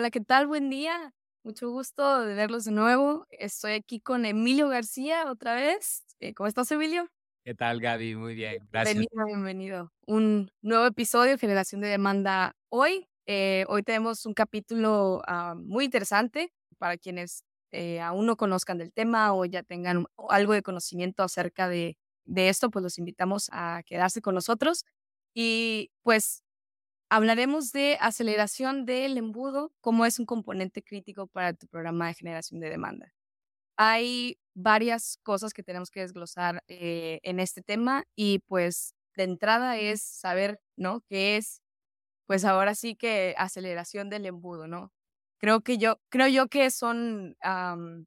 Hola, 0.00 0.10
¿qué 0.10 0.22
tal? 0.22 0.46
Buen 0.46 0.70
día. 0.70 1.12
Mucho 1.44 1.68
gusto 1.68 2.24
de 2.24 2.32
verlos 2.32 2.64
de 2.64 2.70
nuevo. 2.70 3.26
Estoy 3.28 3.72
aquí 3.72 4.00
con 4.00 4.24
Emilio 4.24 4.66
García 4.70 5.30
otra 5.30 5.54
vez. 5.54 6.06
Eh, 6.20 6.32
¿Cómo 6.32 6.46
estás, 6.46 6.72
Emilio? 6.72 7.06
¿Qué 7.44 7.54
tal, 7.54 7.82
Gaby? 7.82 8.14
Muy 8.14 8.34
bien, 8.34 8.66
gracias. 8.72 8.96
Bienvenido, 8.96 9.26
bienvenido. 9.26 9.92
Un 10.06 10.50
nuevo 10.62 10.86
episodio, 10.86 11.36
Generación 11.36 11.82
de 11.82 11.88
Demanda 11.88 12.56
hoy. 12.70 13.10
Eh, 13.26 13.66
hoy 13.68 13.82
tenemos 13.82 14.24
un 14.24 14.32
capítulo 14.32 15.20
ah, 15.26 15.54
muy 15.54 15.84
interesante 15.84 16.50
para 16.78 16.96
quienes 16.96 17.44
eh, 17.70 18.00
aún 18.00 18.24
no 18.24 18.38
conozcan 18.38 18.78
del 18.78 18.94
tema 18.94 19.34
o 19.34 19.44
ya 19.44 19.62
tengan 19.62 20.06
algo 20.30 20.54
de 20.54 20.62
conocimiento 20.62 21.22
acerca 21.22 21.68
de, 21.68 21.98
de 22.24 22.48
esto, 22.48 22.70
pues 22.70 22.82
los 22.82 22.96
invitamos 22.96 23.50
a 23.52 23.82
quedarse 23.84 24.22
con 24.22 24.34
nosotros. 24.34 24.86
Y 25.34 25.90
pues 26.02 26.42
hablaremos 27.10 27.72
de 27.72 27.98
aceleración 28.00 28.86
del 28.86 29.18
embudo, 29.18 29.72
cómo 29.80 30.06
es 30.06 30.18
un 30.18 30.26
componente 30.26 30.82
crítico 30.82 31.26
para 31.26 31.52
tu 31.52 31.66
programa 31.66 32.08
de 32.08 32.14
generación 32.14 32.60
de 32.60 32.70
demanda. 32.70 33.12
Hay 33.76 34.38
varias 34.54 35.18
cosas 35.22 35.52
que 35.54 35.62
tenemos 35.62 35.90
que 35.90 36.00
desglosar 36.00 36.62
eh, 36.68 37.20
en 37.24 37.40
este 37.40 37.62
tema 37.62 38.04
y 38.16 38.40
pues 38.40 38.94
de 39.16 39.24
entrada 39.24 39.78
es 39.78 40.02
saber, 40.02 40.60
¿no? 40.76 41.02
¿Qué 41.08 41.36
es? 41.36 41.62
Pues 42.26 42.44
ahora 42.44 42.74
sí 42.74 42.96
que 42.96 43.34
aceleración 43.38 44.10
del 44.10 44.26
embudo, 44.26 44.68
¿no? 44.68 44.92
Creo 45.38 45.62
que 45.62 45.78
yo, 45.78 46.00
creo 46.10 46.28
yo 46.28 46.48
que 46.48 46.70
son 46.70 47.36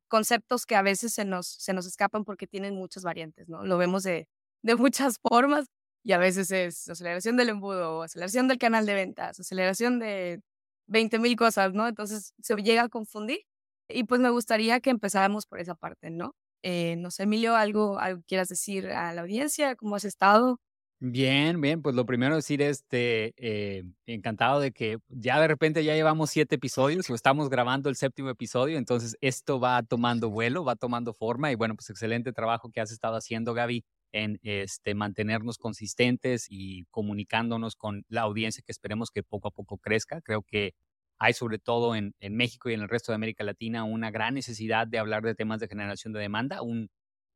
conceptos 0.08 0.66
que 0.66 0.76
a 0.76 0.84
veces 0.84 1.14
se 1.14 1.26
nos, 1.26 1.48
se 1.48 1.74
nos 1.74 1.88
escapan 1.88 2.24
porque 2.26 2.48
tienen 2.48 2.76
muchas 2.76 3.04
variantes, 3.04 3.50
¿no? 3.50 3.66
Lo 3.66 3.78
vemos 3.78 4.04
de, 4.04 4.28
de 4.64 4.76
muchas 4.76 5.20
formas 5.20 5.68
y 6.04 6.12
a 6.12 6.18
veces 6.18 6.52
es 6.52 6.90
aceleración 6.90 7.38
del 7.38 7.50
embudo, 7.50 8.04
aceleración 8.04 8.48
del 8.48 8.58
canal 8.58 8.86
de 8.86 8.94
ventas, 8.94 9.40
aceleración 9.40 10.00
de 10.00 10.42
20 10.88 11.20
mil 11.20 11.36
cosas, 11.36 11.74
¿no? 11.74 11.88
Entonces 11.88 12.34
se 12.42 12.56
llega 12.58 12.84
a 12.84 12.90
confundir 12.90 13.40
y 13.88 14.04
pues 14.06 14.22
me 14.22 14.30
gustaría 14.30 14.80
que 14.82 14.90
empezáramos 14.90 15.46
por 15.46 15.60
esa 15.60 15.76
parte, 15.76 16.10
¿no? 16.12 16.36
Eh, 16.64 16.96
no 16.98 17.12
sé, 17.12 17.24
Emilio, 17.24 17.56
¿algo, 17.56 18.00
algo 18.00 18.22
quieras 18.28 18.50
decir 18.50 18.88
a 18.88 19.14
la 19.14 19.22
audiencia? 19.22 19.76
¿Cómo 19.76 19.96
has 19.96 20.06
estado? 20.06 20.60
Bien, 21.06 21.60
bien, 21.60 21.82
pues 21.82 21.96
lo 21.96 22.06
primero 22.06 22.36
decir, 22.38 22.62
este, 22.62 23.34
eh, 23.36 23.84
encantado 24.06 24.62
de 24.62 24.72
que 24.72 25.00
ya 25.10 25.38
de 25.42 25.50
repente 25.50 25.84
ya 25.84 25.96
llevamos 25.96 26.30
siete 26.30 26.56
episodios 26.56 27.10
o 27.10 27.16
estamos 27.16 27.50
grabando 27.50 27.90
el 27.90 27.98
séptimo 27.98 28.30
episodio, 28.30 28.78
entonces 28.78 29.18
esto 29.20 29.60
va 29.60 29.84
tomando 29.84 30.30
vuelo, 30.30 30.64
va 30.64 30.78
tomando 30.78 31.14
forma 31.14 31.52
y 31.52 31.56
bueno, 31.56 31.76
pues 31.76 31.90
excelente 31.90 32.32
trabajo 32.32 32.72
que 32.72 32.80
has 32.80 32.90
estado 32.90 33.18
haciendo, 33.18 33.54
Gaby 33.54 33.84
en 34.14 34.40
este, 34.44 34.94
mantenernos 34.94 35.58
consistentes 35.58 36.48
y 36.50 36.86
comunicándonos 36.92 37.76
con 37.76 38.06
la 38.08 38.22
audiencia 38.22 38.64
que 38.66 38.72
esperemos 38.72 39.12
que 39.12 39.24
poco 39.24 39.50
a 39.50 39.52
poco 39.52 39.78
crezca. 39.80 40.22
Creo 40.22 40.44
que 40.44 40.76
hay 41.18 41.34
sobre 41.34 41.60
todo 41.60 41.96
en, 41.96 42.14
México 42.22 42.70
y 42.70 42.74
en 42.74 42.82
el 42.82 42.90
resto 42.90 43.12
de 43.12 43.16
América 43.16 43.44
Latina 43.44 43.84
una 43.84 44.12
gran 44.12 44.36
necesidad 44.36 44.88
de 44.88 45.00
hablar 45.00 45.24
de 45.24 45.36
temas 45.36 45.60
de 45.60 45.68
generación 45.68 46.14
de 46.14 46.20
demanda, 46.20 46.62
un, 46.62 46.90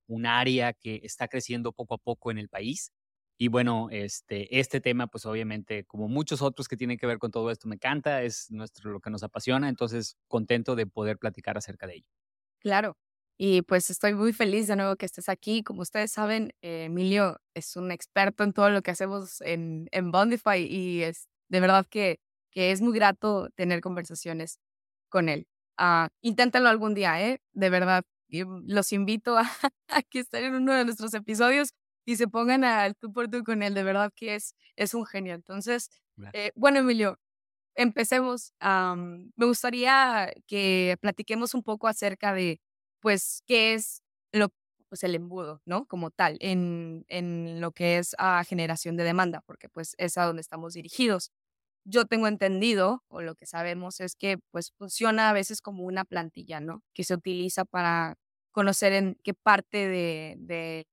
un 0.07 0.25
área 0.25 0.73
que 0.73 1.01
está 1.03 1.27
creciendo 1.27 1.73
poco 1.73 1.95
a 1.95 1.97
poco 1.97 2.31
en 2.31 2.37
el 2.37 2.47
país. 2.47 2.91
Y 3.39 3.49
bueno, 3.49 3.89
este, 3.91 4.59
este 4.59 4.81
tema, 4.81 5.07
pues 5.07 5.25
obviamente, 5.25 5.83
como 5.85 6.07
muchos 6.07 6.41
otros 6.41 6.67
que 6.67 6.77
tienen 6.77 6.97
que 6.97 7.07
ver 7.07 7.19
con 7.19 7.31
todo 7.31 7.51
esto, 7.51 7.67
me 7.67 7.75
encanta, 7.75 8.23
es 8.23 8.49
nuestro, 8.49 8.91
lo 8.91 8.99
que 8.99 9.11
nos 9.11 9.23
apasiona, 9.23 9.69
entonces 9.69 10.17
contento 10.27 10.75
de 10.75 10.87
poder 10.87 11.17
platicar 11.17 11.57
acerca 11.57 11.85
de 11.87 11.97
ello. 11.97 12.07
Claro, 12.59 12.97
y 13.37 13.61
pues 13.61 13.89
estoy 13.89 14.15
muy 14.15 14.33
feliz 14.33 14.67
de 14.67 14.75
nuevo 14.75 14.95
que 14.95 15.05
estés 15.05 15.29
aquí. 15.29 15.63
Como 15.63 15.81
ustedes 15.81 16.11
saben, 16.11 16.53
eh, 16.61 16.85
Emilio 16.85 17.39
es 17.53 17.75
un 17.75 17.91
experto 17.91 18.43
en 18.43 18.53
todo 18.53 18.69
lo 18.71 18.81
que 18.81 18.91
hacemos 18.91 19.41
en, 19.41 19.87
en 19.91 20.11
Bondify 20.11 20.59
y 20.61 21.03
es 21.03 21.29
de 21.49 21.59
verdad 21.59 21.85
que, 21.87 22.19
que 22.51 22.71
es 22.71 22.81
muy 22.81 22.93
grato 22.93 23.49
tener 23.55 23.81
conversaciones 23.81 24.59
con 25.09 25.29
él. 25.29 25.47
Uh, 25.79 26.07
inténtenlo 26.21 26.69
algún 26.69 26.95
día, 26.95 27.21
¿eh? 27.21 27.39
De 27.53 27.69
verdad. 27.69 28.03
los 28.29 28.91
invito 28.93 29.37
a, 29.37 29.43
a, 29.89 30.01
que 30.03 30.19
estén 30.21 30.45
en 30.45 30.55
uno 30.55 30.73
de 30.73 30.85
nuestros 30.85 31.13
episodios 31.13 31.73
y 32.05 32.15
se 32.17 32.27
pongan 32.27 32.63
al 32.63 32.95
tú 32.95 33.13
por 33.13 33.29
tú 33.29 33.43
con 33.43 33.61
él. 33.63 33.73
De 33.75 33.83
verdad 33.83 34.11
que 34.15 34.35
es, 34.35 34.55
es 34.75 34.93
un 34.95 35.05
genio. 35.05 35.35
Entonces, 35.35 35.89
eh, 36.33 36.51
bueno, 36.55 36.79
Emilio, 36.79 37.19
empecemos. 37.75 38.53
me 38.61 39.45
gustaría 39.45 40.33
que 40.47 40.97
platiquemos 41.01 41.53
un 41.53 41.63
poco 41.63 41.87
acerca 41.87 42.33
de 42.33 42.59
pues, 43.01 43.41
¿qué 43.47 43.73
es 43.73 44.03
lo, 44.33 44.49
pues, 44.89 45.03
el 45.03 45.15
embudo, 45.15 45.61
¿no? 45.65 45.85
Como 45.87 46.11
tal, 46.11 46.37
en, 46.41 47.05
en 47.09 47.61
lo 47.61 47.71
que 47.71 47.97
es 47.99 48.15
a 48.19 48.43
generación 48.43 48.97
de 48.97 49.03
demanda, 49.05 49.41
porque 49.45 49.69
pues 49.69 49.95
es 49.97 50.17
a 50.17 50.25
donde 50.25 50.41
estamos 50.41 50.73
dirigidos. 50.73 51.31
Yo 51.85 52.05
tengo 52.05 52.27
entendido, 52.27 53.03
o 53.09 53.21
lo 53.21 53.35
que 53.35 53.45
sabemos, 53.45 53.99
es 54.01 54.15
que 54.15 54.39
pues 54.51 54.71
funciona 54.77 55.29
a 55.29 55.33
veces 55.33 55.61
como 55.61 55.83
una 55.85 56.05
plantilla, 56.05 56.59
¿no? 56.59 56.83
Que 56.93 57.03
se 57.05 57.13
utiliza 57.15 57.65
para 57.65 58.15
conocer 58.51 58.93
en 58.93 59.15
qué 59.23 59.33
parte 59.33 59.87
de, 59.87 60.35
de 60.39 60.87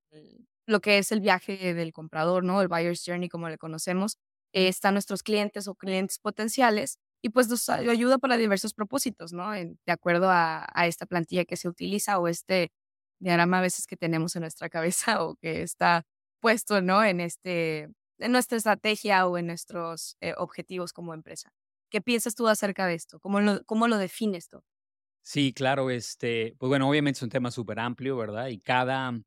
lo 0.67 0.79
que 0.81 0.97
es 0.97 1.11
el 1.11 1.21
viaje 1.21 1.73
del 1.73 1.93
comprador, 1.93 2.43
¿no? 2.43 2.61
El 2.61 2.67
buyer's 2.67 3.03
journey, 3.05 3.29
como 3.29 3.49
le 3.49 3.57
conocemos, 3.57 4.17
están 4.53 4.93
nuestros 4.95 5.23
clientes 5.23 5.67
o 5.67 5.75
clientes 5.75 6.19
potenciales 6.19 6.97
y 7.25 7.29
pues 7.29 7.49
nos 7.49 7.67
ayuda 7.69 8.19
para 8.19 8.37
diversos 8.37 8.75
propósitos, 8.75 9.33
¿no? 9.33 9.51
de 9.51 9.75
acuerdo 9.87 10.29
a, 10.29 10.67
esta 10.85 11.07
plantilla 11.07 11.43
que 11.43 11.57
se 11.57 11.67
utiliza 11.67 12.19
o 12.19 12.27
este 12.27 12.71
diagrama 13.19 13.57
a 13.57 13.61
veces 13.61 13.87
que 13.87 13.97
tenemos 13.97 14.35
en 14.35 14.41
nuestra 14.41 14.69
cabeza 14.69 15.23
o 15.23 15.35
que 15.37 15.63
está 15.63 16.05
puesto, 16.39 16.81
¿no? 16.81 17.03
En, 17.03 17.21
este, 17.21 17.89
en 18.19 18.31
nuestra 18.31 18.59
estrategia 18.59 19.25
o 19.25 19.39
en 19.39 19.47
nuestros 19.47 20.17
eh, 20.21 20.35
objetivos 20.37 20.93
como 20.93 21.15
empresa. 21.15 21.49
¿Qué 21.89 21.99
piensas 21.99 22.35
tú 22.35 22.47
acerca 22.47 22.85
de 22.85 22.93
esto? 22.93 23.19
¿Cómo 23.19 23.39
lo, 23.39 23.63
cómo 23.65 23.87
lo 23.87 23.97
defines 23.97 24.47
tú? 24.47 24.61
Sí, 25.23 25.51
claro, 25.51 25.89
este, 25.89 26.53
pues 26.59 26.67
bueno, 26.67 26.87
obviamente 26.87 27.17
es 27.17 27.23
un 27.23 27.29
tema 27.29 27.49
súper 27.49 27.79
amplio, 27.79 28.17
¿verdad? 28.17 28.49
Y 28.49 28.59
cada 28.59 29.19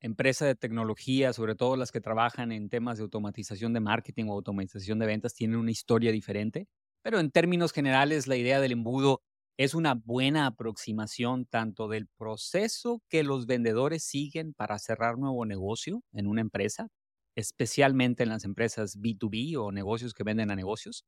empresa 0.00 0.46
de 0.46 0.54
tecnología, 0.54 1.34
sobre 1.34 1.56
todo 1.56 1.76
las 1.76 1.92
que 1.92 2.00
trabajan 2.00 2.52
en 2.52 2.70
temas 2.70 2.96
de 2.96 3.02
automatización 3.02 3.74
de 3.74 3.80
marketing 3.80 4.28
o 4.28 4.32
automatización 4.32 4.98
de 4.98 5.04
ventas, 5.04 5.34
tienen 5.34 5.58
una 5.58 5.72
historia 5.72 6.10
diferente. 6.10 6.68
Pero 7.04 7.20
en 7.20 7.30
términos 7.30 7.72
generales, 7.72 8.26
la 8.26 8.36
idea 8.36 8.60
del 8.60 8.72
embudo 8.72 9.20
es 9.58 9.74
una 9.74 9.94
buena 9.94 10.46
aproximación 10.46 11.44
tanto 11.44 11.86
del 11.86 12.08
proceso 12.16 13.02
que 13.10 13.22
los 13.22 13.46
vendedores 13.46 14.02
siguen 14.04 14.54
para 14.54 14.78
cerrar 14.78 15.18
nuevo 15.18 15.44
negocio 15.44 16.02
en 16.12 16.26
una 16.26 16.40
empresa, 16.40 16.88
especialmente 17.36 18.22
en 18.22 18.30
las 18.30 18.44
empresas 18.44 18.98
B2B 18.98 19.54
o 19.58 19.70
negocios 19.70 20.14
que 20.14 20.24
venden 20.24 20.50
a 20.50 20.56
negocios. 20.56 21.04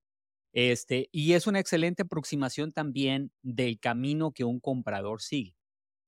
Este, 0.54 1.08
y 1.12 1.34
es 1.34 1.46
una 1.46 1.60
excelente 1.60 2.02
aproximación 2.02 2.72
también 2.72 3.32
del 3.42 3.80
camino 3.80 4.32
que 4.32 4.44
un 4.44 4.60
comprador 4.60 5.22
sigue, 5.22 5.54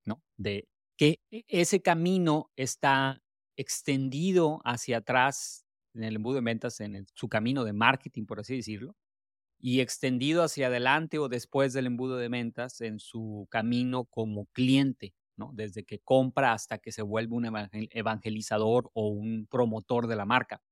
¿no? 0.07 0.23
De 0.39 0.69
que 0.99 1.21
e, 1.33 1.45
ese 1.49 1.83
camino 1.83 2.51
está 2.57 3.23
extendido 3.57 4.61
hacia 4.65 4.99
atrás 4.99 5.65
en 5.95 6.05
el 6.05 6.17
embudo 6.17 6.37
de 6.37 6.43
ventas, 6.43 6.81
en 6.81 7.07
su 7.15 7.29
camino 7.29 7.65
de 7.65 7.73
marketing, 7.73 8.27
por 8.27 8.41
así 8.41 8.57
decirlo, 8.57 8.95
y 9.59 9.81
extendido 9.81 10.43
hacia 10.43 10.69
adelante 10.69 11.19
o 11.19 11.29
después 11.29 11.73
del 11.73 11.87
embudo 11.87 12.17
de 12.17 12.29
ventas 12.29 12.81
en 12.81 12.99
su 13.01 13.47
camino 13.51 14.05
como 14.07 14.47
cliente, 14.47 15.15
¿no? 15.37 15.51
Desde 15.55 15.85
que 15.85 15.99
compra 16.01 16.53
hasta 16.53 16.79
que 16.79 16.93
se 16.93 17.03
vuelve 17.03 17.35
un 17.37 17.47
evangelizador 17.91 18.91
o 18.95 19.09
un 19.09 19.47
promotor 19.51 20.07
de 20.07 20.17
la 20.17 20.25
marca. 20.27 20.63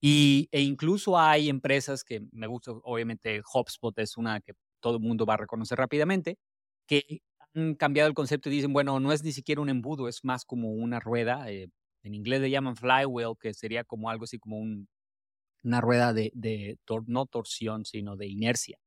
Y, 0.00 0.48
e 0.52 0.60
incluso 0.62 1.18
hay 1.18 1.48
empresas 1.48 2.04
que 2.04 2.22
me 2.32 2.46
gusta, 2.46 2.72
obviamente 2.84 3.42
HubSpot 3.52 3.98
es 3.98 4.16
una 4.16 4.40
que 4.40 4.52
todo 4.80 4.96
el 4.96 5.02
mundo 5.02 5.26
va 5.26 5.34
a 5.34 5.36
reconocer 5.38 5.76
rápidamente, 5.78 6.38
que 6.86 7.20
han 7.54 7.74
cambiado 7.74 8.08
el 8.08 8.14
concepto 8.14 8.48
y 8.48 8.52
dicen, 8.52 8.72
bueno, 8.72 9.00
no 9.00 9.12
es 9.12 9.24
ni 9.24 9.32
siquiera 9.32 9.60
un 9.60 9.68
embudo, 9.70 10.08
es 10.08 10.24
más 10.24 10.44
como 10.44 10.70
una 10.72 11.00
rueda. 11.00 11.50
Eh, 11.50 11.68
en 12.04 12.14
inglés 12.14 12.40
le 12.40 12.50
llaman 12.50 12.76
flywheel, 12.76 13.34
que 13.40 13.54
sería 13.54 13.82
como 13.84 14.08
algo 14.10 14.24
así 14.24 14.38
como 14.38 14.58
un, 14.58 14.88
una 15.62 15.80
rueda 15.80 16.12
de, 16.12 16.30
de 16.34 16.78
no 17.06 17.26
torsión, 17.26 17.84
sino 17.84 18.16
de 18.16 18.26
inercia. 18.26 18.78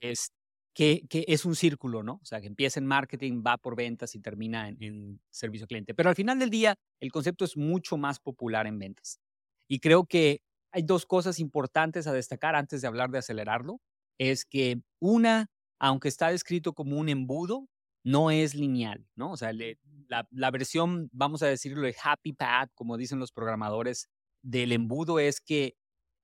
Es 0.00 0.32
que, 0.74 1.06
que, 1.08 1.24
es 1.28 1.44
un 1.44 1.54
círculo, 1.54 2.02
¿no? 2.02 2.14
O 2.14 2.24
sea, 2.24 2.40
que 2.40 2.48
empieza 2.48 2.80
en 2.80 2.86
marketing, 2.86 3.42
va 3.46 3.56
por 3.56 3.76
ventas 3.76 4.14
y 4.14 4.20
termina 4.20 4.68
en, 4.68 4.82
en 4.82 5.20
servicio 5.30 5.64
al 5.64 5.68
cliente. 5.68 5.94
Pero 5.94 6.10
al 6.10 6.16
final 6.16 6.38
del 6.38 6.50
día, 6.50 6.76
el 7.00 7.12
concepto 7.12 7.44
es 7.44 7.56
mucho 7.56 7.96
más 7.96 8.20
popular 8.20 8.66
en 8.66 8.78
ventas. 8.78 9.20
Y 9.68 9.78
creo 9.78 10.04
que 10.04 10.42
hay 10.72 10.82
dos 10.82 11.06
cosas 11.06 11.38
importantes 11.38 12.06
a 12.06 12.12
destacar 12.12 12.56
antes 12.56 12.82
de 12.82 12.88
hablar 12.88 13.10
de 13.10 13.18
acelerarlo. 13.18 13.80
Es 14.18 14.44
que 14.44 14.80
una, 15.00 15.46
aunque 15.78 16.08
está 16.08 16.28
descrito 16.28 16.74
como 16.74 16.98
un 16.98 17.08
embudo, 17.08 17.68
no 18.04 18.30
es 18.30 18.54
lineal, 18.54 19.06
¿no? 19.16 19.32
O 19.32 19.36
sea, 19.36 19.52
la, 19.52 20.28
la, 20.30 20.50
versión, 20.50 21.08
vamos 21.12 21.42
a 21.42 21.46
decirlo, 21.46 21.82
de 21.82 21.96
happy 22.02 22.34
path, 22.34 22.70
como 22.74 22.98
dicen 22.98 23.18
los 23.18 23.32
programadores, 23.32 24.08
del 24.42 24.72
embudo 24.72 25.18
es 25.18 25.40
que 25.40 25.74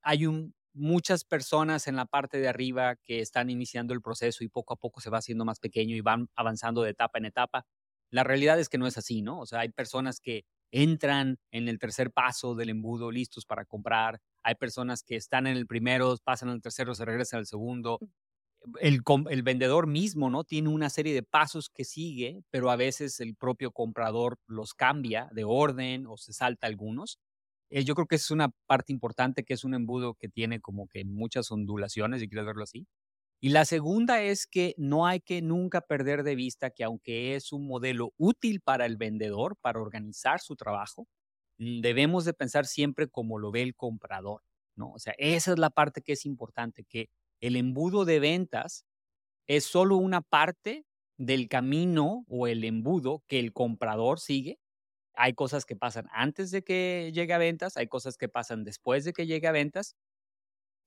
hay 0.02 0.26
un, 0.26 0.55
muchas 0.73 1.25
personas 1.25 1.87
en 1.88 1.97
la 1.97 2.06
parte 2.06 2.38
de 2.38 2.49
arriba 2.49 2.97
que 3.05 3.20
están 3.20 3.50
iniciando 3.50 3.94
el 3.94 4.02
proceso 4.02 4.44
y 4.44 4.49
poco 4.49 4.75
a 4.75 4.76
poco 4.76 5.00
se 5.00 5.11
va 5.11 5.19
haciendo 5.19 5.44
más 5.44 5.58
pequeño 5.61 5.97
y 5.97 6.00
van 6.00 6.29
avanzando 6.37 6.82
de 6.82 6.91
etapa 6.91 7.19
en 7.19 7.26
etapa. 7.26 7.67
La 8.11 8.25
realidad 8.25 8.58
es 8.58 8.69
que 8.69 8.79
no 8.79 8.87
es 8.87 8.99
así, 8.99 9.23
¿no? 9.23 9.41
O 9.41 9.47
sea, 9.47 9.61
hay 9.61 9.70
personas 9.70 10.20
que 10.20 10.44
entran 10.73 11.38
en 11.50 11.69
el 11.69 11.79
tercer 11.79 12.12
paso 12.12 12.55
del 12.55 12.70
embudo 12.70 13.11
listos 13.11 13.44
para 13.47 13.64
comprar, 13.64 14.20
hay 14.43 14.55
personas 14.55 15.02
que 15.02 15.17
están 15.17 15.47
en 15.47 15.56
el 15.56 15.67
primero, 15.67 16.17
pasan 16.25 16.49
al 16.49 16.62
tercero, 16.62 16.94
se 16.94 17.05
regresan 17.05 17.41
al 17.41 17.47
segundo. 17.47 17.99
el, 18.81 19.02
el, 19.31 19.43
vendedor 19.43 19.87
mismo, 19.87 20.31
¿no? 20.31 20.44
Tiene 20.44 20.69
una 20.69 20.91
serie 20.91 21.14
de 21.14 21.23
pasos 21.23 21.70
que 21.70 21.85
sigue, 21.85 22.43
pero 22.50 22.70
a 22.70 22.76
veces 22.76 23.20
el 23.20 23.35
propio 23.37 23.73
comprador 23.73 24.38
los 24.47 24.75
cambia 24.75 25.29
de 25.32 25.44
orden 25.44 26.06
o 26.06 26.17
se 26.17 26.32
salta 26.32 26.67
algunos. 26.67 27.19
Eh, 27.71 27.85
yo 27.85 27.95
creo 27.95 28.07
que 28.07 28.17
es 28.17 28.31
una 28.31 28.51
parte 28.67 28.93
importante, 28.93 29.45
que 29.45 29.55
es 29.55 29.65
un 29.65 29.75
embudo 29.75 30.15
que 30.15 30.29
tiene 30.29 30.61
como 30.61 30.89
que 30.89 31.05
muchas 31.05 31.51
ondulaciones, 31.53 32.21
si 32.21 32.29
quieres 32.29 32.47
verlo 32.47 32.65
así. 32.65 32.87
Y 33.41 33.51
la 33.51 33.65
segunda 33.65 34.23
es 34.23 34.47
que 34.47 34.75
no 34.79 35.07
hay 35.07 35.21
que 35.21 35.43
nunca 35.43 35.81
perder 35.83 36.25
de 36.25 36.35
vista 36.37 36.71
que 36.71 36.85
aunque 36.85 37.37
es 37.37 37.53
un 37.53 37.67
modelo 37.67 38.13
útil 38.19 38.61
para 38.61 38.87
el 38.87 38.97
vendedor, 38.97 39.57
para 39.61 39.81
organizar 39.81 40.41
su 40.41 40.57
trabajo, 40.57 41.07
mm, 41.59 41.81
debemos 41.81 42.25
de 42.25 42.35
pensar 42.35 42.67
siempre 42.67 43.09
como 43.09 43.39
lo 43.39 43.51
ve 43.53 43.63
el 43.63 43.75
comprador, 43.77 44.43
¿no? 44.77 44.93
O 44.93 44.99
sea, 44.99 45.15
esa 45.19 45.53
es 45.53 45.59
la 45.59 45.71
parte 45.71 46.03
que 46.03 46.13
es 46.15 46.27
importante, 46.27 46.85
que 46.85 47.09
el 47.41 47.57
embudo 47.57 48.05
de 48.05 48.21
ventas 48.21 48.85
es 49.47 49.65
solo 49.65 49.97
una 49.97 50.21
parte 50.23 50.85
del 51.19 51.49
camino 51.49 52.25
o 52.29 52.47
el 52.47 52.65
embudo 52.65 53.23
que 53.27 53.39
el 53.41 53.53
comprador 53.53 54.21
sigue. 54.21 54.59
Hay 55.23 55.35
cosas 55.35 55.67
que 55.67 55.77
pasan 55.77 56.07
antes 56.13 56.51
de 56.51 56.63
que 56.63 57.11
llegue 57.15 57.35
a 57.35 57.39
ventas, 57.39 57.77
hay 57.77 57.89
cosas 57.89 58.17
que 58.17 58.29
pasan 58.29 58.65
después 58.65 59.05
de 59.05 59.13
que 59.13 59.27
llegue 59.27 59.47
a 59.49 59.53
ventas 59.53 59.95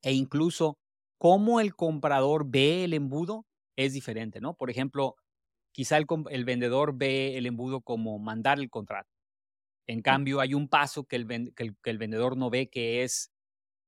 e 0.01 0.13
incluso 0.13 0.77
cómo 1.19 1.59
el 1.59 1.75
comprador 1.75 2.45
ve 2.47 2.83
el 2.83 2.93
embudo 2.93 3.45
es 3.75 3.93
diferente, 3.93 4.41
¿no? 4.41 4.55
Por 4.55 4.69
ejemplo, 4.71 5.15
quizá 5.71 5.97
el, 5.97 6.45
vendedor 6.45 6.97
ve 6.97 7.37
el 7.37 7.45
embudo 7.45 7.81
como 7.81 8.17
mandar 8.19 8.59
el 8.59 8.69
contrato. 8.71 9.09
En 9.87 10.01
cambio, 10.01 10.39
hay 10.39 10.55
un 10.55 10.67
paso 10.67 11.05
que 11.05 11.17
el, 11.17 11.53
que 11.55 11.89
el 11.89 11.97
vendedor 11.99 12.35
no 12.35 12.49
ve 12.49 12.69
que 12.69 13.03
es 13.03 13.31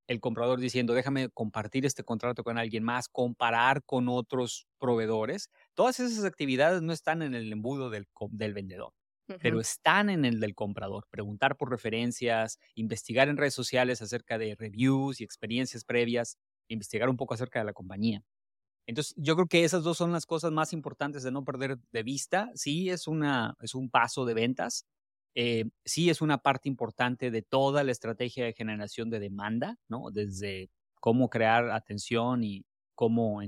el 0.08 0.20
comprador 0.20 0.60
diciendo, 0.60 0.94
déjame 0.94 1.30
compartir 1.30 1.86
este 1.86 2.04
contrato 2.04 2.44
con 2.44 2.58
alguien 2.58 2.84
más, 2.84 3.10
comparar 3.10 3.84
con 3.84 4.10
otros 4.10 4.68
proveedores. 4.78 5.50
Todas 5.74 6.00
esas 6.00 6.26
actividades 6.26 6.82
no 6.82 6.94
están 6.94 7.22
en 7.22 7.34
el 7.34 7.52
embudo 7.52 7.90
del, 7.90 8.08
del 8.30 8.54
vendedor, 8.54 8.94
pero 9.42 9.60
están 9.60 10.10
en 10.10 10.26
el 10.26 10.40
del 10.40 10.56
comprador. 10.56 11.08
Preguntar 11.10 11.58
por 11.58 11.70
referencias, 11.70 12.60
investigar 12.76 13.28
en 13.28 13.38
redes 13.38 13.54
sociales 13.54 14.02
acerca 14.02 14.38
de 14.38 14.56
reviews 14.56 15.22
y 15.22 15.24
experiencias 15.24 15.84
previas, 15.84 16.38
investigar 16.68 17.10
un 17.10 17.18
poco 17.18 17.34
acerca 17.34 17.60
de 17.60 17.66
la 17.66 17.74
compañía. 17.74 18.24
Entonces, 18.88 19.16
yo 19.18 19.36
creo 19.36 19.48
que 19.48 19.64
esas 19.64 19.84
dos 19.84 19.98
son 19.98 20.12
las 20.12 20.26
cosas 20.26 20.52
más 20.52 20.74
importantes 20.74 21.24
de 21.24 21.32
no 21.32 21.44
perder 21.44 21.78
de 21.92 22.04
vista. 22.04 22.52
Sí, 22.54 22.90
es, 22.90 23.08
una, 23.08 23.56
es 23.62 23.74
un 23.74 23.90
paso 23.90 24.26
de 24.26 24.36
ventas, 24.36 24.86
eh, 25.36 25.66
sí 25.84 26.10
es 26.10 26.22
una 26.22 26.38
parte 26.38 26.70
importante 26.70 27.30
de 27.30 27.42
toda 27.42 27.84
la 27.84 27.92
estrategia 27.92 28.46
de 28.46 28.54
generación 28.54 29.10
de 29.10 29.20
demanda, 29.20 29.78
¿no? 29.90 30.10
Desde 30.12 30.70
cómo 31.02 31.30
crear 31.30 31.72
atención 31.72 32.44
y 32.44 32.66
cómo 32.96 33.42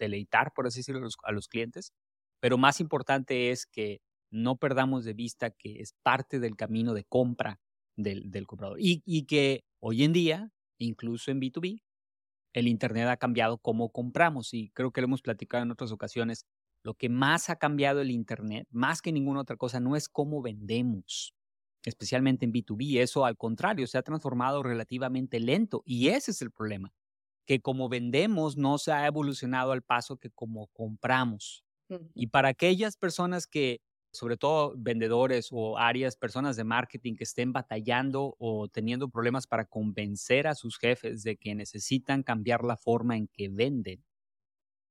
deleitar, 0.00 0.52
por 0.52 0.66
así 0.66 0.80
decirlo, 0.80 1.06
a 1.22 1.32
los, 1.32 1.48
clientes. 1.48 1.92
Pero 2.40 2.58
más 2.58 2.80
importante 2.80 3.50
es 3.50 3.66
que 3.66 4.00
no 4.32 4.56
perdamos 4.56 5.04
de 5.04 5.14
vista 5.14 5.50
que 5.50 5.80
es 5.80 5.94
parte 6.02 6.40
del 6.40 6.56
camino 6.56 6.94
de 6.94 7.04
compra 7.04 7.60
del, 7.96 8.46
comprador 8.46 8.80
y, 8.80 9.02
y 9.04 9.26
que 9.26 9.64
hoy 9.78 10.02
en 10.02 10.12
día, 10.12 10.50
incluso 10.78 11.30
en 11.30 11.40
B2B, 11.40 11.82
el 12.52 12.68
Internet 12.68 13.08
ha 13.08 13.16
cambiado 13.16 13.58
cómo 13.58 13.90
compramos 13.90 14.52
y 14.54 14.70
creo 14.70 14.92
que 14.92 15.00
lo 15.00 15.06
hemos 15.06 15.22
platicado 15.22 15.62
en 15.62 15.70
otras 15.70 15.92
ocasiones. 15.92 16.46
Lo 16.82 16.94
que 16.94 17.08
más 17.08 17.48
ha 17.48 17.56
cambiado 17.56 18.00
el 18.00 18.10
Internet, 18.10 18.66
más 18.70 19.00
que 19.00 19.12
ninguna 19.12 19.40
otra 19.40 19.56
cosa, 19.56 19.80
no 19.80 19.96
es 19.96 20.08
cómo 20.08 20.42
vendemos, 20.42 21.34
especialmente 21.84 22.44
en 22.44 22.52
B2B. 22.52 23.00
Eso 23.00 23.24
al 23.24 23.36
contrario, 23.36 23.86
se 23.86 23.98
ha 23.98 24.02
transformado 24.02 24.62
relativamente 24.62 25.40
lento 25.40 25.82
y 25.84 26.08
ese 26.08 26.32
es 26.32 26.42
el 26.42 26.50
problema, 26.50 26.92
que 27.46 27.60
como 27.60 27.88
vendemos 27.88 28.56
no 28.56 28.78
se 28.78 28.92
ha 28.92 29.06
evolucionado 29.06 29.72
al 29.72 29.82
paso 29.82 30.16
que 30.16 30.30
como 30.30 30.68
compramos. 30.68 31.64
Y 32.14 32.28
para 32.28 32.48
aquellas 32.48 32.96
personas 32.96 33.46
que, 33.46 33.82
sobre 34.12 34.36
todo 34.36 34.74
vendedores 34.76 35.48
o 35.52 35.78
áreas, 35.78 36.16
personas 36.16 36.56
de 36.56 36.64
marketing 36.64 37.14
que 37.16 37.24
estén 37.24 37.52
batallando 37.52 38.36
o 38.38 38.68
teniendo 38.68 39.08
problemas 39.10 39.46
para 39.46 39.64
convencer 39.66 40.46
a 40.46 40.54
sus 40.54 40.78
jefes 40.78 41.22
de 41.22 41.36
que 41.36 41.54
necesitan 41.54 42.22
cambiar 42.22 42.64
la 42.64 42.76
forma 42.76 43.16
en 43.16 43.28
que 43.28 43.48
venden, 43.48 44.04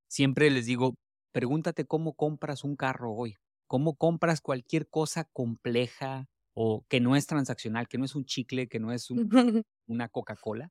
siempre 0.07 0.49
les 0.49 0.65
digo, 0.65 0.95
pregúntate 1.31 1.85
cómo 1.85 2.13
compras 2.15 2.63
un 2.63 2.75
carro 2.75 3.13
hoy, 3.13 3.35
cómo 3.67 3.95
compras 3.95 4.41
cualquier 4.41 4.87
cosa 4.89 5.25
compleja 5.25 6.27
o 6.53 6.85
que 6.89 6.99
no 6.99 7.15
es 7.15 7.27
transaccional, 7.27 7.87
que 7.87 7.97
no 7.97 8.05
es 8.05 8.15
un 8.15 8.25
chicle, 8.25 8.67
que 8.67 8.79
no 8.79 8.91
es 8.91 9.07
una 9.87 10.09
Coca-Cola. 10.09 10.69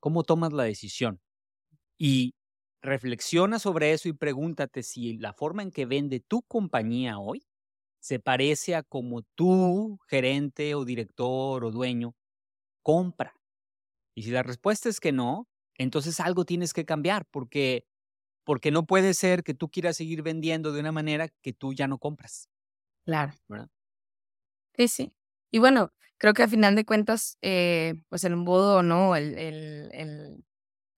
¿Cómo 0.00 0.24
tomas 0.24 0.52
la 0.52 0.64
decisión? 0.64 1.20
Y 1.98 2.34
reflexiona 2.82 3.58
sobre 3.58 3.92
eso 3.92 4.08
y 4.08 4.14
pregúntate 4.14 4.82
si 4.82 5.18
la 5.18 5.34
forma 5.34 5.62
en 5.62 5.72
que 5.72 5.86
vende 5.86 6.20
tu 6.20 6.42
compañía 6.42 7.18
hoy 7.18 7.44
se 8.00 8.18
parece 8.20 8.74
a 8.74 8.82
como 8.82 9.22
tu 9.34 9.98
gerente 10.08 10.74
o 10.74 10.84
director 10.84 11.64
o 11.64 11.70
dueño 11.70 12.14
compra. 12.82 13.34
Y 14.14 14.24
si 14.24 14.30
la 14.30 14.42
respuesta 14.42 14.88
es 14.88 15.00
que 15.00 15.12
no, 15.12 15.48
entonces 15.76 16.20
algo 16.20 16.44
tienes 16.44 16.72
que 16.74 16.84
cambiar 16.84 17.26
porque 17.30 17.86
porque 18.44 18.70
no 18.70 18.86
puede 18.86 19.14
ser 19.14 19.44
que 19.44 19.54
tú 19.54 19.70
quieras 19.70 19.96
seguir 19.96 20.22
vendiendo 20.22 20.72
de 20.72 20.80
una 20.80 20.92
manera 20.92 21.28
que 21.42 21.52
tú 21.52 21.72
ya 21.74 21.86
no 21.86 21.98
compras. 21.98 22.48
Claro. 23.04 23.32
Sí, 24.76 24.88
sí. 24.88 25.12
Y 25.50 25.58
bueno, 25.58 25.92
creo 26.18 26.34
que 26.34 26.42
al 26.42 26.50
final 26.50 26.74
de 26.74 26.84
cuentas, 26.84 27.38
eh, 27.42 27.94
pues 28.08 28.24
el 28.24 28.32
embudo, 28.32 28.82
¿no? 28.82 29.16
El, 29.16 29.36
el, 29.38 29.90
el, 29.92 30.44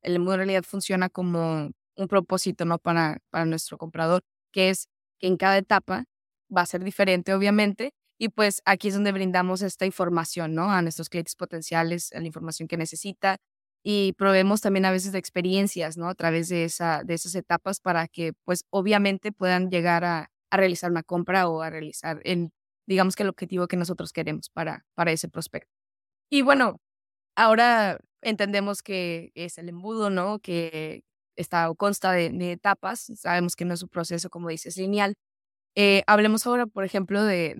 el, 0.02 0.16
embudo 0.16 0.34
en 0.34 0.38
realidad 0.40 0.62
funciona 0.64 1.08
como 1.08 1.70
un 1.96 2.08
propósito, 2.08 2.64
¿no? 2.64 2.78
Para, 2.78 3.18
para 3.30 3.44
nuestro 3.44 3.78
comprador, 3.78 4.22
que 4.52 4.70
es 4.70 4.88
que 5.18 5.26
en 5.26 5.36
cada 5.36 5.58
etapa 5.58 6.04
va 6.54 6.62
a 6.62 6.66
ser 6.66 6.84
diferente, 6.84 7.34
obviamente. 7.34 7.92
Y 8.18 8.28
pues 8.28 8.62
aquí 8.64 8.88
es 8.88 8.94
donde 8.94 9.12
brindamos 9.12 9.62
esta 9.62 9.86
información, 9.86 10.54
¿no? 10.54 10.70
A 10.70 10.82
nuestros 10.82 11.08
clientes 11.08 11.34
potenciales, 11.36 12.10
la 12.12 12.26
información 12.26 12.68
que 12.68 12.76
necesita, 12.76 13.38
y 13.84 14.12
probemos 14.12 14.60
también 14.60 14.84
a 14.84 14.92
veces 14.92 15.12
de 15.12 15.18
experiencias, 15.18 15.96
¿no? 15.96 16.08
A 16.08 16.14
través 16.14 16.48
de, 16.48 16.64
esa, 16.64 17.02
de 17.04 17.14
esas 17.14 17.34
etapas 17.34 17.80
para 17.80 18.06
que, 18.08 18.32
pues, 18.44 18.64
obviamente 18.70 19.32
puedan 19.32 19.70
llegar 19.70 20.04
a, 20.04 20.30
a 20.50 20.56
realizar 20.56 20.90
una 20.90 21.02
compra 21.02 21.48
o 21.48 21.62
a 21.62 21.70
realizar 21.70 22.20
el, 22.24 22.50
digamos 22.86 23.16
que 23.16 23.24
el 23.24 23.30
objetivo 23.30 23.66
que 23.68 23.76
nosotros 23.76 24.12
queremos 24.12 24.50
para, 24.50 24.84
para 24.94 25.12
ese 25.12 25.28
prospecto. 25.28 25.70
Y 26.30 26.42
bueno, 26.42 26.80
ahora 27.36 27.98
entendemos 28.22 28.82
que 28.82 29.32
es 29.34 29.58
el 29.58 29.68
embudo, 29.68 30.10
¿no? 30.10 30.38
Que 30.40 31.02
está 31.36 31.70
o 31.70 31.74
consta 31.74 32.12
de, 32.12 32.52
etapas. 32.52 33.10
Sabemos 33.16 33.56
que 33.56 33.64
no 33.64 33.74
es 33.74 33.82
un 33.82 33.88
proceso, 33.88 34.30
como 34.30 34.48
dices, 34.48 34.76
lineal. 34.76 35.14
Eh, 35.76 36.02
hablemos 36.06 36.46
ahora, 36.46 36.66
por 36.66 36.84
ejemplo, 36.84 37.22
de, 37.24 37.58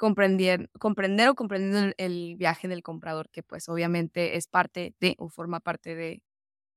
comprender, 0.00 0.70
comprender 0.80 1.28
o 1.28 1.34
comprendiendo 1.34 1.92
el, 1.98 2.36
viaje 2.36 2.68
del 2.68 2.82
comprador, 2.82 3.28
que 3.30 3.42
pues 3.42 3.68
obviamente 3.68 4.36
es 4.38 4.48
parte 4.48 4.94
de 4.98 5.14
o 5.18 5.28
forma 5.28 5.60
parte 5.60 5.94
de 5.94 6.22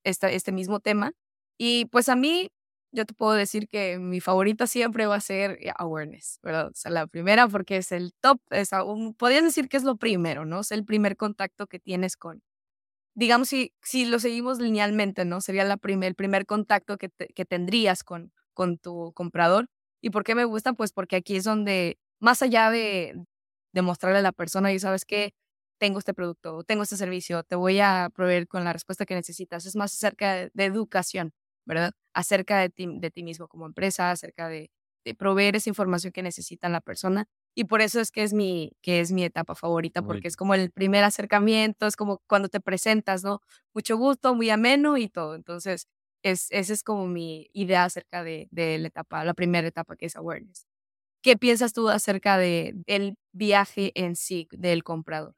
esta, 0.03 0.31
este 0.31 0.51
mismo 0.51 0.81
tema. 0.81 1.13
Y 1.57 1.85
pues 1.87 2.09
a 2.09 2.15
mí, 2.17 2.51
yo 2.91 3.05
te 3.05 3.13
puedo 3.15 3.33
decir 3.33 3.69
que 3.69 3.99
mi 3.99 4.21
favorita 4.21 4.67
siempre 4.67 5.07
va 5.07 5.15
a 5.15 5.21
ser 5.21 5.57
eh, 5.61 5.71
awareness, 5.77 6.39
¿verdad? 6.43 6.67
O 6.69 6.75
sea, 6.75 6.91
la 6.91 7.07
primera 7.07 7.47
porque 7.47 7.77
es 7.77 7.91
el 7.93 8.13
top, 8.21 8.39
es 8.51 8.71
podrías 9.17 9.43
decir 9.43 9.69
que 9.69 9.77
es 9.77 9.83
lo 9.83 9.97
primero, 9.97 10.45
¿no? 10.45 10.61
Es 10.61 10.71
el 10.71 10.85
primer 10.85 11.17
contacto 11.17 11.67
que 11.67 11.79
tienes 11.79 12.17
con, 12.17 12.43
digamos, 13.15 13.49
si, 13.49 13.73
si 13.83 14.05
lo 14.05 14.19
seguimos 14.19 14.59
linealmente, 14.59 15.25
¿no? 15.25 15.41
Sería 15.41 15.65
la 15.65 15.77
primer, 15.77 16.09
el 16.09 16.15
primer 16.15 16.45
contacto 16.47 16.97
que, 16.97 17.09
que 17.09 17.45
tendrías 17.45 18.03
con, 18.03 18.33
con 18.53 18.77
tu 18.79 19.13
comprador. 19.13 19.67
¿Y 20.03 20.09
por 20.09 20.25
qué 20.25 20.35
me 20.35 20.43
gusta? 20.43 20.73
Pues 20.73 20.91
porque 20.91 21.15
aquí 21.15 21.37
es 21.37 21.45
donde 21.45 21.97
más 22.19 22.41
allá 22.41 22.69
de, 22.69 23.15
demostrarle 23.73 24.19
a 24.19 24.21
la 24.21 24.33
persona, 24.33 24.73
y 24.73 24.79
sabes 24.79 25.05
que 25.05 25.33
tengo 25.79 25.99
este 25.99 26.13
producto, 26.13 26.63
tengo 26.63 26.83
este 26.83 26.97
servicio, 26.97 27.43
te 27.43 27.55
voy 27.55 27.79
a 27.79 28.09
proveer 28.13 28.47
con 28.47 28.65
la 28.65 28.73
respuesta 28.73 29.05
que 29.05 29.15
necesitas. 29.15 29.65
Es 29.65 29.75
más 29.77 29.93
acerca 29.93 30.33
de, 30.33 30.65
educación, 30.65 31.31
¿verdad? 31.65 31.93
Acerca 32.13 32.59
de 32.59 32.69
ti, 32.69 32.87
de 32.99 33.11
ti 33.11 33.23
mismo 33.23 33.47
como 33.47 33.65
empresa, 33.65 34.11
acerca 34.11 34.49
de, 34.49 34.71
proveer 35.17 35.55
esa 35.55 35.69
información 35.69 36.13
que 36.13 36.23
necesita 36.23 36.69
la 36.69 36.81
persona. 36.81 37.25
Y 37.55 37.65
por 37.65 37.81
eso 37.81 37.99
es 38.01 38.11
que 38.11 38.23
es 38.23 38.33
mi, 38.33 38.71
que 38.81 38.99
es 38.99 39.11
mi 39.11 39.23
etapa 39.23 39.55
favorita, 39.55 40.01
porque 40.01 40.27
es 40.27 40.37
como 40.37 40.53
el 40.53 40.71
primer 40.71 41.03
acercamiento, 41.03 41.87
es 41.87 41.95
como 41.95 42.21
cuando 42.27 42.49
te 42.49 42.59
presentas, 42.61 43.23
¿no? 43.23 43.41
Mucho 43.73 43.97
gusto, 43.97 44.35
muy 44.35 44.49
ameno 44.49 44.97
y 44.97 45.09
todo. 45.09 45.35
Entonces, 45.35 45.87
es, 46.23 46.47
esa 46.51 46.73
es 46.73 46.83
como 46.83 47.07
mi 47.07 47.49
idea 47.53 47.85
acerca 47.85 48.23
de, 48.23 48.47
de 48.51 48.77
la 48.79 48.87
etapa, 48.87 49.23
la 49.23 49.33
primera 49.33 49.67
etapa 49.67 49.95
que 49.95 50.07
es 50.07 50.15
awareness. 50.15 50.65
¿Qué 51.21 51.37
piensas 51.37 51.73
tú 51.73 51.89
acerca 51.89 52.37
de, 52.37 52.73
del 52.87 53.15
viaje 53.31 53.91
en 53.95 54.15
sí 54.15 54.47
del 54.51 54.83
comprador? 54.83 55.35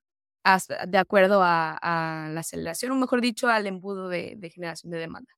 de 0.87 0.97
acuerdo 0.97 1.41
a, 1.41 2.29
la 2.31 2.39
aceleración, 2.39 2.91
o 2.91 2.95
mejor 2.95 3.21
dicho, 3.21 3.47
al 3.47 3.65
embudo 3.65 4.09
de, 4.09 4.37
generación 4.53 4.91
de 4.91 4.99
demanda. 4.99 5.33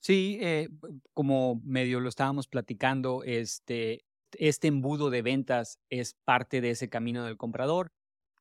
Sí, 0.00 0.38
eh, 0.40 0.68
como 1.14 1.60
medio 1.64 2.00
lo 2.00 2.08
estábamos 2.08 2.48
platicando, 2.48 3.22
este, 3.24 4.04
este 4.32 4.68
embudo 4.68 5.10
de 5.10 5.22
ventas 5.22 5.78
es 5.90 6.16
parte 6.24 6.60
de 6.60 6.70
ese 6.70 6.88
camino 6.88 7.24
del 7.24 7.36
comprador 7.36 7.92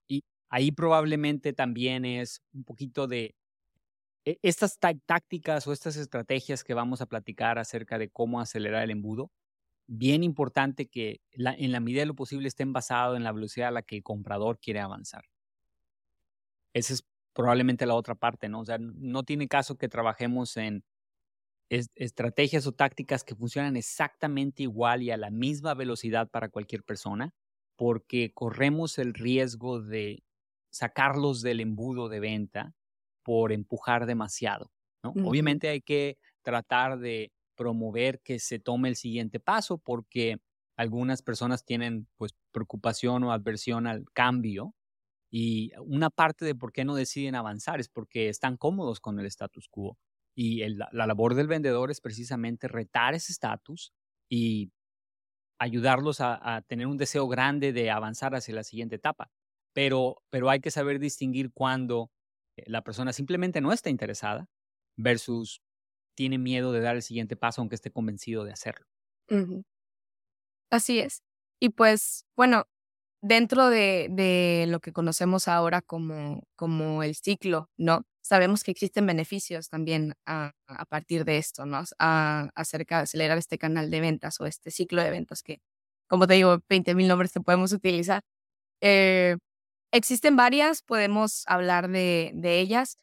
y 0.08 0.24
ahí 0.50 0.72
probablemente 0.72 1.54
también 1.54 2.06
es 2.06 2.42
un 2.54 2.64
poquito 2.64 3.08
de 3.08 3.36
estas 4.41 4.77
tácticas 4.79 5.67
o 5.67 5.74
estas 5.74 5.96
estrategias 5.96 6.63
que 6.63 6.74
vamos 6.74 7.01
a 7.01 7.05
platicar 7.05 7.60
acerca 7.60 7.98
de 7.98 8.10
cómo 8.10 8.41
acelerar 8.41 8.84
el 8.84 8.91
embudo, 8.91 9.31
bien 9.88 10.24
importante 10.24 10.88
que 10.88 11.22
en 11.31 11.72
la 11.72 11.79
medida 11.79 12.01
de 12.01 12.07
lo 12.07 12.15
posible 12.15 12.48
estén 12.48 12.74
basados 12.74 13.15
en 13.15 13.24
la 13.24 13.31
velocidad 13.31 13.69
a 13.69 13.72
la 13.72 13.84
que 13.84 13.98
el 13.98 14.03
comprador 14.03 14.60
quiere 14.60 14.81
avanzar. 14.81 15.24
Esa 16.74 16.93
es 16.93 17.05
probablemente 17.34 17.86
la 17.86 17.96
otra 17.96 18.15
parte, 18.15 18.50
¿no? 18.50 18.62
O 18.62 18.65
sea, 18.65 18.77
no 18.79 19.24
tiene 19.24 19.48
caso 19.48 19.77
que 19.77 19.88
trabajemos 19.88 20.57
en 20.57 20.84
estrategias 21.69 22.65
o 22.67 22.72
tácticas 22.72 23.24
que 23.24 23.36
funcionan 23.36 23.77
exactamente 23.77 24.63
igual 24.63 25.03
y 25.03 25.12
a 25.12 25.17
la 25.17 25.29
misma 25.29 25.74
velocidad 25.74 26.29
para 26.29 26.50
cualquier 26.50 26.84
persona, 26.84 27.34
porque 27.75 28.31
corremos 28.34 28.98
el 28.98 29.13
riesgo 29.13 29.81
de 29.81 30.24
sacarlos 30.69 31.41
del 31.41 31.60
embudo 31.60 32.10
de 32.10 32.19
venta 32.19 32.74
por 33.27 33.51
empujar 33.51 34.05
demasiado. 34.05 34.72
¿no? 35.03 35.12
Obviamente 35.27 35.67
hay 35.67 35.81
que 35.81 36.17
tratar 36.43 36.98
de 36.98 37.34
promover 37.57 38.22
que 38.22 38.39
se 38.39 38.57
tome 38.57 38.88
el 38.88 38.96
siguiente 38.96 39.41
paso 39.41 39.79
porque 39.79 40.38
algunas 40.77 41.22
personas 41.22 41.65
tienen 41.65 42.07
pues 42.15 42.38
preocupación 42.53 43.25
o 43.25 43.34
adversión 43.34 43.86
al 43.86 44.05
cambio 44.13 44.75
y 45.29 45.74
una 45.79 46.10
parte 46.10 46.46
de 46.46 46.55
por 46.55 46.72
qué 46.72 46.86
no 46.86 46.96
deciden 46.96 47.36
avanzar 47.36 47.81
es 47.81 47.89
porque 47.89 48.29
están 48.29 48.55
cómodos 48.55 49.01
con 49.01 49.19
el 49.19 49.25
status 49.25 49.67
quo. 49.67 49.98
Y 50.34 50.65
la, 50.69 50.88
labor 50.93 51.36
del 51.36 51.48
vendedor 51.48 51.91
es 51.91 52.00
precisamente 52.00 52.69
retar 52.69 53.13
ese 53.13 53.34
estatus 53.34 53.91
y 54.29 54.72
ayudarlos 55.60 56.22
a, 56.22 56.63
tener 56.69 56.88
un 56.88 56.96
deseo 56.96 57.27
grande 57.27 57.74
de 57.74 57.91
avanzar 57.91 58.36
hacia 58.36 58.55
la 58.55 58.63
siguiente 58.63 58.96
etapa. 58.96 59.29
Pero, 59.74 60.24
pero 60.29 60.50
hay 60.50 60.62
que 60.62 60.72
saber 60.72 61.00
distinguir 61.00 61.51
cuando 61.51 62.10
la 62.66 62.84
persona 62.84 63.14
simplemente 63.14 63.62
no 63.62 63.72
está 63.72 63.90
interesada 63.90 64.48
versus 64.98 65.62
tiene 66.16 66.38
miedo 66.38 66.72
de 66.72 66.82
dar 66.82 66.96
el 66.96 67.04
siguiente 67.04 67.36
paso 67.36 67.62
aunque 67.62 67.76
esté 67.76 67.92
convencido 67.92 68.44
de 68.44 68.52
hacerlo. 68.52 68.88
Así 70.72 71.00
es. 71.00 71.22
Y 71.60 71.70
pues, 71.70 72.26
bueno, 72.36 72.66
dentro 73.22 73.70
de, 73.70 74.08
de, 74.10 74.66
lo 74.68 74.80
que 74.80 74.94
conocemos 74.94 75.48
ahora 75.48 75.82
como, 75.82 76.44
como 76.56 77.04
el 77.04 77.16
ciclo, 77.16 77.70
¿no? 77.78 78.06
sabemos 78.28 78.64
que 78.64 78.72
existen 78.72 79.06
beneficios 79.06 79.70
también 79.70 80.14
a, 80.26 80.54
partir 80.90 81.24
de 81.26 81.38
esto, 81.38 81.66
¿no? 81.66 81.84
acerca 81.98 82.98
de 82.98 83.04
acelerar 83.04 83.38
este 83.38 83.58
canal 83.58 83.90
de 83.90 84.02
ventas 84.02 84.40
o 84.42 84.46
este 84.46 84.70
ciclo 84.70 85.02
de 85.02 85.12
ventas 85.12 85.42
que, 85.42 85.62
como 86.08 86.28
te 86.28 86.36
digo, 86.36 86.60
20 86.70 86.94
mil 86.96 87.08
nombres 87.08 87.32
que 87.32 87.40
podemos 87.40 87.72
utilizar. 87.72 88.22
Eh, 88.82 89.38
existen 89.98 90.36
varias, 90.36 90.82
podemos 90.82 91.44
hablar 91.48 91.89
de, 91.89 92.32
ellas. 92.44 92.98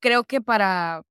Creo 0.00 0.24
que 0.24 0.40
para 0.40 1.02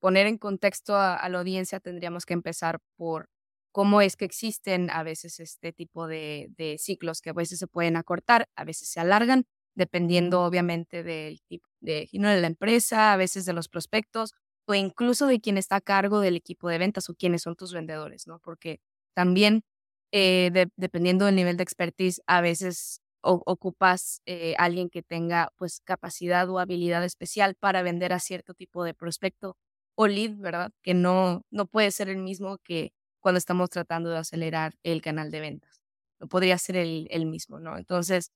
poner 0.00 0.26
en 0.26 0.38
contexto 0.38 0.96
a, 0.96 1.28
la 1.28 1.38
audiencia 1.38 1.80
tendríamos 1.80 2.26
que 2.26 2.34
empezar 2.34 2.80
por 2.96 3.28
cómo 3.72 4.00
es 4.02 4.16
que 4.16 4.24
existen 4.24 4.90
a 4.90 5.02
veces 5.02 5.40
este 5.40 5.72
tipo 5.72 6.06
de, 6.08 6.48
de 6.56 6.76
ciclos 6.78 7.20
que 7.20 7.30
a 7.30 7.34
veces 7.34 7.58
se 7.58 7.66
pueden 7.68 7.96
acortar, 7.96 8.48
a 8.56 8.64
veces 8.64 8.88
se 8.88 9.00
alargan 9.00 9.46
dependiendo 9.74 10.42
obviamente 10.42 11.02
del 11.02 11.40
tipo 11.42 11.68
de, 11.80 12.08
de 12.12 12.40
la 12.40 12.46
empresa, 12.46 13.12
a 13.12 13.16
veces 13.16 13.44
de 13.44 13.52
los 13.52 13.68
prospectos 13.68 14.34
o 14.66 14.74
incluso 14.74 15.26
de 15.26 15.40
quien 15.40 15.58
está 15.58 15.76
a 15.76 15.80
cargo 15.80 16.20
del 16.20 16.36
equipo 16.36 16.68
de 16.68 16.78
ventas 16.78 17.08
o 17.08 17.14
quiénes 17.14 17.42
son 17.42 17.56
tus 17.56 17.72
vendedores, 17.72 18.26
¿no? 18.26 18.40
Porque 18.40 18.80
también, 19.14 19.64
eh, 20.12 20.68
dependiendo 20.76 21.24
del 21.26 21.36
nivel 21.36 21.56
de 21.56 21.62
expertise, 21.62 22.22
a 22.26 22.40
veces 22.40 23.00
ocupas 23.22 24.22
eh, 24.26 24.54
alguien 24.58 24.88
que 24.90 25.02
tenga 25.02 25.52
pues 25.56 25.80
capacidad 25.84 26.48
o 26.50 26.58
habilidad 26.58 27.04
especial 27.04 27.54
para 27.54 27.82
vender 27.82 28.12
a 28.12 28.20
cierto 28.20 28.54
tipo 28.54 28.84
de 28.84 28.94
prospecto 28.94 29.56
o 29.94 30.06
lead, 30.06 30.36
¿verdad? 30.38 30.72
Que 30.82 30.94
no, 30.94 31.42
no 31.50 31.66
puede 31.66 31.90
ser 31.90 32.08
el 32.08 32.18
mismo 32.18 32.58
que 32.64 32.92
cuando 33.20 33.38
estamos 33.38 33.70
tratando 33.70 34.10
de 34.10 34.18
acelerar 34.18 34.74
el 34.82 35.02
canal 35.02 35.30
de 35.30 35.40
ventas. 35.40 35.82
No 36.20 36.28
podría 36.28 36.58
ser 36.58 36.76
el, 36.76 37.06
el 37.10 37.26
mismo, 37.26 37.60
¿no? 37.60 37.76
Entonces, 37.76 38.30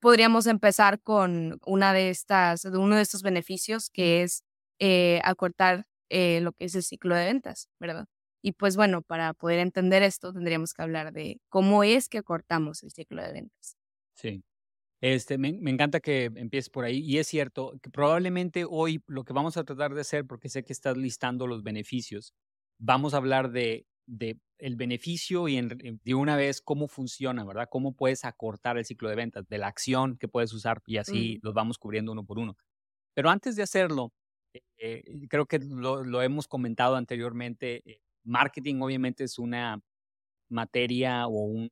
podríamos 0.00 0.46
empezar 0.46 1.00
con 1.02 1.58
una 1.66 1.92
de 1.92 2.10
estas, 2.10 2.64
uno 2.66 2.96
de 2.96 3.02
estos 3.02 3.22
beneficios 3.22 3.90
que 3.90 4.22
es 4.22 4.44
eh, 4.78 5.20
acortar 5.24 5.86
eh, 6.10 6.40
lo 6.40 6.52
que 6.52 6.66
es 6.66 6.74
el 6.74 6.82
ciclo 6.82 7.14
de 7.16 7.26
ventas, 7.26 7.68
¿verdad? 7.80 8.06
Y 8.42 8.52
pues 8.52 8.76
bueno, 8.76 9.02
para 9.02 9.34
poder 9.34 9.58
entender 9.60 10.02
esto 10.02 10.32
tendríamos 10.32 10.72
que 10.74 10.82
hablar 10.82 11.12
de 11.12 11.40
cómo 11.48 11.82
es 11.84 12.08
que 12.08 12.18
acortamos 12.18 12.82
el 12.82 12.92
ciclo 12.92 13.22
de 13.22 13.32
ventas. 13.32 13.76
Sí. 14.16 14.42
Este, 15.00 15.38
me, 15.38 15.52
me, 15.52 15.70
encanta 15.70 16.00
que 16.00 16.24
empieces 16.24 16.70
por 16.70 16.84
ahí 16.84 16.98
y 17.00 17.18
es 17.18 17.28
cierto 17.28 17.78
que 17.82 17.90
probablemente 17.90 18.64
hoy 18.68 19.02
lo 19.06 19.24
que 19.24 19.34
vamos 19.34 19.56
a 19.56 19.64
tratar 19.64 19.94
de 19.94 20.00
hacer, 20.00 20.26
porque 20.26 20.48
sé 20.48 20.64
que 20.64 20.72
estás 20.72 20.96
listando 20.96 21.46
los 21.46 21.62
beneficios, 21.62 22.34
vamos 22.78 23.14
a 23.14 23.18
hablar 23.18 23.50
de 23.52 23.86
de 24.06 24.38
el 24.58 24.76
beneficio 24.76 25.48
y 25.48 25.60
de 25.60 26.14
una 26.14 26.34
vez 26.34 26.62
cómo 26.62 26.88
funciona, 26.88 27.44
¿verdad? 27.44 27.68
Cómo 27.70 27.94
puedes 27.94 28.24
acortar 28.24 28.78
el 28.78 28.86
ciclo 28.86 29.10
de 29.10 29.16
ventas, 29.16 29.46
de 29.48 29.58
la 29.58 29.66
acción 29.66 30.16
que 30.16 30.28
puedes 30.28 30.54
usar 30.54 30.82
y 30.86 30.96
así 30.96 31.38
los 31.42 31.52
vamos 31.52 31.76
cubriendo 31.76 32.12
uno 32.12 32.24
por 32.24 32.38
uno. 32.38 32.56
Pero 33.12 33.28
antes 33.28 33.54
de 33.54 33.62
hacerlo, 33.62 34.14
eh, 34.54 34.62
eh, 34.78 35.26
creo 35.28 35.44
que 35.44 35.58
lo, 35.58 36.22
hemos 36.22 36.48
comentado 36.48 36.96
anteriormente, 36.96 37.82
eh, 37.84 38.00
marketing 38.24 38.80
obviamente 38.80 39.24
es 39.24 39.38
una 39.38 39.82
materia 40.48 41.26
o 41.26 41.44
un, 41.44 41.70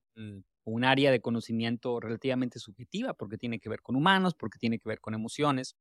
un 0.65 0.85
área 0.85 1.11
de 1.11 1.21
conocimiento 1.21 2.01
relativamente 2.01 2.59
subjetiva 2.59 3.15
porque 3.15 3.39
tiene 3.39 3.61
que 3.61 3.69
ver 3.69 3.83
con 3.83 3.97
humanos, 3.97 4.35
porque 4.35 4.59
tiene 4.59 4.79
que 4.79 4.89
ver 4.89 5.01
con 5.01 5.15
emociones. 5.15 5.77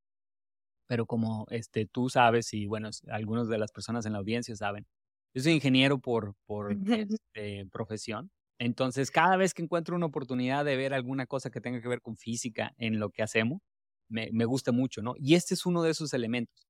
Pero 0.87 1.05
como 1.05 1.45
este, 1.49 1.85
tú 1.85 2.09
sabes 2.09 2.53
y 2.53 2.67
bueno, 2.67 2.89
algunas 3.09 3.47
de 3.47 3.57
las 3.57 3.71
personas 3.71 4.05
en 4.05 4.13
la 4.13 4.19
audiencia 4.19 4.55
saben, 4.55 4.85
yo 5.33 5.41
soy 5.41 5.53
ingeniero 5.53 5.99
por, 5.99 6.35
por 6.45 6.77
este, 6.87 7.65
profesión. 7.71 8.31
Entonces, 8.59 9.11
cada 9.11 9.37
vez 9.37 9.53
que 9.53 9.63
encuentro 9.63 9.95
una 9.95 10.05
oportunidad 10.05 10.65
de 10.65 10.75
ver 10.77 10.93
alguna 10.93 11.25
cosa 11.25 11.49
que 11.49 11.61
tenga 11.61 11.81
que 11.81 11.87
ver 11.87 12.01
con 12.01 12.17
física 12.17 12.73
en 12.77 12.99
lo 12.99 13.09
que 13.09 13.23
hacemos, 13.23 13.61
me, 14.09 14.29
me 14.31 14.45
gusta 14.45 14.71
mucho, 14.71 15.01
¿no? 15.01 15.15
Y 15.17 15.35
este 15.35 15.55
es 15.55 15.65
uno 15.65 15.81
de 15.83 15.91
esos 15.91 16.13
elementos. 16.13 16.67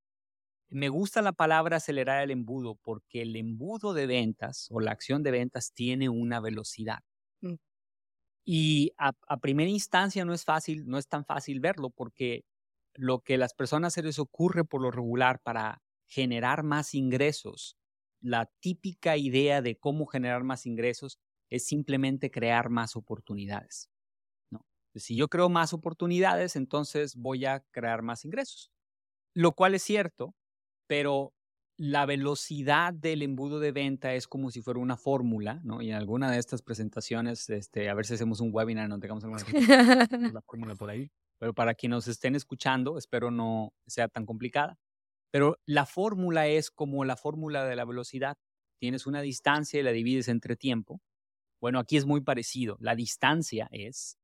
Me 0.70 0.90
gusta 0.90 1.22
la 1.22 1.34
palabra 1.34 1.78
acelerar 1.78 2.24
el 2.24 2.32
embudo 2.32 2.76
porque 2.84 3.22
el 3.22 3.36
embudo 3.38 3.94
de 3.94 4.08
ventas 4.08 4.68
o 4.72 4.80
la 4.82 4.92
acción 4.92 5.24
de 5.24 5.32
ventas 5.32 5.74
tiene 5.74 6.10
una 6.10 6.40
velocidad. 6.42 7.00
Y 8.46 8.94
a, 8.98 9.14
a, 9.28 9.38
primera 9.38 9.70
instancia 9.70 10.26
no 10.26 10.34
es 10.34 10.44
fácil, 10.44 10.86
no 10.88 10.98
es 10.98 11.08
tan 11.08 11.26
fácil 11.26 11.60
verlo 11.60 11.90
porque 11.90 12.46
lo 12.94 13.20
que 13.22 13.38
las 13.38 13.54
personas 13.54 13.94
se 13.94 14.04
les 14.04 14.20
ocurre 14.20 14.66
por 14.66 14.82
lo 14.82 14.92
regular 14.92 15.40
para 15.42 15.82
generar 16.08 16.64
más 16.64 16.94
ingresos 16.94 17.78
la 18.24 18.50
típica 18.62 19.18
idea 19.18 19.62
de 19.62 19.78
cómo 19.78 20.08
generar 20.08 20.44
más 20.44 20.66
ingresos 20.66 21.20
es 21.50 21.66
simplemente 21.68 22.32
crear 22.32 22.70
más 22.70 22.96
oportunidades. 22.96 23.90
¿no? 24.50 24.66
Si 24.96 25.16
yo 25.16 25.28
creo 25.28 25.50
más 25.50 25.74
oportunidades, 25.74 26.56
entonces 26.56 27.16
voy 27.16 27.46
a 27.46 27.60
crear 27.72 28.02
más 28.02 28.26
ingresos. 28.26 28.72
Lo 29.36 29.52
cual 29.52 29.76
es 29.76 29.84
cierto, 29.84 30.36
pero 30.88 31.34
la 31.78 32.06
velocidad 32.06 32.94
del 32.94 33.22
embudo 33.22 33.60
de 33.60 33.72
venta 33.72 34.14
es 34.14 34.28
como 34.28 34.52
si 34.52 34.62
fuera 34.62 34.80
una 34.80 34.98
fórmula, 34.98 35.60
¿no? 35.64 35.82
Y 35.82 35.90
en 35.90 35.96
alguna 35.96 36.32
de 36.32 36.38
estas 36.38 36.62
presentaciones, 36.62 37.50
este, 37.50 37.90
a 37.90 37.94
ver 37.94 38.06
si 38.06 38.14
hacemos 38.14 38.40
un 38.40 38.50
webinar 38.54 38.88
donde 38.90 39.08
tengamos 39.08 39.24
alguna 39.24 39.40
la 40.34 40.42
fórmula 40.42 40.76
por 40.76 40.90
ahí. 40.90 41.12
Pero 41.40 41.54
para 41.54 41.74
quienes 41.74 41.98
nos 41.98 42.08
estén 42.08 42.36
escuchando, 42.36 42.98
espero 42.98 43.32
no 43.32 43.74
sea 43.88 44.08
tan 44.08 44.26
complicada. 44.26 44.78
Pero 45.32 45.58
la 45.66 45.86
fórmula 45.86 46.48
es 46.48 46.70
como 46.70 47.06
la 47.06 47.18
fórmula 47.18 47.66
de 47.66 47.76
la 47.76 47.86
velocidad. 47.86 48.38
Tienes 48.80 49.08
una 49.08 49.22
distancia 49.22 49.80
y 49.80 49.84
la 49.84 49.92
divides 49.92 50.28
entre 50.28 50.56
tiempo. 50.56 51.02
Bueno, 51.60 51.80
aquí 51.80 51.98
es 51.98 52.06
muy 52.06 52.22
parecido. 52.22 52.78
La 52.80 52.96
distancia 52.96 53.68
es 53.72 54.18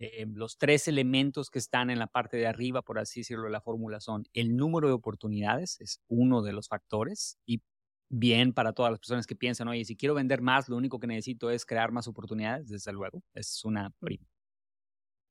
eh, 0.00 0.26
los 0.26 0.58
tres 0.58 0.88
elementos 0.88 1.50
que 1.50 1.58
están 1.58 1.90
en 1.90 1.98
la 1.98 2.06
parte 2.06 2.36
de 2.38 2.46
arriba, 2.46 2.82
por 2.82 2.98
así 2.98 3.20
decirlo, 3.20 3.44
de 3.44 3.50
la 3.50 3.60
fórmula 3.60 4.00
son 4.00 4.24
el 4.32 4.56
número 4.56 4.88
de 4.88 4.94
oportunidades, 4.94 5.80
es 5.80 6.00
uno 6.08 6.42
de 6.42 6.52
los 6.52 6.68
factores, 6.68 7.38
y 7.46 7.62
bien 8.08 8.52
para 8.52 8.72
todas 8.72 8.90
las 8.90 8.98
personas 8.98 9.26
que 9.26 9.36
piensan, 9.36 9.68
oye, 9.68 9.84
si 9.84 9.96
quiero 9.96 10.14
vender 10.14 10.42
más, 10.42 10.68
lo 10.68 10.76
único 10.76 10.98
que 10.98 11.06
necesito 11.06 11.50
es 11.50 11.66
crear 11.66 11.92
más 11.92 12.08
oportunidades, 12.08 12.68
desde 12.68 12.92
luego, 12.92 13.22
es 13.34 13.64
una 13.64 13.90
prima. 14.00 14.26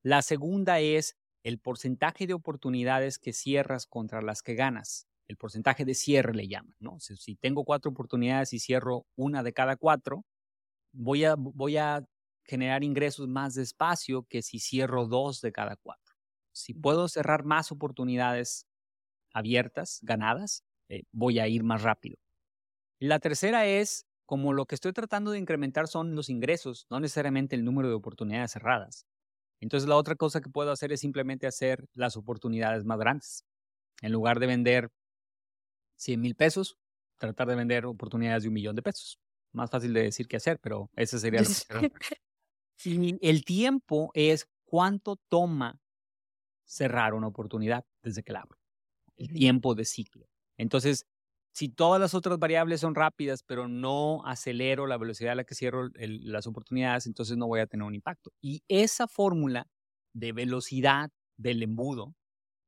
La 0.03 0.21
segunda 0.21 0.79
es 0.79 1.17
el 1.43 1.59
porcentaje 1.59 2.27
de 2.27 2.33
oportunidades 2.33 3.19
que 3.19 3.33
cierras 3.33 3.87
contra 3.87 4.21
las 4.21 4.41
que 4.41 4.55
ganas 4.55 5.09
el 5.29 5.37
porcentaje 5.37 5.85
de 5.85 5.93
cierre 5.93 6.33
le 6.33 6.47
llaman, 6.47 6.75
¿no? 6.79 6.99
Si, 6.99 7.35
tengo 7.35 7.63
cuatro 7.63 7.91
oportunidades 7.91 8.51
y 8.53 8.59
cierro 8.59 9.05
una 9.15 9.43
de 9.43 9.53
cada 9.53 9.77
cuatro, 9.77 10.25
voy 10.91 11.23
a, 11.23 11.35
voy 11.37 11.77
a 11.77 12.03
generar 12.49 12.83
ingresos 12.83 13.27
más 13.27 13.53
despacio 13.53 14.23
que 14.23 14.41
si 14.41 14.59
cierro 14.59 15.05
dos 15.05 15.39
de 15.41 15.51
cada 15.51 15.75
cuatro. 15.75 16.15
Si 16.51 16.73
puedo 16.73 17.07
cerrar 17.07 17.45
más 17.45 17.71
oportunidades 17.71 18.65
abiertas, 19.33 19.99
ganadas, 20.01 20.63
eh, 20.89 21.03
voy 21.11 21.37
a 21.39 21.47
ir 21.47 21.63
más 21.63 21.83
rápido. 21.83 22.17
La 22.99 23.19
tercera 23.19 23.67
es, 23.67 24.07
como 24.25 24.53
lo 24.53 24.65
que 24.65 24.75
estoy 24.75 24.93
tratando 24.93 25.31
de 25.31 25.39
incrementar 25.39 25.87
son 25.87 26.15
los 26.15 26.29
ingresos, 26.29 26.87
no 26.89 26.99
necesariamente 26.99 27.55
el 27.55 27.63
número 27.63 27.87
de 27.87 27.93
oportunidades 27.93 28.51
cerradas. 28.51 29.05
Entonces 29.61 29.87
la 29.87 29.95
otra 29.95 30.15
cosa 30.15 30.41
que 30.41 30.49
puedo 30.49 30.71
hacer 30.71 30.91
es 30.91 31.01
simplemente 31.01 31.45
hacer 31.45 31.85
las 31.93 32.17
oportunidades 32.17 32.83
más 32.83 32.97
grandes. 32.97 33.45
En 34.01 34.11
lugar 34.11 34.39
de 34.39 34.47
vender 34.47 34.89
100 35.97 36.19
mil 36.19 36.35
pesos, 36.35 36.77
tratar 37.17 37.47
de 37.47 37.55
vender 37.55 37.85
oportunidades 37.85 38.43
de 38.43 38.49
un 38.49 38.55
millón 38.55 38.75
de 38.75 38.81
pesos. 38.81 39.19
Más 39.51 39.69
fácil 39.69 39.93
de 39.93 40.03
decir 40.03 40.27
que 40.27 40.37
hacer, 40.37 40.59
pero 40.59 40.89
ese 40.95 41.19
sería 41.19 41.41
lo 41.41 41.47
Y 42.83 43.17
el 43.27 43.43
tiempo 43.43 44.11
es 44.13 44.47
cuánto 44.65 45.17
toma 45.29 45.79
cerrar 46.65 47.13
una 47.13 47.27
oportunidad 47.27 47.85
desde 48.03 48.23
que 48.23 48.33
la 48.33 48.41
abro. 48.41 48.57
El 49.17 49.33
tiempo 49.33 49.75
de 49.75 49.85
ciclo. 49.85 50.27
Entonces, 50.57 51.05
si 51.51 51.67
todas 51.67 51.99
las 51.99 52.13
otras 52.13 52.39
variables 52.39 52.81
son 52.81 52.95
rápidas, 52.95 53.43
pero 53.43 53.67
no 53.67 54.25
acelero 54.25 54.87
la 54.87 54.97
velocidad 54.97 55.33
a 55.33 55.35
la 55.35 55.43
que 55.43 55.55
cierro 55.55 55.89
las 55.93 56.47
oportunidades, 56.47 57.05
entonces 57.07 57.37
no 57.37 57.47
voy 57.47 57.59
a 57.59 57.67
tener 57.67 57.85
un 57.85 57.95
impacto. 57.95 58.31
Y 58.41 58.63
esa 58.69 59.07
fórmula 59.07 59.67
de 60.13 60.31
velocidad 60.31 61.11
del 61.37 61.63
embudo 61.63 62.15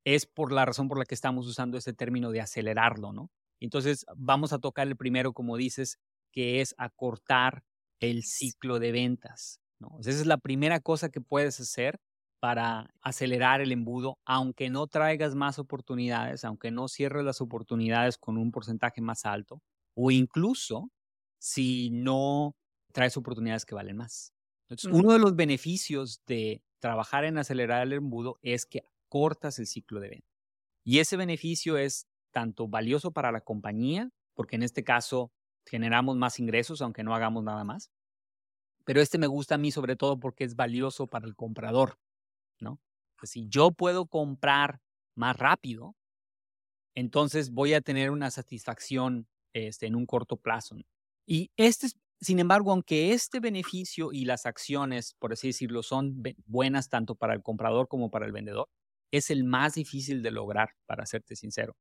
es 0.04 0.26
por 0.26 0.52
la 0.52 0.66
razón 0.66 0.88
por 0.88 0.98
la 0.98 1.06
que 1.06 1.14
estamos 1.14 1.46
usando 1.46 1.78
este 1.78 1.94
término 1.94 2.32
de 2.32 2.40
acelerarlo, 2.40 3.12
¿no? 3.12 3.30
Entonces, 3.60 4.04
vamos 4.16 4.52
a 4.52 4.58
tocar 4.58 4.88
el 4.88 4.96
primero, 4.96 5.32
como 5.32 5.56
dices, 5.56 5.98
que 6.32 6.60
es 6.60 6.74
acortar 6.76 7.62
el 8.00 8.24
ciclo 8.24 8.80
de 8.80 8.92
ventas. 8.92 9.61
¿No? 9.82 9.98
Esa 10.00 10.10
es 10.10 10.26
la 10.26 10.38
primera 10.38 10.80
cosa 10.80 11.10
que 11.10 11.20
puedes 11.20 11.60
hacer 11.60 12.00
para 12.40 12.90
acelerar 13.02 13.60
el 13.60 13.72
embudo, 13.72 14.18
aunque 14.26 14.70
no 14.70 14.86
traigas 14.88 15.34
más 15.36 15.58
oportunidades, 15.58 16.44
aunque 16.44 16.70
no 16.72 16.88
cierres 16.88 17.24
las 17.24 17.40
oportunidades 17.40 18.18
con 18.18 18.38
un 18.38 18.50
porcentaje 18.52 19.00
más 19.02 19.26
alto, 19.26 19.62
o 19.94 20.10
incluso 20.10 20.90
si 21.40 21.90
no 21.90 22.54
traes 22.92 23.16
oportunidades 23.16 23.64
que 23.66 23.74
valen 23.74 23.96
más. 23.96 24.32
Entonces, 24.68 24.90
uno 24.92 25.12
de 25.12 25.18
los 25.18 25.36
beneficios 25.36 26.22
de 26.26 26.62
trabajar 26.80 27.24
en 27.24 27.38
acelerar 27.38 27.82
el 27.82 27.92
embudo 27.94 28.38
es 28.42 28.66
que 28.66 28.82
cortas 29.08 29.58
el 29.58 29.66
ciclo 29.66 30.00
de 30.00 30.08
venta. 30.10 30.26
Y 30.84 30.98
ese 31.00 31.16
beneficio 31.16 31.76
es 31.78 32.06
tanto 32.32 32.68
valioso 32.68 33.12
para 33.12 33.32
la 33.32 33.40
compañía, 33.42 34.10
porque 34.34 34.56
en 34.56 34.62
este 34.62 34.84
caso 34.84 35.32
generamos 35.66 36.16
más 36.16 36.38
ingresos 36.40 36.82
aunque 36.82 37.04
no 37.04 37.14
hagamos 37.14 37.44
nada 37.44 37.64
más. 37.64 37.90
Pero 38.84 39.00
este 39.00 39.18
me 39.18 39.26
gusta 39.26 39.56
a 39.56 39.58
mí 39.58 39.70
sobre 39.70 39.96
todo 39.96 40.18
porque 40.18 40.44
es 40.44 40.56
valioso 40.56 41.06
para 41.06 41.26
el 41.26 41.34
comprador, 41.34 41.98
¿no? 42.60 42.80
Pues 43.18 43.30
si 43.30 43.48
yo 43.48 43.70
puedo 43.72 44.06
comprar 44.06 44.80
más 45.14 45.36
rápido, 45.36 45.94
entonces 46.94 47.50
voy 47.50 47.74
a 47.74 47.80
tener 47.80 48.10
una 48.10 48.30
satisfacción 48.30 49.28
este, 49.54 49.86
en 49.86 49.96
un 49.96 50.06
corto 50.06 50.36
plazo. 50.36 50.76
Y 51.26 51.50
este, 51.56 51.88
sin 52.20 52.38
embargo, 52.38 52.72
aunque 52.72 53.12
este 53.12 53.40
beneficio 53.40 54.12
y 54.12 54.24
las 54.24 54.46
acciones, 54.46 55.14
por 55.18 55.32
así 55.32 55.48
decirlo, 55.48 55.82
son 55.82 56.22
buenas 56.46 56.88
tanto 56.88 57.14
para 57.14 57.34
el 57.34 57.42
comprador 57.42 57.88
como 57.88 58.10
para 58.10 58.26
el 58.26 58.32
vendedor, 58.32 58.68
es 59.12 59.30
el 59.30 59.44
más 59.44 59.74
difícil 59.74 60.22
de 60.22 60.30
lograr, 60.30 60.70
para 60.86 61.06
serte 61.06 61.36
sincero 61.36 61.76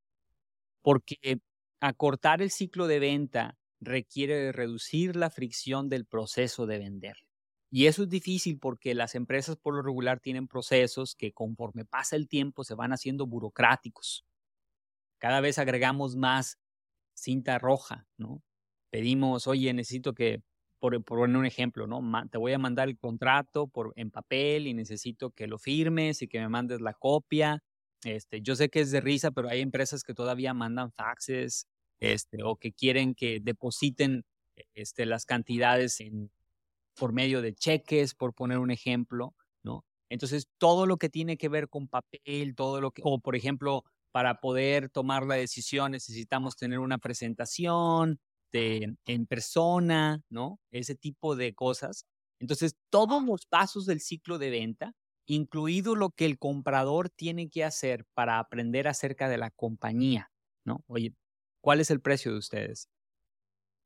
porque 0.82 1.40
acortar 1.80 2.42
el 2.42 2.52
ciclo 2.52 2.88
de 2.88 3.00
venta 3.00 3.58
requiere 3.82 4.52
reducir 4.52 5.16
la 5.16 5.30
fricción 5.30 5.90
del 5.90 6.06
proceso 6.06 6.66
de 6.66 6.80
vender. 6.80 7.18
Y 7.70 7.88
eso 7.88 8.04
es 8.04 8.10
difícil 8.10 8.60
porque 8.60 8.94
las 8.96 9.16
empresas 9.16 9.58
por 9.58 9.76
lo 9.76 9.82
regular 9.82 10.20
tienen 10.20 10.48
procesos 10.48 11.16
que 11.16 11.32
conforme 11.34 11.86
pasa 11.86 12.16
el 12.16 12.28
tiempo 12.28 12.64
se 12.64 12.76
van 12.76 12.94
haciendo 12.94 13.26
burocráticos. 13.28 14.26
Cada 15.20 15.42
vez 15.42 15.58
agregamos 15.58 16.16
más 16.16 16.58
cinta 17.14 17.60
roja, 17.60 18.08
¿no? 18.18 18.42
Pedimos, 18.90 19.48
oye, 19.48 19.74
necesito 19.74 20.14
que, 20.14 20.44
por, 20.80 21.02
poner 21.04 21.38
un 21.38 21.46
ejemplo, 21.46 21.88
¿no? 21.88 22.02
te 22.30 22.38
voy 22.38 22.54
a 22.54 22.58
mandar 22.58 22.90
el 22.90 22.98
contrato 22.98 23.68
por, 23.68 23.94
en 23.96 24.12
papel 24.12 24.68
y 24.68 24.74
necesito 24.74 25.32
que 25.32 25.48
lo 25.48 25.58
firmes 25.58 26.22
y 26.22 26.28
que 26.28 26.40
me 26.40 26.50
mandes 26.50 26.82
la 26.82 26.94
copia 26.94 27.64
este, 28.04 28.42
yo 28.42 28.56
sé 28.56 28.70
que 28.70 28.80
es 28.80 28.92
de 28.92 29.02
risa, 29.02 29.32
pero 29.32 29.50
hay 29.50 29.62
empresas 29.62 30.04
que 30.04 30.14
todavía 30.14 30.54
mandan 30.54 30.92
faxes 30.92 31.68
este, 32.02 32.44
o 32.44 32.58
que 32.58 32.74
quieren 32.74 33.16
que 33.16 33.40
depositen 33.40 34.26
este, 34.74 35.06
las 35.06 35.26
cantidades 35.26 36.00
por 36.96 37.14
medio 37.14 37.42
de 37.42 37.54
cheques, 37.54 38.16
por 38.16 38.34
poner 38.34 38.58
un 38.58 38.72
ejemplo, 38.72 39.36
¿no? 39.64 39.86
Entonces, 40.10 40.50
todo 40.58 40.86
lo 40.86 40.98
que 40.98 41.10
tiene 41.10 41.38
que 41.38 41.48
ver 41.48 41.70
con 41.70 41.88
papel, 41.88 42.56
todo 42.56 42.82
lo 42.82 42.92
que, 42.92 43.02
o 43.06 43.20
por 43.20 43.36
ejemplo, 43.36 43.86
para 44.12 44.42
poder 44.42 44.90
tomar 44.90 45.26
la 45.26 45.36
decisión 45.36 45.94
necesitamos 45.94 46.58
tener 46.58 46.80
una 46.80 46.98
presentación 46.98 48.20
en 48.54 49.26
persona, 49.28 50.22
¿no? 50.30 50.60
Ese 50.72 50.96
tipo 50.96 51.38
de 51.38 51.54
cosas. 51.54 52.06
Entonces, 52.40 52.76
todos 52.90 53.24
los 53.24 53.46
pasos 53.46 53.86
del 53.86 54.02
ciclo 54.02 54.38
de 54.38 54.50
venta 54.50 54.94
incluido 55.28 55.96
lo 55.96 56.10
que 56.10 56.26
el 56.26 56.38
comprador 56.38 57.10
tiene 57.10 57.50
que 57.50 57.64
hacer 57.64 58.06
para 58.14 58.40
aprender 58.40 58.88
acerca 58.88 59.30
de 59.30 59.38
la 59.38 59.52
compañía, 59.52 60.32
¿no? 60.66 60.84
Oye, 60.88 61.14
¿cuál 61.62 61.80
es 61.80 61.92
el 61.92 62.02
precio 62.02 62.32
de 62.32 62.38
ustedes? 62.40 62.90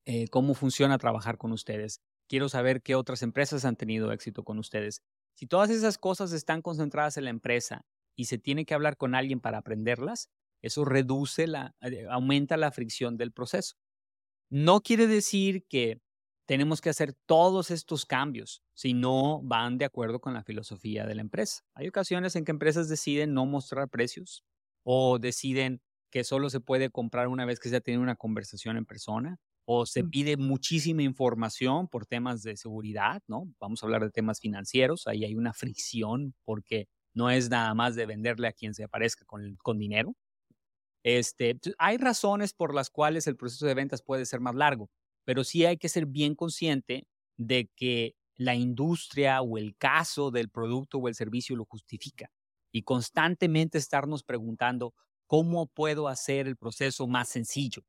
Eh, 0.06 0.28
¿Cómo 0.30 0.54
funciona 0.54 0.98
trabajar 0.98 1.38
con 1.38 1.52
ustedes? 1.52 2.02
Quiero 2.28 2.50
saber 2.50 2.82
qué 2.82 2.96
otras 2.96 3.22
empresas 3.22 3.66
han 3.66 3.76
tenido 3.76 4.12
éxito 4.12 4.44
con 4.44 4.58
ustedes. 4.60 5.02
Si 5.36 5.48
todas 5.48 5.70
esas 5.70 5.98
cosas 5.98 6.32
están 6.32 6.62
concentradas 6.62 7.18
en 7.18 7.26
la 7.26 7.30
empresa 7.30 7.86
y 8.16 8.26
se 8.26 8.38
tiene 8.38 8.66
que 8.66 8.74
hablar 8.74 8.98
con 8.98 9.16
alguien 9.16 9.42
para 9.42 9.60
aprenderlas, 9.60 10.30
eso 10.62 10.86
reduce 10.86 11.48
la, 11.48 11.76
eh, 11.82 12.08
aumenta 12.10 12.58
la 12.58 12.72
fricción 12.72 13.18
del 13.18 13.32
proceso. 13.32 13.76
No 14.50 14.82
quiere 14.82 15.08
decir 15.08 15.66
que 15.68 16.02
tenemos 16.46 16.82
que 16.82 16.90
hacer 16.90 17.14
todos 17.26 17.72
estos 17.72 18.06
cambios 18.06 18.64
si 18.74 18.94
no 18.94 19.42
van 19.44 19.78
de 19.78 19.86
acuerdo 19.86 20.20
con 20.22 20.34
la 20.34 20.44
filosofía 20.44 21.06
de 21.06 21.16
la 21.16 21.22
empresa. 21.22 21.64
Hay 21.74 21.88
ocasiones 21.88 22.36
en 22.36 22.46
que 22.46 22.52
empresas 22.52 22.88
deciden 22.88 23.34
no 23.34 23.46
mostrar 23.46 23.90
precios 23.90 24.44
o 24.84 25.20
deciden 25.20 25.82
que 26.16 26.24
solo 26.24 26.50
se 26.50 26.62
puede 26.62 26.90
comprar 26.90 27.28
una 27.28 27.44
vez 27.44 27.60
que 27.60 27.68
se 27.68 27.76
ha 27.76 27.82
tenido 27.82 28.02
una 28.02 28.16
conversación 28.16 28.78
en 28.78 28.86
persona 28.86 29.36
o 29.66 29.86
se 29.86 30.06
pide 30.06 30.38
muchísima 30.38 31.04
información 31.04 31.90
por 31.90 32.06
temas 32.06 32.42
de 32.42 32.56
seguridad, 32.56 33.22
¿no? 33.28 33.54
Vamos 33.60 33.84
a 33.84 33.86
hablar 33.86 34.02
de 34.02 34.12
temas 34.12 34.40
financieros, 34.40 35.08
ahí 35.08 35.26
hay 35.26 35.36
una 35.36 35.52
fricción 35.52 36.34
porque 36.46 36.88
no 37.14 37.30
es 37.30 37.50
nada 37.50 37.74
más 37.74 37.96
de 37.96 38.06
venderle 38.06 38.48
a 38.48 38.54
quien 38.54 38.74
se 38.74 38.86
aparezca 38.86 39.26
con, 39.26 39.58
con 39.58 39.78
dinero. 39.78 40.16
Este, 41.04 41.60
hay 41.78 41.98
razones 41.98 42.54
por 42.54 42.74
las 42.74 42.90
cuales 42.90 43.28
el 43.28 43.36
proceso 43.36 43.66
de 43.66 43.74
ventas 43.74 44.02
puede 44.02 44.26
ser 44.26 44.40
más 44.40 44.56
largo, 44.56 44.90
pero 45.26 45.44
sí 45.44 45.66
hay 45.66 45.76
que 45.76 45.90
ser 45.90 46.06
bien 46.06 46.34
consciente 46.34 47.10
de 47.36 47.70
que 47.76 48.16
la 48.38 48.56
industria 48.56 49.42
o 49.42 49.58
el 49.58 49.76
caso 49.76 50.32
del 50.32 50.48
producto 50.48 50.98
o 50.98 51.10
el 51.10 51.16
servicio 51.16 51.58
lo 51.58 51.66
justifica 51.66 52.32
y 52.72 52.84
constantemente 52.84 53.78
estarnos 53.78 54.24
preguntando 54.24 54.94
cómo 55.28 55.68
puedo 55.68 56.08
hacer 56.08 56.48
el 56.48 56.58
proceso 56.58 57.08
más 57.08 57.30
sencillo. 57.30 57.84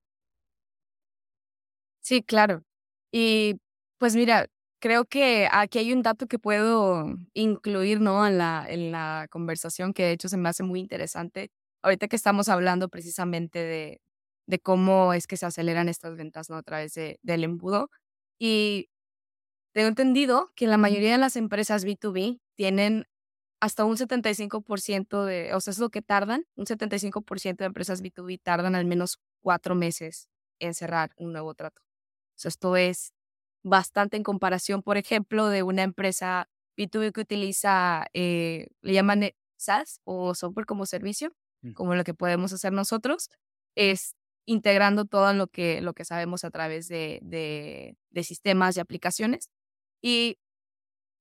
Sí, 2.05 2.23
claro. 2.23 2.63
Y 3.13 3.57
pues 3.99 4.15
mira, 4.17 4.47
creo 4.81 5.05
que 5.07 5.49
aquí 5.51 5.79
hay 5.79 5.93
un 5.93 6.03
dato 6.03 6.27
que 6.27 6.39
puedo 6.39 7.05
incluir 7.35 8.01
¿no? 8.01 8.27
en, 8.27 8.39
la, 8.39 8.67
en 8.69 8.93
la 8.93 9.27
conversación 9.31 9.93
que 9.93 10.05
de 10.05 10.13
hecho 10.13 10.29
se 10.29 10.37
me 10.37 10.49
hace 10.49 10.63
muy 10.63 10.81
interesante. 10.81 11.51
Ahorita 11.83 12.09
que 12.09 12.17
estamos 12.17 12.49
hablando 12.49 12.89
precisamente 12.89 13.59
de, 13.59 14.01
de 14.47 14.59
cómo 14.61 15.13
es 15.15 15.27
que 15.27 15.37
se 15.37 15.47
aceleran 15.47 15.89
estas 15.89 16.17
ventas 16.17 16.49
¿no? 16.51 16.57
a 16.57 16.63
través 16.63 16.95
de, 16.95 17.19
del 17.23 17.45
embudo. 17.45 17.91
Y 18.39 18.89
tengo 19.75 19.89
entendido 19.89 20.53
que 20.57 20.67
la 20.67 20.79
mayoría 20.79 21.13
de 21.13 21.19
las 21.19 21.37
empresas 21.37 21.85
B2B 21.85 22.41
tienen 22.57 23.07
hasta 23.61 23.85
un 23.85 23.97
75% 23.97 25.25
de, 25.25 25.55
o 25.55 25.61
sea, 25.61 25.71
es 25.71 25.79
lo 25.79 25.91
que 25.91 26.03
tardan, 26.03 26.45
un 26.57 26.67
75% 26.67 27.57
de 27.57 27.65
empresas 27.65 28.03
B2B 28.03 28.41
tardan 28.43 28.75
al 28.75 28.85
menos 28.85 29.19
cuatro 29.41 29.75
meses 29.75 30.29
en 30.59 30.75
cerrar 30.75 31.11
un 31.17 31.33
nuevo 31.33 31.55
trato. 31.55 31.81
O 31.83 32.39
sea, 32.39 32.49
esto 32.51 32.77
es 32.77 33.13
bastante 33.63 34.17
en 34.17 34.23
comparación, 34.23 34.83
por 34.83 34.97
ejemplo, 34.97 35.49
de 35.49 35.63
una 35.63 35.83
empresa 35.83 36.49
B2B 36.77 37.13
que 37.13 37.21
utiliza, 37.21 38.07
eh, 38.15 38.69
le 38.83 38.93
llaman 38.93 39.31
SaaS 39.57 40.01
o 40.05 40.35
software 40.35 40.67
como 40.67 40.87
servicio, 40.87 41.33
mm. 41.63 41.73
como 41.73 41.95
lo 41.95 42.05
que 42.05 42.15
podemos 42.15 42.53
hacer 42.53 42.73
nosotros. 42.73 43.31
Es, 43.75 44.15
integrando 44.47 45.05
todo 45.05 45.33
lo 45.35 45.49
que, 45.49 45.81
lo 45.81 45.93
que 45.93 46.05
sabemos 46.05 46.45
a 46.45 46.51
través 46.51 46.89
de, 46.89 47.19
de, 47.23 48.23
sistemas 48.23 48.77
y 48.77 48.81
aplicaciones. 48.81 49.51
Y 50.01 50.39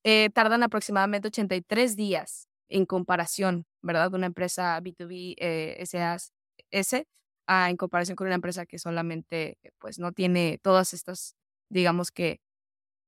eh, 0.05 0.31
tardan 0.33 0.63
aproximadamente 0.63 1.29
83 1.29 1.97
días 1.97 2.49
en 2.69 2.87
comparación, 2.87 3.65
¿verdad? 3.83 4.11
De 4.11 4.17
una 4.17 4.27
empresa 4.27 4.79
B2B 4.81 5.35
eh, 5.39 5.83
SAS, 5.85 6.33
S, 6.71 7.07
en 7.49 7.77
comparación 7.77 8.17
con 8.17 8.27
una 8.27 8.35
empresa 8.37 8.67
que 8.67 8.79
solamente 8.79 9.59
pues 9.79 9.99
no 9.99 10.13
tiene 10.13 10.59
todas 10.63 10.93
estas, 10.93 11.35
digamos 11.69 12.11
que, 12.11 12.39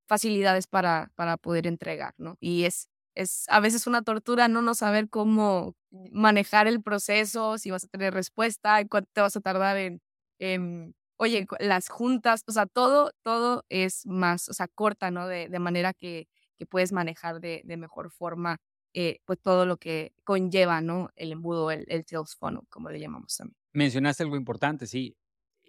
facilidades 0.07 0.67
para, 0.67 1.11
para 1.15 1.37
poder 1.37 1.67
entregar, 1.67 2.13
¿no? 2.17 2.37
Y 2.39 2.63
es, 2.65 2.89
es 3.15 3.45
a 3.49 3.59
veces 3.59 3.87
una 3.87 4.03
tortura 4.03 4.47
no 4.47 4.61
no 4.61 4.73
saber 4.75 5.09
cómo 5.09 5.75
manejar 6.11 6.67
el 6.67 6.81
proceso, 6.83 7.57
si 7.57 7.71
vas 7.71 7.83
a 7.85 7.87
tener 7.87 8.13
respuesta, 8.13 8.85
cuánto 8.87 9.09
te 9.13 9.21
vas 9.21 9.35
a 9.35 9.41
tardar 9.41 9.77
en, 9.77 10.01
Em, 10.39 10.93
oye, 11.17 11.47
las 11.59 11.89
juntas, 11.89 12.43
o 12.47 12.51
sea, 12.51 12.67
todo, 12.67 13.11
todo 13.23 13.65
es 13.69 14.05
más, 14.05 14.49
o 14.49 14.53
sea, 14.53 14.67
corta, 14.67 15.09
¿no? 15.11 15.27
De, 15.27 15.49
de 15.49 15.59
manera 15.59 15.93
que, 15.93 16.27
que, 16.57 16.65
puedes 16.65 16.91
manejar 16.91 17.39
de, 17.39 17.61
de 17.63 17.77
mejor 17.77 18.11
forma, 18.11 18.57
eh, 18.93 19.19
pues 19.25 19.39
todo 19.39 19.65
lo 19.65 19.77
que 19.77 20.13
conlleva, 20.23 20.81
¿no? 20.81 21.09
El 21.15 21.31
embudo, 21.31 21.71
el, 21.71 21.85
el 21.87 22.05
sales 22.05 22.35
funnel, 22.35 22.63
como 22.69 22.89
le 22.89 22.99
llamamos 22.99 23.37
también. 23.37 23.55
Mencionaste 23.73 24.23
algo 24.23 24.35
importante, 24.35 24.87
sí. 24.87 25.15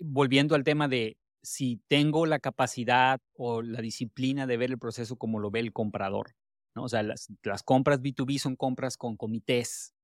volviendo 0.01 0.55
al 0.55 0.65
tema 0.65 0.89
de 0.89 1.19
si 1.43 1.81
tengo 1.89 2.27
la 2.27 2.39
capacidad 2.39 3.21
o 3.35 3.63
la 3.63 3.81
disciplina 3.81 4.47
de 4.47 4.57
ver 4.57 4.71
el 4.71 4.79
proceso 4.79 5.17
como 5.17 5.39
lo 5.39 5.51
ve 5.51 5.61
el 5.61 5.73
comprador. 5.73 6.35
¿no? 6.75 6.85
O 6.85 6.89
sea, 6.89 7.03
las, 7.03 7.29
las 7.43 7.63
compras 7.63 8.01
B2B 8.01 8.39
son 8.39 8.57
compras 8.57 8.97
con 8.97 9.17
comités. 9.17 9.95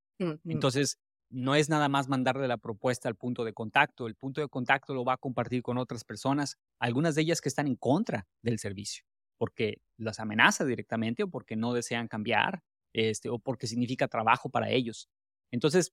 Entonces, 0.45 0.99
no 1.31 1.55
es 1.55 1.69
nada 1.69 1.89
más 1.89 2.09
mandarle 2.09 2.47
la 2.47 2.57
propuesta 2.57 3.09
al 3.09 3.17
punto 3.17 3.45
de 3.45 3.53
contacto. 3.53 4.07
El 4.07 4.15
punto 4.15 4.41
de 4.41 4.49
contacto 4.49 4.95
lo 4.95 5.05
va 5.05 5.15
a 5.15 5.19
compartir 5.19 5.63
con 5.63 5.79
otras 5.79 6.05
personas, 6.05 6.57
algunas 6.79 7.15
de 7.15 7.23
ellas 7.23 7.41
que 7.41 7.49
están 7.49 7.67
en 7.67 7.77
contra 7.77 8.27
del 8.43 8.59
servicio, 8.59 9.05
porque 9.39 9.79
las 9.97 10.21
amenaza 10.21 10.65
directamente 10.65 11.23
o 11.25 11.29
porque 11.31 11.57
no 11.57 11.73
desean 11.73 12.09
cambiar, 12.09 12.63
este, 12.93 13.29
o 13.29 13.39
porque 13.39 13.67
significa 13.67 14.09
trabajo 14.09 14.51
para 14.51 14.71
ellos. 14.71 15.09
Entonces, 15.51 15.93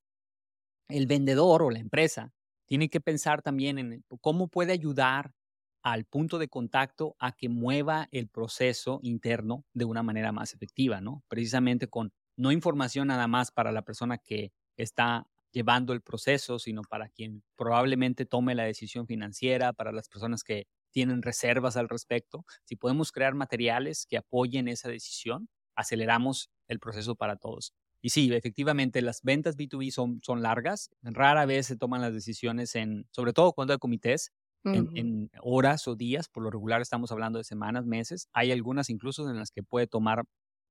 el 0.89 1.07
vendedor 1.07 1.63
o 1.63 1.71
la 1.71 1.79
empresa 1.79 2.33
tiene 2.67 2.89
que 2.89 3.01
pensar 3.01 3.41
también 3.41 3.79
en 3.79 4.05
cómo 4.21 4.47
puede 4.47 4.73
ayudar 4.73 5.33
al 5.83 6.05
punto 6.05 6.37
de 6.37 6.47
contacto 6.47 7.15
a 7.19 7.31
que 7.31 7.49
mueva 7.49 8.07
el 8.11 8.27
proceso 8.29 8.99
interno 9.01 9.65
de 9.73 9.85
una 9.85 10.03
manera 10.03 10.31
más 10.31 10.53
efectiva, 10.53 11.01
¿no? 11.01 11.23
Precisamente 11.27 11.87
con 11.87 12.13
no 12.37 12.51
información 12.51 13.07
nada 13.07 13.27
más 13.27 13.51
para 13.51 13.71
la 13.71 13.81
persona 13.81 14.17
que 14.17 14.51
está 14.77 15.27
llevando 15.51 15.93
el 15.93 16.01
proceso, 16.01 16.59
sino 16.59 16.81
para 16.83 17.09
quien 17.09 17.43
probablemente 17.55 18.25
tome 18.25 18.55
la 18.55 18.63
decisión 18.63 19.07
financiera, 19.07 19.73
para 19.73 19.91
las 19.91 20.07
personas 20.07 20.43
que 20.43 20.67
tienen 20.91 21.21
reservas 21.21 21.77
al 21.77 21.89
respecto. 21.89 22.45
Si 22.65 22.75
podemos 22.75 23.11
crear 23.11 23.33
materiales 23.33 24.05
que 24.07 24.17
apoyen 24.17 24.67
esa 24.67 24.89
decisión, 24.89 25.49
aceleramos 25.75 26.49
el 26.67 26.79
proceso 26.79 27.15
para 27.15 27.35
todos. 27.37 27.73
Y 28.01 28.09
sí, 28.09 28.33
efectivamente, 28.33 29.01
las 29.01 29.21
ventas 29.21 29.57
B2B 29.57 29.91
son, 29.91 30.21
son 30.23 30.41
largas. 30.41 30.89
Rara 31.01 31.45
vez 31.45 31.67
se 31.67 31.77
toman 31.77 32.01
las 32.01 32.13
decisiones 32.13 32.75
en, 32.75 33.07
sobre 33.11 33.31
todo 33.33 33.53
cuando 33.53 33.73
hay 33.73 33.79
comités, 33.79 34.31
en, 34.63 35.29
horas 35.41 35.87
o 35.87 35.95
días. 35.95 36.27
Por 36.27 36.43
lo 36.43 36.49
regular 36.49 36.81
estamos 36.81 37.11
hablando 37.11 37.37
de 37.37 37.43
semanas, 37.43 37.85
meses. 37.85 38.27
Hay 38.33 38.51
algunas 38.51 38.89
incluso 38.89 39.29
en 39.29 39.37
las 39.37 39.51
que 39.51 39.63
puede 39.63 39.87
tomar 39.87 40.23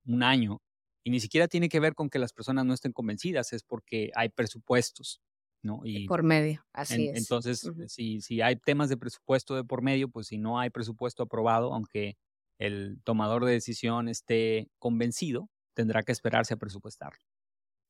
un 0.06 0.22
año. 0.22 0.61
Y 1.04 1.11
ni 1.11 1.20
siquiera 1.20 1.48
tiene 1.48 1.68
que 1.68 1.80
ver 1.80 1.94
con 1.94 2.11
que 2.11 2.18
las 2.18 2.33
personas 2.33 2.66
no 2.66 2.74
estén 2.74 2.92
convencidas, 2.92 3.52
es 3.52 3.62
porque 3.62 4.11
hay 4.14 4.28
presupuestos. 4.28 5.20
¿No? 5.62 5.81
Y 5.85 6.07
por 6.07 6.23
medio, 6.23 6.64
así 6.73 7.09
es. 7.09 7.18
Entonces, 7.18 7.70
si, 7.88 8.20
si 8.20 8.40
hay 8.40 8.57
temas 8.57 8.88
de 8.88 8.96
presupuesto 8.96 9.55
de 9.55 9.64
por 9.64 9.83
medio, 9.83 10.09
pues 10.09 10.29
si 10.29 10.38
no 10.38 10.59
hay 10.59 10.70
presupuesto 10.70 11.23
aprobado, 11.23 11.73
aunque 11.75 12.16
el 12.59 13.01
tomador 13.05 13.44
de 13.44 13.53
decisión 13.53 14.09
esté 14.09 14.68
convencido, 14.79 15.49
tendrá 15.75 16.03
que 16.03 16.12
esperarse 16.12 16.55
a 16.55 16.59
presupuestar. 16.59 17.12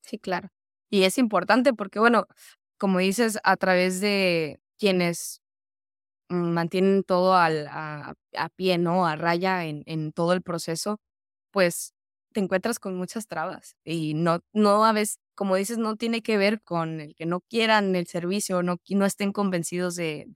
Sí, 0.03 0.19
claro. 0.19 0.49
Y 0.91 1.03
es 1.05 1.19
importante 1.19 1.73
porque, 1.73 1.99
bueno, 1.99 2.27
como 2.79 2.99
dices, 2.99 3.39
a 3.45 3.57
través 3.57 4.01
de 4.01 4.61
quienes 4.79 5.43
mantienen 6.29 7.03
todo 7.03 7.37
al, 7.37 7.67
a, 7.69 8.15
pie, 8.57 8.79
¿no? 8.79 9.07
A 9.07 9.17
raya 9.17 9.67
en, 9.67 9.83
en 9.87 10.13
todo 10.13 10.33
el 10.33 10.43
proceso, 10.43 10.99
pues 11.51 11.93
te 12.33 12.41
encuentras 12.41 12.79
con 12.79 12.97
muchas 12.97 13.27
trabas 13.27 13.77
y 13.85 14.15
no, 14.15 14.41
no 14.53 14.85
a 14.85 14.93
veces, 14.93 15.19
como 15.41 15.57
dices, 15.57 15.79
no 15.79 15.97
tiene 15.97 16.21
que 16.21 16.37
ver 16.37 16.61
con 16.61 17.01
el 17.01 17.15
que 17.15 17.25
no 17.25 17.41
quieran 17.41 17.97
el 17.97 18.07
servicio, 18.07 18.63
no, 18.63 18.77
no 18.91 19.07
estén 19.07 19.33
convencidos 19.33 19.97
de, 19.97 20.27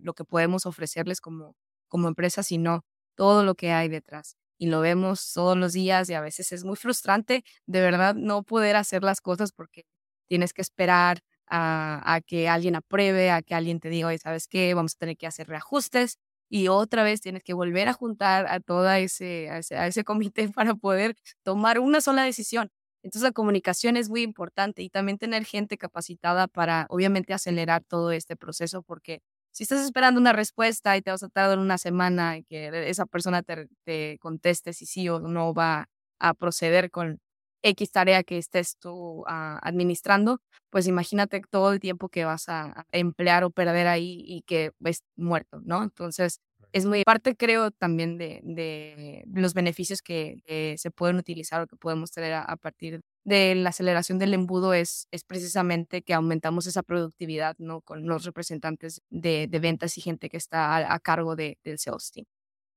lo 0.00 0.14
que 0.14 0.24
podemos 0.24 0.64
ofrecerles 0.64 1.20
como, 1.20 1.54
empresa, 1.92 2.42
sino 2.42 2.82
todo 3.16 3.44
lo 3.44 3.54
que 3.54 3.72
hay 3.72 3.88
detrás 3.88 4.38
y 4.56 4.68
lo 4.68 4.80
vemos 4.80 5.30
todos 5.34 5.58
los 5.58 5.74
días 5.74 6.08
y 6.08 6.14
a 6.14 6.22
veces 6.22 6.52
es 6.52 6.64
muy 6.64 6.76
frustrante 6.76 7.44
de 7.66 7.80
verdad 7.82 8.14
no 8.14 8.44
poder 8.44 8.76
hacer 8.76 9.02
las 9.02 9.20
cosas 9.20 9.52
porque 9.52 9.84
tienes 10.26 10.54
que 10.54 10.62
esperar 10.62 11.20
a, 11.46 12.20
que 12.26 12.48
alguien 12.48 12.76
apruebe, 12.76 13.30
a 13.30 13.42
que 13.42 13.54
alguien 13.54 13.78
te 13.78 13.90
diga, 13.90 14.08
oye, 14.08 14.18
¿sabes 14.18 14.48
qué? 14.48 14.72
Vamos 14.72 14.94
a 14.94 15.00
tener 15.00 15.18
que 15.18 15.26
hacer 15.26 15.48
reajustes 15.48 16.16
y 16.48 16.68
otra 16.68 17.02
vez 17.02 17.20
tienes 17.20 17.42
que 17.42 17.52
volver 17.52 17.88
a 17.88 17.92
juntar 17.92 18.46
a 18.46 18.58
a 18.88 18.98
ese, 19.00 19.50
a 19.50 19.86
ese 19.86 20.02
comité 20.04 20.48
para 20.54 20.74
poder 20.76 21.14
tomar 21.42 21.78
una 21.78 22.00
sola 22.00 22.22
decisión. 22.22 22.70
Entonces 23.06 23.22
la 23.22 23.30
comunicación 23.30 23.96
es 23.96 24.08
muy 24.10 24.22
importante 24.22 24.82
y 24.82 24.90
también 24.90 25.16
tener 25.16 25.44
gente 25.44 25.78
capacitada 25.78 26.48
para 26.48 26.86
obviamente 26.90 27.32
acelerar 27.34 27.84
todo 27.84 28.10
este 28.10 28.34
proceso 28.34 28.82
porque 28.82 29.20
si 29.52 29.62
estás 29.62 29.84
esperando 29.84 30.20
una 30.20 30.32
respuesta 30.32 30.96
y 30.96 31.02
te 31.02 31.12
vas 31.12 31.22
a 31.22 31.28
tardar 31.28 31.60
una 31.60 31.78
semana 31.78 32.36
y 32.36 32.42
que 32.42 32.90
esa 32.90 33.06
persona 33.06 33.44
te, 33.44 34.18
conteste 34.18 34.72
si 34.72 34.86
sí 34.86 35.08
o 35.08 35.20
no 35.20 35.54
va 35.54 35.88
a 36.18 36.34
proceder 36.34 36.90
con 36.90 37.20
X 37.62 37.92
tarea 37.92 38.24
que 38.24 38.38
estés 38.38 38.76
tú 38.76 39.22
ah, 39.28 39.60
administrando, 39.62 40.40
pues 40.70 40.88
imagínate 40.88 41.40
todo 41.48 41.72
el 41.72 41.78
tiempo 41.78 42.08
que 42.08 42.24
vas 42.24 42.48
a 42.48 42.86
emplear 42.90 43.44
o 43.44 43.50
perder 43.50 43.86
ahí 43.86 44.24
y 44.26 44.42
que 44.42 44.72
ves 44.80 45.04
muerto, 45.14 45.60
¿no? 45.64 45.84
Entonces, 45.84 46.40
es 46.76 46.84
muy 46.84 47.04
parte, 47.04 47.34
creo, 47.36 47.70
también 47.70 48.18
de, 48.18 48.40
de 48.44 49.24
los 49.40 49.54
beneficios 49.54 50.02
que, 50.02 50.42
se 50.78 50.90
pueden 50.90 51.16
utilizar 51.16 51.62
o 51.62 51.66
que 51.66 51.76
podemos 51.76 52.10
tener 52.10 52.34
a, 52.34 52.56
partir 52.56 53.00
de 53.24 53.54
la 53.54 53.70
aceleración 53.70 54.18
del 54.18 54.34
embudo 54.34 54.74
es, 54.74 55.08
es 55.10 55.24
precisamente 55.24 56.02
que 56.02 56.12
aumentamos 56.12 56.66
esa 56.66 56.82
productividad, 56.82 57.56
¿no? 57.58 57.80
Con 57.80 58.06
los 58.06 58.24
representantes 58.24 59.00
de, 59.08 59.48
ventas 59.60 59.96
y 59.96 60.02
gente 60.02 60.28
que 60.28 60.36
está 60.36 60.92
a, 60.92 61.00
cargo 61.00 61.34
de, 61.34 61.58
del 61.64 61.78
sales 61.78 62.10
team. 62.12 62.26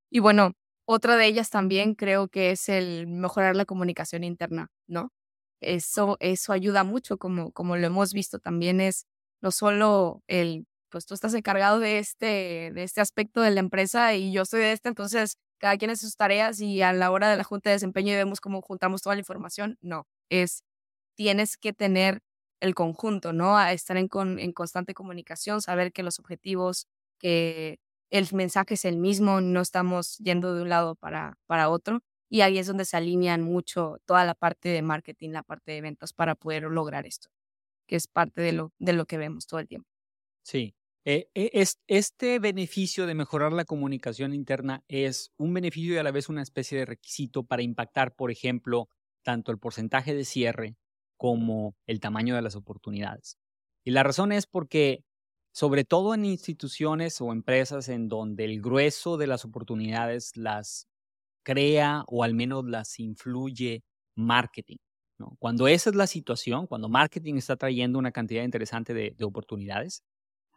Y 0.09 0.19
bueno, 0.19 0.53
otra 0.85 1.17
de 1.17 1.25
ellas 1.27 1.49
también 1.49 1.95
creo 1.95 2.29
que 2.29 2.51
es 2.51 2.69
el 2.69 3.07
mejorar 3.07 3.55
la 3.57 3.65
comunicación 3.65 4.23
interna, 4.23 4.69
¿no? 4.87 5.11
Eso, 5.61 6.17
eso 6.21 6.53
ayuda 6.53 6.85
mucho, 6.85 7.17
como, 7.17 7.51
como 7.51 7.75
lo 7.77 7.87
hemos 7.87 8.13
visto 8.13 8.39
también 8.39 8.79
es 8.81 9.05
no 9.41 9.51
solo 9.51 10.23
el 10.27 10.65
pues 10.89 11.05
tú 11.05 11.13
estás 11.13 11.33
encargado 11.33 11.79
de 11.79 11.99
este, 11.99 12.71
de 12.73 12.83
este 12.83 13.01
aspecto 13.01 13.41
de 13.41 13.51
la 13.51 13.59
empresa 13.59 14.15
y 14.15 14.31
yo 14.31 14.45
soy 14.45 14.61
de 14.61 14.71
este, 14.73 14.89
entonces 14.89 15.37
cada 15.59 15.77
quien 15.77 15.91
hace 15.91 16.05
sus 16.05 16.15
tareas 16.15 16.59
y 16.61 16.81
a 16.81 16.93
la 16.93 17.11
hora 17.11 17.29
de 17.29 17.37
la 17.37 17.43
junta 17.43 17.69
de 17.69 17.75
desempeño 17.75 18.13
vemos 18.15 18.39
cómo 18.41 18.61
juntamos 18.61 19.01
toda 19.01 19.15
la 19.15 19.19
información. 19.21 19.77
No, 19.81 20.07
es, 20.29 20.63
tienes 21.15 21.57
que 21.57 21.73
tener 21.73 22.21
el 22.61 22.75
conjunto, 22.75 23.33
¿no? 23.33 23.59
Estar 23.61 23.97
en, 23.97 24.09
en 24.39 24.53
constante 24.53 24.93
comunicación, 24.93 25.61
saber 25.61 25.91
que 25.93 26.03
los 26.03 26.19
objetivos, 26.19 26.87
que 27.19 27.79
el 28.09 28.27
mensaje 28.33 28.75
es 28.75 28.85
el 28.85 28.97
mismo, 28.97 29.41
no 29.41 29.61
estamos 29.61 30.17
yendo 30.17 30.53
de 30.55 30.63
un 30.63 30.69
lado 30.69 30.95
para, 30.95 31.37
para 31.47 31.69
otro. 31.69 32.01
Y 32.29 32.41
ahí 32.41 32.57
es 32.59 32.67
donde 32.67 32.85
se 32.85 32.97
alinean 32.97 33.41
mucho 33.41 33.97
toda 34.05 34.23
la 34.25 34.35
parte 34.35 34.69
de 34.69 34.81
marketing, 34.81 35.31
la 35.31 35.43
parte 35.43 35.71
de 35.71 35.81
ventas 35.81 36.13
para 36.13 36.35
poder 36.35 36.63
lograr 36.63 37.05
esto, 37.07 37.29
que 37.87 37.95
es 37.95 38.07
parte 38.07 38.41
de 38.41 38.53
lo, 38.53 38.71
de 38.79 38.93
lo 38.93 39.05
que 39.05 39.17
vemos 39.17 39.47
todo 39.47 39.59
el 39.59 39.67
tiempo. 39.67 39.89
Sí, 40.43 40.75
eh, 41.11 41.27
eh, 41.33 41.49
es, 41.53 41.79
este 41.87 42.37
beneficio 42.37 43.07
de 43.07 43.15
mejorar 43.15 43.51
la 43.51 43.65
comunicación 43.65 44.31
interna 44.31 44.83
es 44.87 45.31
un 45.37 45.55
beneficio 45.55 45.95
y 45.95 45.97
a 45.97 46.03
la 46.03 46.11
vez 46.11 46.29
una 46.29 46.43
especie 46.43 46.77
de 46.77 46.85
requisito 46.85 47.43
para 47.43 47.63
impactar, 47.63 48.13
por 48.13 48.29
ejemplo, 48.29 48.89
tanto 49.23 49.51
el 49.51 49.57
porcentaje 49.57 50.13
de 50.13 50.23
cierre 50.23 50.75
como 51.17 51.75
el 51.87 51.99
tamaño 51.99 52.35
de 52.35 52.43
las 52.43 52.55
oportunidades. 52.55 53.39
Y 53.83 53.89
la 53.89 54.03
razón 54.03 54.31
es 54.31 54.45
porque, 54.45 55.03
sobre 55.51 55.83
todo 55.83 56.13
en 56.13 56.25
instituciones 56.25 57.19
o 57.21 57.31
empresas 57.31 57.89
en 57.89 58.07
donde 58.07 58.45
el 58.45 58.61
grueso 58.61 59.17
de 59.17 59.25
las 59.25 59.45
oportunidades 59.45 60.37
las 60.37 60.87
crea 61.43 62.03
o 62.05 62.23
al 62.23 62.35
menos 62.35 62.65
las 62.65 62.99
influye 62.99 63.81
marketing. 64.15 64.77
¿no? 65.17 65.35
Cuando 65.39 65.67
esa 65.67 65.89
es 65.89 65.95
la 65.95 66.05
situación, 66.05 66.67
cuando 66.67 66.87
marketing 66.87 67.35
está 67.37 67.55
trayendo 67.55 67.97
una 67.97 68.11
cantidad 68.11 68.43
interesante 68.43 68.93
de 68.93 69.25
oportunidades, 69.25 70.03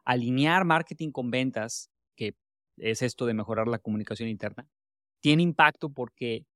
alinear 0.05 0.65
marketing 0.65 1.11
con 1.11 1.31
ventas, 1.31 1.91
que 2.17 2.35
es 2.77 3.03
esto 3.03 3.27
de 3.27 3.35
mejorar 3.35 3.69
la 3.69 3.79
comunicación 3.79 4.29
interna, 4.29 4.67
tiene 5.21 5.43
impacto 5.43 5.91
porque 5.91 6.47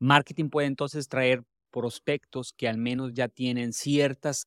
marketing 0.00 0.50
puede 0.50 0.66
entonces 0.66 1.08
traer 1.08 1.44
prospectos 1.70 2.52
que 2.52 2.68
al 2.68 2.78
menos 2.78 3.12
ya 3.14 3.28
tienen 3.28 3.72
ciertas 3.72 4.46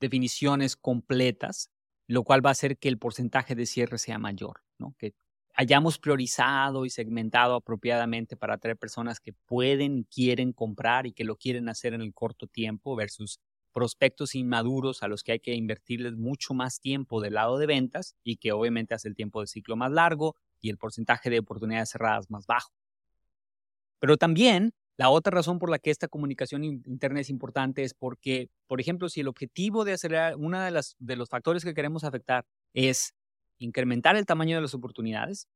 definiciones 0.00 0.76
completas, 0.76 1.70
lo 2.06 2.22
cual 2.22 2.44
va 2.44 2.50
a 2.50 2.52
hacer 2.52 2.76
que 2.78 2.88
el 2.88 2.98
porcentaje 2.98 3.54
de 3.54 3.66
cierre 3.66 3.98
sea 3.98 4.18
mayor, 4.18 4.62
¿no? 4.78 4.94
Que 4.98 5.14
hayamos 5.54 5.98
priorizado 5.98 6.84
y 6.84 6.90
segmentado 6.90 7.54
apropiadamente 7.54 8.36
para 8.36 8.54
atraer 8.54 8.76
personas 8.76 9.20
que 9.20 9.32
pueden 9.46 9.98
y 9.98 10.04
quieren 10.04 10.52
comprar 10.52 11.06
y 11.06 11.12
que 11.12 11.24
lo 11.24 11.36
quieren 11.36 11.70
hacer 11.70 11.94
en 11.94 12.02
el 12.02 12.12
corto 12.12 12.46
tiempo 12.46 12.94
versus 12.94 13.40
prospectos 13.76 14.34
inmaduros 14.34 15.02
a 15.02 15.06
los 15.06 15.22
que 15.22 15.32
hay 15.32 15.38
que 15.38 15.52
invertirles 15.52 16.16
mucho 16.16 16.54
más 16.54 16.80
tiempo 16.80 17.20
del 17.20 17.34
lado 17.34 17.58
de 17.58 17.66
ventas 17.66 18.16
y 18.24 18.36
que 18.38 18.52
obviamente 18.52 18.94
hace 18.94 19.06
el 19.06 19.14
tiempo 19.14 19.42
de 19.42 19.48
ciclo 19.48 19.76
más 19.76 19.92
largo 19.92 20.34
y 20.62 20.70
el 20.70 20.78
porcentaje 20.78 21.28
de 21.28 21.40
oportunidades 21.40 21.90
cerradas 21.90 22.30
más 22.30 22.46
bajo. 22.46 22.72
Pero 23.98 24.16
también 24.16 24.72
la 24.96 25.10
otra 25.10 25.30
razón 25.30 25.58
por 25.58 25.68
la 25.68 25.78
que 25.78 25.90
esta 25.90 26.08
comunicación 26.08 26.64
interna 26.64 27.20
es 27.20 27.28
importante 27.28 27.82
es 27.82 27.92
porque, 27.92 28.48
por 28.66 28.80
ejemplo, 28.80 29.10
si 29.10 29.20
el 29.20 29.28
objetivo 29.28 29.84
de 29.84 29.92
acelerar, 29.92 30.36
uno 30.36 30.58
de, 30.58 30.70
las, 30.70 30.96
de 30.98 31.16
los 31.16 31.28
factores 31.28 31.62
que 31.62 31.74
queremos 31.74 32.02
afectar 32.02 32.46
es 32.72 33.12
incrementar 33.58 34.16
el 34.16 34.24
tamaño 34.24 34.56
de 34.56 34.62
las 34.62 34.72
oportunidades, 34.72 35.48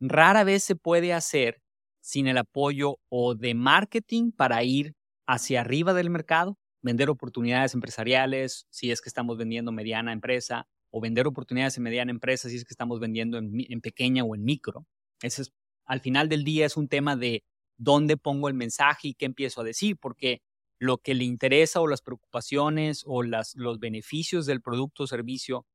rara 0.00 0.44
vez 0.44 0.64
se 0.64 0.76
puede 0.76 1.14
hacer 1.14 1.62
sin 2.02 2.28
el 2.28 2.36
apoyo 2.36 2.98
o 3.08 3.34
de 3.34 3.54
marketing 3.54 4.32
para 4.32 4.62
ir 4.64 4.92
hacia 5.26 5.62
arriba 5.62 5.94
del 5.94 6.10
mercado 6.10 6.58
vender 6.84 7.08
oportunidades 7.08 7.74
empresariales, 7.74 8.66
si 8.70 8.90
es 8.92 9.00
que 9.00 9.08
estamos 9.08 9.38
vendiendo 9.38 9.72
mediana 9.72 10.12
empresa, 10.12 10.68
o 10.90 11.00
vender 11.00 11.26
oportunidades 11.26 11.76
en 11.78 11.82
mediana 11.82 12.10
empresa 12.12 12.48
si 12.48 12.56
es 12.56 12.64
que 12.64 12.72
estamos 12.72 13.00
vendiendo 13.00 13.38
en, 13.38 13.80
pequeña 13.80 14.22
o 14.22 14.34
en 14.36 14.44
micro. 14.44 14.86
Ese 15.22 15.42
es, 15.42 15.52
al 15.86 16.00
final 16.00 16.28
del 16.28 16.44
día 16.44 16.66
es 16.66 16.76
un 16.76 16.86
tema 16.88 17.16
de 17.16 17.42
dónde 17.76 18.16
pongo 18.16 18.48
el 18.48 18.54
mensaje 18.54 19.08
y 19.08 19.14
qué 19.14 19.24
empiezo 19.24 19.62
a 19.62 19.64
decir, 19.64 19.96
porque 19.98 20.42
lo 20.78 20.98
que 20.98 21.14
le 21.14 21.24
interesa 21.24 21.80
o 21.80 21.88
las 21.88 22.02
preocupaciones 22.02 23.02
o 23.06 23.22
las, 23.22 23.54
los 23.56 23.80
beneficios 23.80 24.46
del 24.46 24.60
producto 24.60 25.04
o 25.04 25.06
servicio 25.06 25.66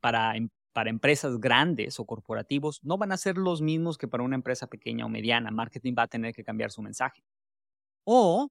para, 0.00 0.36
em, 0.36 0.50
para 0.72 0.90
empresas 0.90 1.40
grandes 1.40 1.98
o 1.98 2.04
corporativos 2.04 2.78
no 2.84 2.98
van 2.98 3.12
a 3.12 3.16
ser 3.16 3.38
los 3.38 3.62
mismos 3.62 3.96
que 3.98 4.06
para 4.06 4.22
una 4.22 4.36
empresa 4.36 4.66
pequeña 4.66 5.06
o 5.06 5.08
mediana. 5.08 5.50
Marketing 5.50 5.94
va 5.98 6.04
a 6.04 6.08
tener 6.08 6.34
que 6.34 6.44
cambiar 6.44 6.70
su 6.70 6.82
mensaje. 6.82 7.24
O 8.04 8.48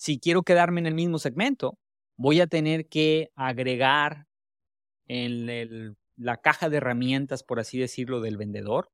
si 0.00 0.18
quiero 0.18 0.44
quedarme 0.44 0.80
en 0.80 0.86
el 0.86 0.94
mismo 0.94 1.18
segmento, 1.18 1.78
voy 2.16 2.40
a 2.40 2.46
tener 2.46 2.88
que 2.88 3.30
agregar 3.36 4.26
en 5.06 5.94
la 6.16 6.38
caja 6.38 6.70
de 6.70 6.78
herramientas, 6.78 7.42
por 7.42 7.60
así 7.60 7.78
decirlo, 7.78 8.22
del 8.22 8.38
vendedor, 8.38 8.90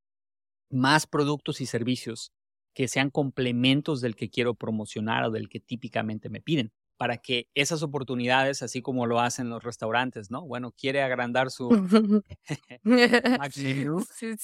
más 0.68 1.06
productos 1.06 1.60
y 1.60 1.66
servicios 1.66 2.32
que 2.74 2.88
sean 2.88 3.10
complementos 3.10 4.00
del 4.00 4.16
que 4.16 4.30
quiero 4.30 4.54
promocionar 4.54 5.22
o 5.22 5.30
del 5.30 5.48
que 5.48 5.60
típicamente 5.60 6.28
me 6.28 6.40
piden, 6.40 6.72
para 6.96 7.18
que 7.18 7.46
esas 7.54 7.84
oportunidades, 7.84 8.62
así 8.64 8.82
como 8.82 9.06
lo 9.06 9.20
hacen 9.20 9.48
los 9.48 9.62
restaurantes, 9.62 10.32
¿no? 10.32 10.44
Bueno, 10.44 10.72
quiere 10.72 11.02
agrandar 11.02 11.52
su 11.52 11.68
sí, 14.12 14.34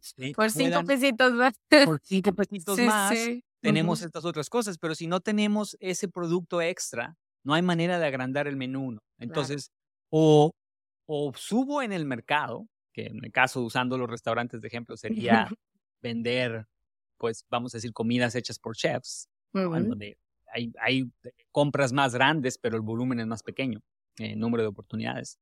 sí. 0.00 0.34
Por 0.34 0.52
cinco 0.52 0.84
pesitos 0.84 1.32
más. 1.32 1.54
Por 1.84 2.00
cinco 2.04 2.32
pesitos 2.32 2.78
más 2.78 3.42
tenemos 3.60 4.02
estas 4.02 4.24
otras 4.24 4.48
cosas, 4.48 4.78
pero 4.78 4.94
si 4.94 5.06
no 5.06 5.20
tenemos 5.20 5.76
ese 5.80 6.08
producto 6.08 6.60
extra, 6.60 7.16
no 7.44 7.54
hay 7.54 7.62
manera 7.62 7.98
de 7.98 8.06
agrandar 8.06 8.46
el 8.46 8.56
menú. 8.56 8.98
Entonces, 9.18 9.70
o, 10.10 10.52
o 11.06 11.32
subo 11.34 11.82
en 11.82 11.92
el 11.92 12.04
mercado, 12.04 12.66
que 12.92 13.06
en 13.06 13.24
el 13.24 13.32
caso 13.32 13.62
usando 13.62 13.96
los 13.98 14.10
restaurantes 14.10 14.60
de 14.60 14.68
ejemplo 14.68 14.96
sería 14.96 15.48
vender 16.02 16.66
pues 17.20 17.44
vamos 17.50 17.74
a 17.74 17.76
decir, 17.76 17.92
comidas 17.92 18.34
hechas 18.34 18.58
por 18.58 18.74
chefs, 18.74 19.28
donde 19.52 20.16
hay, 20.52 20.72
hay, 20.80 21.12
compras 21.52 21.92
más 21.92 22.14
grandes, 22.14 22.56
pero 22.56 22.76
el 22.76 22.82
volumen 22.82 23.20
es 23.20 23.26
más 23.26 23.42
pequeño, 23.42 23.82
el 24.16 24.38
número 24.38 24.62
de 24.62 24.68
oportunidades. 24.70 25.38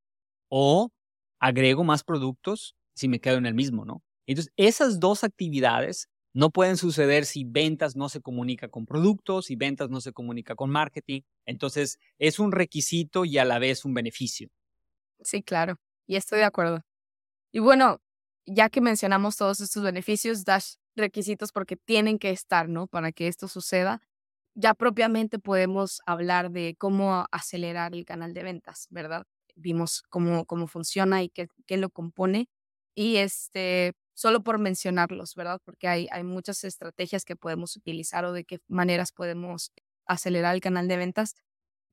O 0.49 0.91
agrego 1.39 1.85
más 1.85 2.03
productos 2.03 2.75
si 2.95 3.07
me 3.07 3.21
quedo 3.21 3.37
en 3.37 3.47
el 3.47 3.55
mismo, 3.55 3.85
¿no? 3.85 4.03
Entonces, 4.27 4.53
esas 4.57 4.99
dos 4.99 5.23
actividades 5.23 6.09
no 6.39 6.51
pueden 6.51 6.77
suceder 6.77 7.25
si 7.25 7.43
ventas 7.43 7.97
no 7.97 8.09
se 8.09 8.21
comunica 8.21 8.69
con 8.69 8.87
productos, 8.87 9.47
si 9.47 9.57
ventas 9.57 9.91
no 9.91 10.01
se 10.01 10.13
comunica 10.13 10.55
con 10.55 10.71
marketing. 10.71 11.23
Entonces, 11.45 11.99
es 12.21 12.39
un 12.39 12.53
requisito 12.53 13.25
y 13.25 13.39
a 13.39 13.45
la 13.45 13.59
vez 13.59 13.85
un 13.85 13.93
beneficio. 13.93 14.49
Sí, 15.21 15.43
claro. 15.43 15.81
Y 16.07 16.15
estoy 16.15 16.39
de 16.39 16.45
acuerdo. 16.45 16.83
Y 17.51 17.59
bueno, 17.59 18.01
ya 18.47 18.69
que 18.69 18.81
mencionamos 18.81 19.37
todos 19.37 19.61
estos 19.61 19.83
beneficios, 19.83 20.45
Dash, 20.45 20.75
requisitos 20.95 21.51
porque 21.51 21.77
tienen 21.77 22.21
que 22.21 22.31
estar, 22.31 22.69
¿no? 22.69 22.87
Para 22.87 23.11
que 23.11 23.27
esto 23.27 23.49
suceda. 23.49 24.01
Ya 24.55 24.75
propiamente 24.75 25.41
podemos 25.41 26.03
hablar 26.07 26.53
de 26.53 26.77
cómo 26.79 27.27
acelerar 27.33 27.95
el 27.95 28.05
canal 28.05 28.33
de 28.33 28.45
ventas, 28.45 28.87
¿verdad? 28.91 29.25
Vimos 29.57 30.05
cómo, 30.09 30.45
cómo 30.45 30.69
funciona 30.69 31.21
y 31.21 31.31
qué, 31.31 31.49
qué 31.67 31.79
lo 31.79 31.91
compone. 31.91 32.49
Y 32.95 33.17
este, 33.17 33.95
solo 34.19 34.43
por 34.43 34.59
mencionarlos, 34.59 35.37
¿verdad? 35.37 35.61
Porque 35.65 35.87
hay, 35.87 36.09
hay 36.11 36.25
muchas 36.25 36.65
estrategias 36.65 37.25
que 37.25 37.37
podemos 37.37 37.77
utilizar 37.77 38.25
o 38.25 38.33
de 38.33 38.45
qué 38.45 38.59
maneras 38.67 39.13
podemos 39.13 39.71
acelerar 40.07 40.57
el 40.57 40.61
canal 40.61 40.89
de 40.89 40.97
ventas. 40.97 41.37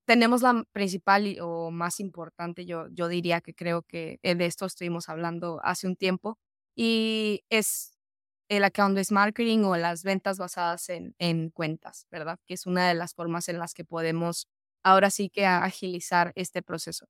Tenemos 0.08 0.42
la 0.42 0.66
principal 0.72 1.38
o 1.40 1.70
más 1.70 2.00
importante, 2.00 2.66
yo, 2.66 2.88
yo 2.90 3.10
diría 3.10 3.42
que 3.42 3.54
creo 3.54 3.84
que 3.84 4.20
eh, 4.24 4.34
de 4.34 4.48
esto 4.48 4.66
estuvimos 4.66 5.08
hablando 5.08 5.62
hace 5.64 5.86
un 5.86 5.96
tiempo, 5.96 6.40
y 6.76 7.44
es 7.52 7.96
el 8.50 8.64
account-based 8.64 9.14
marketing 9.14 9.60
o 9.66 9.78
las 9.78 10.04
ventas 10.04 10.40
basadas 10.40 10.90
en, 10.90 11.14
en 11.20 11.52
cuentas, 11.52 12.08
¿verdad? 12.10 12.40
Que 12.48 12.56
es 12.56 12.66
una 12.66 12.88
de 12.88 12.96
las 12.96 13.14
formas 13.14 13.50
en 13.50 13.60
las 13.60 13.76
que 13.76 13.86
podemos 13.86 14.48
ahora 14.84 15.12
sí 15.12 15.30
que 15.30 15.46
agilizar 15.46 16.32
este 16.36 16.64
proceso. 16.64 17.06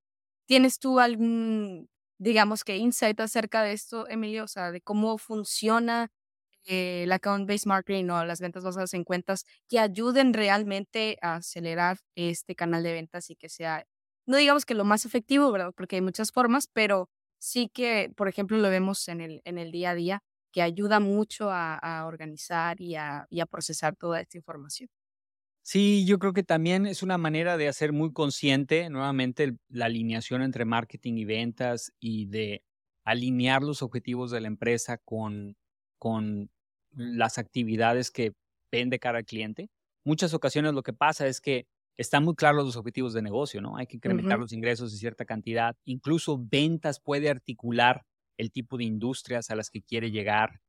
¿Tienes 0.45 0.77
tú 0.79 0.99
algún, 0.99 1.89
digamos 2.17 2.63
que, 2.63 2.77
insight 2.77 3.19
acerca 3.19 3.63
de 3.63 3.73
esto, 3.73 4.07
Emilio? 4.09 4.45
O 4.45 4.47
sea, 4.47 4.71
de 4.71 4.81
cómo 4.81 5.17
funciona 5.17 6.11
eh, 6.65 7.03
el 7.03 7.11
account-based 7.11 7.67
marketing 7.67 8.09
o 8.09 8.25
las 8.25 8.41
ventas 8.41 8.63
basadas 8.63 8.93
en 8.93 9.03
cuentas 9.03 9.45
que 9.69 9.79
ayuden 9.79 10.33
realmente 10.33 11.17
a 11.21 11.35
acelerar 11.35 11.99
este 12.15 12.55
canal 12.55 12.83
de 12.83 12.93
ventas 12.93 13.29
y 13.29 13.35
que 13.35 13.49
sea, 13.49 13.85
no 14.25 14.37
digamos 14.37 14.65
que 14.65 14.73
lo 14.73 14.85
más 14.85 15.05
efectivo, 15.05 15.51
¿verdad? 15.51 15.73
Porque 15.75 15.97
hay 15.97 16.01
muchas 16.01 16.31
formas, 16.31 16.67
pero 16.67 17.09
sí 17.39 17.69
que, 17.69 18.11
por 18.15 18.27
ejemplo, 18.27 18.57
lo 18.57 18.69
vemos 18.69 19.07
en 19.07 19.21
el, 19.21 19.41
en 19.45 19.57
el 19.59 19.71
día 19.71 19.91
a 19.91 19.95
día, 19.95 20.23
que 20.51 20.61
ayuda 20.61 20.99
mucho 21.01 21.49
a, 21.51 22.05
organizar 22.07 22.79
y 22.79 22.95
a, 22.95 23.27
procesar 23.51 23.95
toda 23.95 24.21
esta 24.21 24.37
información. 24.37 24.89
Sí, 25.67 26.05
yo 26.05 26.19
creo 26.19 26.31
que 26.33 26.43
también 26.43 26.85
es 26.85 27.01
una 27.01 27.17
manera 27.17 27.57
de 27.57 27.67
hacer 27.67 27.91
muy 27.91 28.13
consciente 28.13 28.87
nuevamente 28.91 29.55
la 29.67 29.85
alineación 29.85 30.43
entre 30.43 30.63
marketing 30.63 31.13
y 31.15 31.25
ventas 31.25 31.91
y 31.99 32.27
de 32.27 32.61
alinear 33.03 33.63
los 33.63 33.81
objetivos 33.81 34.29
de 34.29 34.41
la 34.41 34.47
empresa 34.47 34.99
con, 34.99 35.57
con 35.97 36.51
las 36.91 37.39
actividades 37.39 38.11
que 38.11 38.33
vende 38.71 38.99
cada 38.99 39.23
cliente. 39.23 39.69
Muchas 40.03 40.35
ocasiones 40.35 40.73
lo 40.73 40.83
que 40.83 40.93
pasa 40.93 41.25
es 41.25 41.41
que 41.41 41.65
están 41.97 42.23
muy 42.23 42.35
claros 42.35 42.63
los 42.63 42.75
objetivos 42.75 43.13
de 43.13 43.23
negocio, 43.23 43.59
¿no? 43.59 43.75
Hay 43.75 43.87
que 43.87 43.95
incrementar 43.95 44.37
los 44.37 44.53
ingresos 44.53 44.91
de 44.91 44.99
cierta 44.99 45.25
cantidad. 45.25 45.75
Incluso 45.83 46.37
ventas 46.39 46.99
puede 46.99 47.27
articular 47.27 48.03
el 48.37 48.51
tipo 48.51 48.77
de 48.77 48.83
industrias 48.83 49.49
a 49.49 49.55
las 49.55 49.71
que 49.71 49.81
quiere 49.81 50.11
llegar, 50.11 50.59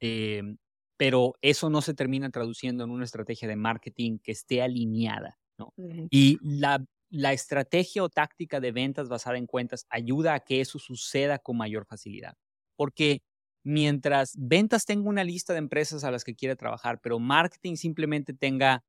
em, 0.00 0.58
pero 0.98 1.36
eso 1.40 1.70
no 1.70 1.80
se 1.80 1.94
termina 1.94 2.28
traduciendo 2.28 2.84
en 2.84 2.90
una 2.90 3.04
estrategia 3.04 3.48
de 3.48 3.56
marketing 3.56 4.18
que 4.18 4.32
esté 4.32 4.60
alineada. 4.60 5.38
¿no? 5.56 5.72
Y 6.10 6.38
la, 6.42 6.84
la 7.08 7.32
estrategia 7.32 8.02
o 8.02 8.10
táctica 8.10 8.60
de 8.60 8.72
ventas 8.72 9.08
basada 9.08 9.38
en 9.38 9.46
cuentas 9.46 9.86
ayuda 9.88 10.34
a 10.34 10.40
que 10.40 10.60
eso 10.60 10.78
suceda 10.78 11.38
con 11.38 11.56
mayor 11.56 11.86
facilidad, 11.86 12.34
porque 12.76 13.22
mientras 13.64 14.34
ventas 14.36 14.84
tenga 14.84 15.08
una 15.08 15.24
lista 15.24 15.52
de 15.52 15.60
empresas 15.60 16.04
a 16.04 16.10
las 16.10 16.24
que 16.24 16.34
quiere 16.34 16.56
trabajar, 16.56 17.00
pero 17.00 17.18
marketing 17.18 17.76
simplemente 17.76 18.34
tenga 18.34 18.84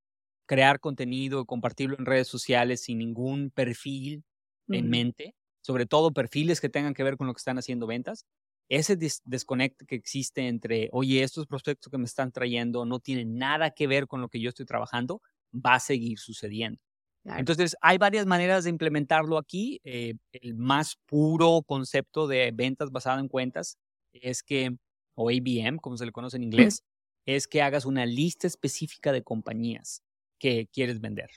crear 0.48 0.80
contenido, 0.80 1.46
compartirlo 1.46 1.96
en 2.00 2.08
redes 2.08 2.28
sociales 2.28 2.82
sin 2.82 2.98
ningún 2.98 3.52
perfil 3.52 4.24
en 4.68 4.90
mente, 4.90 5.36
sobre 5.62 5.86
todo 5.86 6.12
perfiles 6.12 6.62
que 6.62 6.70
tengan 6.70 6.94
que 6.94 7.04
ver 7.04 7.18
con 7.18 7.28
lo 7.28 7.34
que 7.34 7.40
están 7.40 7.58
haciendo 7.58 7.88
ventas, 7.88 8.26
ese 8.70 8.98
desconecte 9.26 9.86
que 9.86 9.96
existe 9.96 10.48
entre, 10.48 10.90
oye, 10.92 11.24
estos 11.24 11.48
prospectos 11.48 11.90
que 11.92 11.98
me 11.98 12.06
están 12.06 12.32
trayendo 12.32 12.86
no 12.86 13.00
tienen 13.00 13.38
nada 13.38 13.72
que 13.72 13.88
ver 13.88 14.08
con 14.08 14.22
lo 14.22 14.30
que 14.30 14.40
yo 14.40 14.50
estoy 14.50 14.66
trabajando, 14.66 15.22
va 15.54 15.76
a 15.76 15.80
seguir 15.80 16.20
sucediendo. 16.20 16.80
Entonces, 17.26 17.76
hay 17.82 17.98
varias 17.98 18.26
maneras 18.26 18.64
de 18.64 18.70
implementarlo 18.70 19.38
aquí. 19.38 19.82
Eh, 19.84 20.16
el 20.32 20.56
más 20.56 20.96
puro 21.06 21.62
concepto 21.64 22.28
de 22.28 22.52
ventas 22.54 22.92
basado 22.92 23.20
en 23.20 23.28
cuentas 23.28 23.78
es 24.14 24.42
que, 24.42 24.78
o 25.16 25.30
ABM, 25.30 25.78
como 25.78 25.98
se 25.98 26.06
le 26.06 26.12
conoce 26.12 26.38
en 26.38 26.44
inglés, 26.44 26.84
es 27.26 27.48
que 27.48 27.62
hagas 27.62 27.86
una 27.86 28.06
lista 28.06 28.48
específica 28.48 29.12
de 29.12 29.22
compañías 29.22 30.02
que 30.40 30.68
quieres 30.72 31.02
vender. 31.02 31.30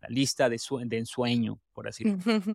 La 0.00 0.08
lista 0.08 0.48
de, 0.48 0.58
de 0.86 0.98
ensueño, 0.98 1.60
por 1.72 1.88
así 1.88 2.04
decirlo. 2.04 2.54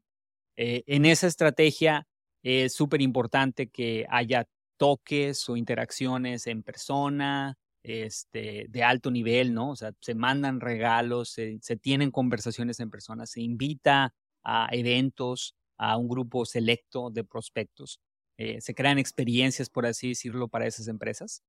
Eh, 0.62 0.84
en 0.88 1.05
esa 1.05 1.25
estrategia 1.27 2.05
es 2.43 2.73
súper 2.73 3.02
importante 3.02 3.67
que 3.69 4.06
haya 4.10 4.47
toques 4.78 5.49
o 5.49 5.58
interacciones 5.58 6.47
en 6.47 6.63
persona, 6.63 7.58
este, 7.84 8.65
de 8.69 8.84
alto 8.84 9.12
nivel, 9.12 9.54
¿no? 9.54 9.71
O 9.71 9.75
sea, 9.75 9.93
se 10.02 10.15
mandan 10.15 10.62
regalos, 10.62 11.30
se, 11.30 11.60
tienen 11.82 12.12
conversaciones 12.12 12.80
en 12.80 12.89
persona, 12.89 13.25
se 13.25 13.41
invita 13.41 14.13
a 14.43 14.69
eventos, 14.71 15.56
a 15.78 15.97
un 15.97 16.08
grupo 16.10 16.45
selecto 16.45 17.10
de 17.10 17.23
prospectos, 17.23 17.99
eh, 18.38 18.62
se 18.62 18.73
crean 18.73 18.99
experiencias, 18.99 19.69
por 19.69 19.86
así 19.86 20.10
decirlo, 20.10 20.47
para 20.47 20.67
esas 20.67 20.88
empresas. 20.88 21.43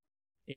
Eh, 0.46 0.57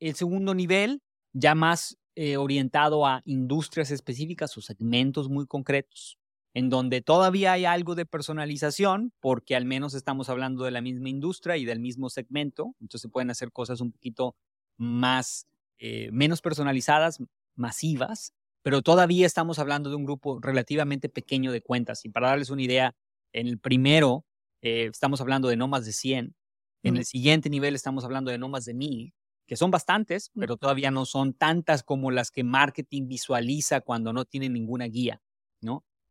el 0.00 0.14
segundo 0.14 0.54
nivel, 0.54 1.02
ya 1.32 1.54
más 1.54 1.96
orientado 2.36 3.06
a 3.06 3.22
industrias 3.26 3.92
específicas 3.92 4.56
o 4.58 4.60
segmentos 4.60 5.28
muy 5.28 5.46
concretos 5.46 6.17
en 6.58 6.70
donde 6.70 7.02
todavía 7.02 7.52
hay 7.52 7.66
algo 7.66 7.94
de 7.94 8.04
personalización, 8.04 9.12
porque 9.20 9.54
al 9.54 9.64
menos 9.64 9.94
estamos 9.94 10.28
hablando 10.28 10.64
de 10.64 10.72
la 10.72 10.80
misma 10.80 11.08
industria 11.08 11.56
y 11.56 11.64
del 11.64 11.78
mismo 11.78 12.10
segmento, 12.10 12.74
entonces 12.80 13.02
se 13.02 13.08
pueden 13.08 13.30
hacer 13.30 13.52
cosas 13.52 13.80
un 13.80 13.92
poquito 13.92 14.34
más, 14.76 15.46
eh, 15.78 16.10
menos 16.10 16.40
personalizadas, 16.40 17.22
masivas, 17.54 18.34
pero 18.62 18.82
todavía 18.82 19.24
estamos 19.24 19.60
hablando 19.60 19.88
de 19.88 19.94
un 19.94 20.04
grupo 20.04 20.40
relativamente 20.40 21.08
pequeño 21.08 21.52
de 21.52 21.62
cuentas. 21.62 22.04
Y 22.04 22.08
para 22.08 22.30
darles 22.30 22.50
una 22.50 22.62
idea, 22.62 22.96
en 23.32 23.46
el 23.46 23.60
primero 23.60 24.24
eh, 24.60 24.88
estamos 24.90 25.20
hablando 25.20 25.46
de 25.46 25.56
no 25.56 25.68
más 25.68 25.86
de 25.86 25.92
100, 25.92 26.34
en 26.82 26.96
el 26.96 27.04
siguiente 27.04 27.50
nivel 27.50 27.76
estamos 27.76 28.04
hablando 28.04 28.32
de 28.32 28.38
no 28.38 28.48
más 28.48 28.64
de 28.64 28.74
1000, 28.74 29.14
que 29.46 29.56
son 29.56 29.70
bastantes, 29.70 30.32
pero 30.36 30.56
todavía 30.56 30.90
no 30.90 31.06
son 31.06 31.34
tantas 31.34 31.84
como 31.84 32.10
las 32.10 32.32
que 32.32 32.42
marketing 32.42 33.06
visualiza 33.06 33.80
cuando 33.80 34.12
no 34.12 34.24
tiene 34.24 34.48
ninguna 34.48 34.86
guía. 34.86 35.22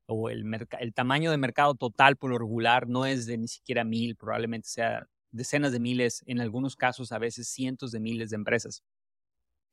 O 0.08 0.30
el, 0.30 0.44
tamaño 0.94 1.32
de 1.32 1.38
mercado 1.38 1.76
total 1.76 2.18
por 2.18 2.32
lo 2.32 2.38
regular 2.38 2.88
no 2.88 3.06
es 3.06 3.26
de 3.26 3.38
ni 3.38 3.48
siquiera 3.48 3.84
mil, 3.84 4.16
probablemente 4.16 4.68
sea 4.70 5.08
decenas 5.32 5.72
de 5.72 5.80
miles, 5.80 6.24
en 6.26 6.40
algunos 6.40 6.76
casos 6.76 7.12
a 7.12 7.20
veces 7.20 7.48
cientos 7.48 7.92
de 7.92 8.00
miles 8.00 8.30
de 8.30 8.38
empresas. 8.38 8.84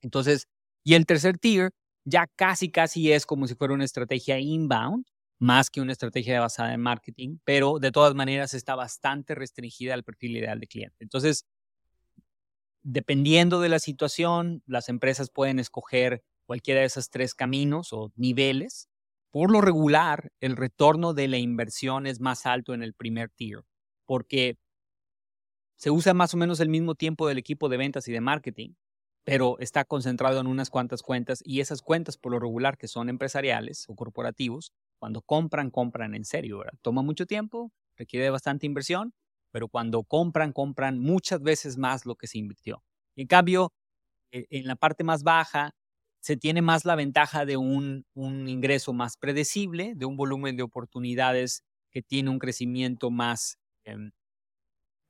Entonces, 0.02 0.48
y 0.82 0.94
el 0.94 1.06
tercer 1.06 1.38
tier 1.38 1.70
ya 2.04 2.26
casi, 2.36 2.70
casi 2.70 3.12
es 3.12 3.24
como 3.24 3.46
si 3.46 3.54
fuera 3.54 3.74
una 3.74 3.84
estrategia 3.84 4.38
inbound, 4.38 5.06
más 5.38 5.70
que 5.70 5.80
una 5.80 5.92
estrategia 5.92 6.40
basada 6.40 6.74
en 6.74 6.80
marketing, 6.80 7.38
pero 7.44 7.78
de 7.78 7.92
todas 7.92 8.14
maneras 8.14 8.54
está 8.54 8.74
bastante 8.74 9.34
restringida 9.34 9.94
al 9.94 10.04
perfil 10.04 10.36
ideal 10.36 10.60
de 10.60 10.66
cliente. 10.66 10.96
Entonces, 11.00 11.46
dependiendo 12.82 13.60
de 13.60 13.68
la 13.68 13.78
situación, 13.78 14.62
las 14.66 14.88
empresas 14.88 15.30
pueden 15.30 15.58
escoger 15.58 16.22
cualquiera 16.46 16.80
de 16.80 16.86
esos 16.86 17.10
tres 17.10 17.34
caminos 17.34 17.92
o 17.92 18.12
niveles. 18.16 18.88
Por 19.34 19.50
lo 19.50 19.60
regular, 19.60 20.30
el 20.38 20.56
retorno 20.56 21.12
de 21.12 21.26
la 21.26 21.38
inversión 21.38 22.06
es 22.06 22.20
más 22.20 22.46
alto 22.46 22.72
en 22.72 22.84
el 22.84 22.94
primer 22.94 23.30
tier, 23.30 23.64
porque 24.06 24.54
se 25.76 25.90
usa 25.90 26.14
más 26.14 26.32
o 26.34 26.36
menos 26.36 26.60
el 26.60 26.68
mismo 26.68 26.94
tiempo 26.94 27.26
del 27.26 27.38
equipo 27.38 27.68
de 27.68 27.76
ventas 27.76 28.06
y 28.06 28.12
de 28.12 28.20
marketing, 28.20 28.74
pero 29.24 29.58
está 29.58 29.84
concentrado 29.84 30.38
en 30.40 30.46
unas 30.46 30.70
cuantas 30.70 31.02
cuentas 31.02 31.40
y 31.44 31.58
esas 31.58 31.82
cuentas 31.82 32.16
por 32.16 32.30
lo 32.30 32.38
regular 32.38 32.78
que 32.78 32.86
son 32.86 33.08
empresariales 33.08 33.86
o 33.88 33.96
corporativos, 33.96 34.70
cuando 35.00 35.20
compran, 35.20 35.72
compran 35.72 36.14
en 36.14 36.24
serio, 36.24 36.58
¿verdad? 36.58 36.78
Toma 36.80 37.02
mucho 37.02 37.26
tiempo, 37.26 37.72
requiere 37.96 38.30
bastante 38.30 38.66
inversión, 38.66 39.14
pero 39.50 39.66
cuando 39.66 40.04
compran, 40.04 40.52
compran 40.52 41.00
muchas 41.00 41.42
veces 41.42 41.76
más 41.76 42.06
lo 42.06 42.14
que 42.14 42.28
se 42.28 42.38
invirtió. 42.38 42.84
En 43.16 43.26
cambio, 43.26 43.72
e, 44.32 44.46
en 44.50 44.66
la 44.66 44.76
parte 44.76 45.04
más 45.04 45.24
baja, 45.24 45.72
se 46.24 46.38
tiene 46.38 46.62
más 46.62 46.86
la 46.86 46.94
ventaja 46.94 47.44
de 47.44 47.58
un, 47.58 48.06
ingreso 48.16 48.94
más 48.94 49.18
predecible, 49.18 49.92
de 49.94 50.06
un 50.06 50.16
volumen 50.16 50.56
de 50.56 50.62
oportunidades 50.62 51.64
que 51.90 52.00
tiene 52.00 52.30
un 52.30 52.38
crecimiento 52.38 53.10
más 53.10 53.58
em, 53.84 54.10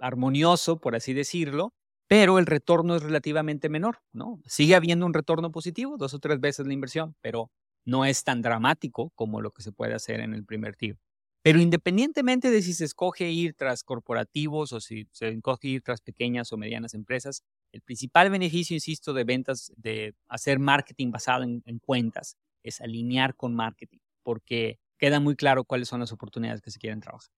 armonioso, 0.01 0.81
por 0.81 0.97
así 0.97 1.13
decirlo, 1.15 1.73
pero 2.09 2.41
el 2.41 2.47
retorno 2.47 2.97
es 2.97 3.03
relativamente 3.05 3.69
menor, 3.69 4.01
¿no? 4.13 4.41
Sigue 4.45 4.75
habiendo 4.75 5.07
un 5.07 5.15
retorno 5.15 5.53
positivo, 5.53 5.97
dos 5.99 6.15
o 6.15 6.19
tres 6.19 6.41
veces 6.41 6.67
la 6.67 6.73
inversión, 6.73 7.15
pero 7.21 7.49
no 7.85 8.05
es 8.05 8.25
tan 8.25 8.43
dramático 8.43 9.13
como 9.15 9.41
lo 9.41 9.53
que 9.53 9.63
se 9.63 9.71
puede 9.71 9.95
hacer 9.95 10.19
en 10.19 10.35
el 10.35 10.45
primer 10.45 10.75
tiro. 10.75 10.99
Pero 11.45 11.61
independientemente 11.61 12.51
de 12.51 12.61
si 12.61 12.75
se 12.75 12.87
escoge 12.87 13.31
ir 13.31 13.55
tras 13.55 13.85
corporativos 13.85 14.73
o 14.73 14.81
si 14.81 15.07
se 15.13 15.29
escoge 15.29 15.69
ir 15.69 15.83
tras 15.83 16.01
pequeñas 16.01 16.53
o 16.53 16.57
medianas 16.57 16.93
empresas, 16.93 17.45
el 17.75 17.83
principal 17.83 18.31
beneficio, 18.31 18.75
insisto, 18.75 19.13
de 19.13 19.25
ventas, 19.25 19.73
de 19.77 20.15
hacer 20.29 20.61
marketing 20.61 21.11
basado 21.11 21.43
en, 21.43 21.63
en 21.67 21.81
cuentas, 21.81 22.37
es 22.63 22.81
alinear 22.81 23.35
con 23.35 23.55
marketing, 23.55 23.99
porque 24.23 24.79
queda 24.97 25.19
muy 25.19 25.35
claro 25.35 25.65
cuáles 25.65 25.89
son 25.89 25.99
las 26.01 26.13
oportunidades 26.13 26.63
que 26.63 26.71
se 26.71 26.79
quieren 26.79 27.01
trabajar. 27.01 27.31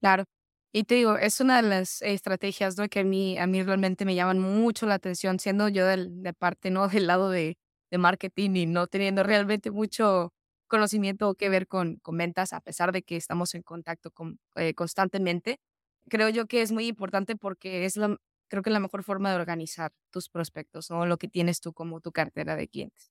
Claro. 0.00 0.24
Y 0.72 0.84
te 0.84 0.94
digo, 0.94 1.16
es 1.16 1.40
una 1.40 1.60
de 1.60 1.68
las 1.68 2.00
estrategias, 2.02 2.78
¿no? 2.78 2.88
Que 2.88 3.00
a 3.00 3.04
mí, 3.04 3.36
a 3.38 3.46
mí 3.48 3.60
realmente 3.62 4.04
me 4.04 4.14
llaman 4.14 4.38
mucho 4.38 4.86
la 4.86 4.94
atención, 4.94 5.40
siendo 5.40 5.68
yo 5.68 5.84
del, 5.84 6.22
de 6.22 6.32
parte, 6.32 6.70
¿no? 6.70 6.86
Del 6.88 7.08
lado 7.08 7.28
de, 7.28 7.58
de 7.90 7.98
marketing 7.98 8.50
y 8.54 8.66
no 8.66 8.86
teniendo 8.86 9.24
realmente 9.24 9.72
mucho 9.72 10.32
conocimiento 10.68 11.34
que 11.34 11.48
ver 11.48 11.66
con, 11.66 11.96
con 11.96 12.16
ventas, 12.16 12.52
a 12.52 12.60
pesar 12.60 12.92
de 12.92 13.02
que 13.02 13.16
estamos 13.16 13.54
en 13.56 13.62
contacto 13.62 14.12
con, 14.12 14.38
eh, 14.54 14.74
constantemente. 14.74 15.58
Creo 16.08 16.28
yo 16.28 16.46
que 16.46 16.62
es 16.62 16.70
muy 16.70 16.86
importante 16.86 17.34
porque 17.36 17.84
es 17.84 17.96
la, 17.96 18.16
creo 18.50 18.62
que 18.62 18.70
la 18.70 18.80
mejor 18.80 19.04
forma 19.04 19.30
de 19.30 19.36
organizar 19.36 19.92
tus 20.10 20.28
prospectos 20.28 20.90
o 20.90 21.06
lo 21.06 21.16
que 21.16 21.28
tienes 21.28 21.60
tú 21.60 21.72
como 21.72 22.00
tu 22.00 22.12
cartera 22.12 22.56
de 22.56 22.68
clientes. 22.68 23.10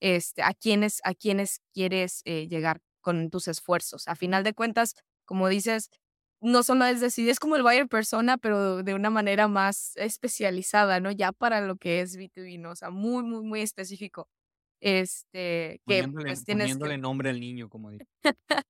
Este, 0.00 0.42
a 0.42 0.52
quiénes, 0.52 1.00
a 1.04 1.14
quiénes 1.14 1.60
quieres 1.72 2.22
eh, 2.24 2.48
llegar 2.48 2.80
con 3.00 3.30
tus 3.30 3.48
esfuerzos. 3.48 4.08
A 4.08 4.16
final 4.16 4.44
de 4.44 4.54
cuentas, 4.54 4.94
como 5.24 5.48
dices, 5.48 5.90
no 6.42 6.62
solo 6.62 6.86
es 6.86 7.00
decir, 7.00 7.28
es 7.28 7.38
como 7.38 7.56
el 7.56 7.62
buyer 7.62 7.88
persona, 7.88 8.38
pero 8.38 8.82
de 8.82 8.94
una 8.94 9.10
manera 9.10 9.46
más 9.46 9.96
especializada, 9.96 11.00
¿no? 11.00 11.10
Ya 11.10 11.32
para 11.32 11.60
lo 11.60 11.76
que 11.76 12.00
es 12.00 12.16
B2B, 12.18 12.58
¿no? 12.58 12.70
O 12.70 12.76
sea, 12.76 12.90
muy, 12.90 13.22
muy, 13.22 13.44
muy 13.44 13.60
específico. 13.60 14.28
Este, 14.80 15.80
que 15.86 16.02
poniéndole, 16.02 16.26
pues 16.26 16.44
tienes 16.44 16.64
poniéndole 16.64 16.98
nombre 16.98 17.30
al 17.30 17.38
niño, 17.38 17.68
como 17.68 17.90
digo. 17.90 18.06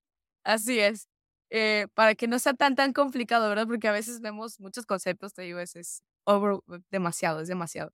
Así 0.44 0.80
es. 0.80 1.08
Eh, 1.50 1.88
para 1.94 2.14
que 2.14 2.28
no 2.28 2.38
sea 2.38 2.54
tan, 2.54 2.76
tan 2.76 2.92
complicado, 2.92 3.48
¿verdad? 3.48 3.66
Porque 3.66 3.88
a 3.88 3.92
veces 3.92 4.20
vemos 4.20 4.60
muchos 4.60 4.86
conceptos, 4.86 5.34
te 5.34 5.42
digo, 5.42 5.58
es, 5.58 6.02
over, 6.24 6.60
demasiado, 6.90 7.40
es 7.40 7.48
demasiado. 7.48 7.92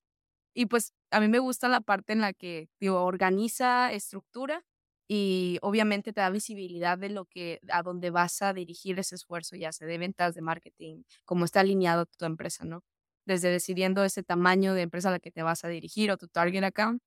Y 0.54 0.66
pues 0.66 0.92
a 1.10 1.20
mí 1.20 1.28
me 1.28 1.38
gusta 1.40 1.68
la 1.68 1.80
parte 1.82 2.12
en 2.14 2.20
la 2.22 2.32
que, 2.32 2.68
digo, 2.80 3.02
organiza, 3.04 3.92
estructura 3.92 4.64
y 5.08 5.58
obviamente 5.62 6.12
te 6.12 6.20
da 6.20 6.30
visibilidad 6.30 6.98
de 6.98 7.10
lo 7.10 7.26
que 7.26 7.60
a 7.70 7.82
dónde 7.82 8.10
vas 8.10 8.42
a 8.42 8.52
dirigir 8.54 8.98
ese 8.98 9.14
esfuerzo, 9.16 9.56
ya 9.56 9.72
sea 9.72 9.86
de 9.88 9.98
ventas, 9.98 10.34
de 10.34 10.42
marketing, 10.42 11.02
cómo 11.24 11.44
está 11.44 11.60
alineado 11.60 12.06
tu 12.06 12.24
empresa, 12.26 12.64
¿no? 12.64 12.82
Desde 13.26 13.50
decidiendo 13.50 14.04
ese 14.04 14.22
tamaño 14.24 14.74
de 14.74 14.82
empresa 14.82 15.08
a 15.10 15.12
la 15.12 15.20
que 15.20 15.30
te 15.32 15.42
vas 15.42 15.64
a 15.64 15.68
dirigir 15.68 16.10
o 16.10 16.16
tu 16.18 16.28
target 16.28 16.64
account, 16.64 17.02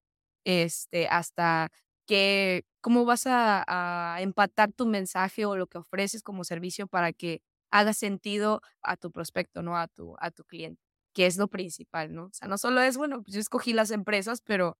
este, 0.45 1.07
hasta 1.07 1.69
que, 2.09 2.65
cómo 2.81 3.05
vas 3.05 3.25
a, 3.27 4.17
empatar 4.19 4.73
tu 4.73 4.87
mensaje 4.87 5.45
o 5.45 5.55
lo 5.55 5.67
que 5.67 5.77
ofreces 5.77 6.23
como 6.23 6.43
servicio 6.43 6.87
para 6.87 7.13
que 7.13 7.43
haga 7.71 7.93
sentido 7.93 8.61
a 8.81 8.97
tu 8.97 9.11
prospecto, 9.11 9.61
¿no? 9.61 9.77
A 9.77 9.87
tu, 9.87 10.15
a 10.19 10.31
tu 10.31 10.43
cliente, 10.43 10.81
que 11.13 11.27
es 11.27 11.37
lo 11.37 11.47
principal, 11.49 12.11
¿no? 12.15 12.25
O 12.25 12.29
sea, 12.33 12.47
no 12.47 12.57
solo 12.57 12.81
es, 12.81 12.97
bueno, 12.97 13.21
pues 13.21 13.35
yo 13.35 13.39
escogí 13.39 13.73
las 13.73 13.91
empresas, 13.91 14.41
pero 14.41 14.75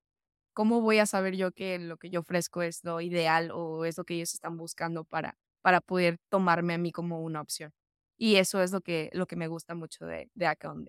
¿cómo 0.54 0.82
voy 0.82 0.98
a 1.00 1.06
saber 1.06 1.36
yo 1.36 1.52
que 1.52 1.78
lo 1.78 1.98
que 1.98 2.10
yo 2.10 2.22
ofrezco 2.22 2.64
es 2.64 2.84
lo 2.84 3.00
ideal 3.00 3.52
o 3.54 3.86
es 3.86 3.98
lo 4.00 4.06
que 4.06 4.16
ellos 4.16 4.34
están 4.34 4.58
buscando 4.58 5.04
para, 5.04 5.38
para 5.62 5.82
poder 5.82 6.18
tomarme 6.30 6.74
a 6.74 6.80
mí 6.80 6.92
como 6.92 7.22
una 7.22 7.42
opción? 7.42 7.74
Y 8.18 8.38
eso 8.38 8.64
es 8.64 8.72
lo 8.72 8.82
que, 8.82 9.12
lo 9.14 9.28
que 9.28 9.36
me 9.36 9.48
gusta 9.48 9.76
mucho 9.76 10.06
de, 10.08 10.32
de 10.34 10.48
Account 10.48 10.84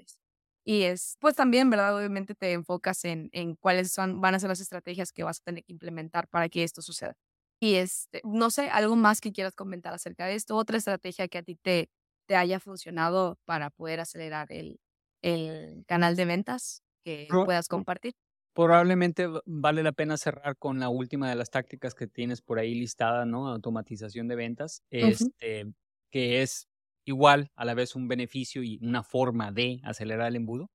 Y 0.64 0.82
es, 0.84 1.16
pues 1.20 1.34
también, 1.36 1.70
¿verdad? 1.70 1.96
Obviamente 1.96 2.34
te 2.34 2.52
enfocas 2.52 3.04
en, 3.04 3.28
en 3.32 3.56
cuáles 3.56 3.92
son, 3.92 4.20
van 4.20 4.34
a 4.34 4.40
ser 4.40 4.48
las 4.50 4.60
estrategias 4.60 5.12
que 5.12 5.24
vas 5.24 5.38
a 5.40 5.44
tener 5.44 5.64
que 5.64 5.72
implementar 5.72 6.28
para 6.28 6.48
que 6.48 6.64
esto 6.64 6.82
suceda. 6.82 7.14
Y 7.60 7.74
este, 7.74 8.20
no 8.24 8.50
sé, 8.50 8.70
algo 8.70 8.96
más 8.96 9.20
que 9.20 9.32
quieras 9.32 9.54
comentar 9.54 9.92
acerca 9.94 10.26
de 10.26 10.34
esto, 10.34 10.56
otra 10.56 10.78
estrategia 10.78 11.28
que 11.28 11.38
a 11.38 11.42
ti 11.42 11.56
te, 11.56 11.90
te 12.26 12.36
haya 12.36 12.60
funcionado 12.60 13.38
para 13.44 13.70
poder 13.70 14.00
acelerar 14.00 14.50
el, 14.52 14.80
el 15.22 15.84
canal 15.86 16.16
de 16.16 16.24
ventas 16.24 16.82
que 17.04 17.38
puedas 17.44 17.68
compartir. 17.68 18.14
Probablemente 18.54 19.28
vale 19.46 19.82
la 19.82 19.92
pena 19.92 20.16
cerrar 20.16 20.56
con 20.56 20.80
la 20.80 20.88
última 20.88 21.28
de 21.30 21.36
las 21.36 21.50
tácticas 21.50 21.94
que 21.94 22.08
tienes 22.08 22.42
por 22.42 22.58
ahí 22.58 22.74
listada, 22.74 23.24
¿no? 23.24 23.48
Automatización 23.48 24.26
de 24.28 24.34
ventas, 24.36 24.82
este, 24.90 25.72
que 26.10 26.42
es 26.42 26.68
igual 27.04 27.50
a 27.56 27.64
la 27.64 27.74
vez 27.74 27.94
un 27.96 28.08
beneficio 28.08 28.62
y 28.62 28.78
una 28.82 29.02
forma 29.02 29.52
de 29.52 29.80
acelerar 29.84 30.28
el 30.28 30.36
embudo. 30.36 30.70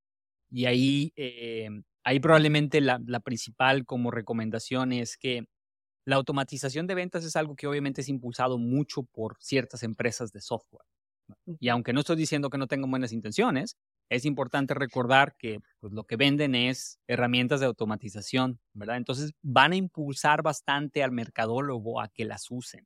Y 0.52 0.66
ahí, 0.66 1.14
eh, 1.18 1.70
ahí 2.04 2.20
probablemente 2.20 2.82
la, 2.82 3.02
la 3.06 3.20
principal 3.22 3.86
como 3.86 4.12
recomendación 4.12 4.94
es 4.94 5.18
que 5.18 5.46
la 6.06 6.18
automatización 6.18 6.88
de 6.88 6.96
ventas 6.96 7.26
es 7.26 7.36
algo 7.36 7.56
que 7.56 7.68
obviamente 7.68 8.02
es 8.02 8.10
impulsado 8.10 8.58
mucho 8.58 9.04
por 9.04 9.38
ciertas 9.40 9.84
empresas 9.84 10.32
de 10.32 10.42
software. 10.42 10.86
Y 11.60 11.70
aunque 11.70 11.94
no 11.94 12.02
estoy 12.02 12.16
diciendo 12.16 12.50
que 12.50 12.58
no 12.58 12.68
tengan 12.68 12.92
buenas 12.92 13.12
intenciones, 13.12 13.78
es 14.10 14.26
importante 14.26 14.74
recordar 14.74 15.36
que 15.38 15.60
pues, 15.80 15.94
lo 15.94 16.04
que 16.06 16.16
venden 16.16 16.54
es 16.56 17.00
herramientas 17.08 17.60
de 17.60 17.66
automatización, 17.66 18.60
¿verdad? 18.74 18.98
Entonces 18.98 19.32
van 19.42 19.72
a 19.74 19.76
impulsar 19.78 20.44
bastante 20.44 21.04
al 21.04 21.12
mercadólogo 21.12 22.00
a 22.00 22.10
que 22.10 22.26
las 22.26 22.52
usen. 22.52 22.86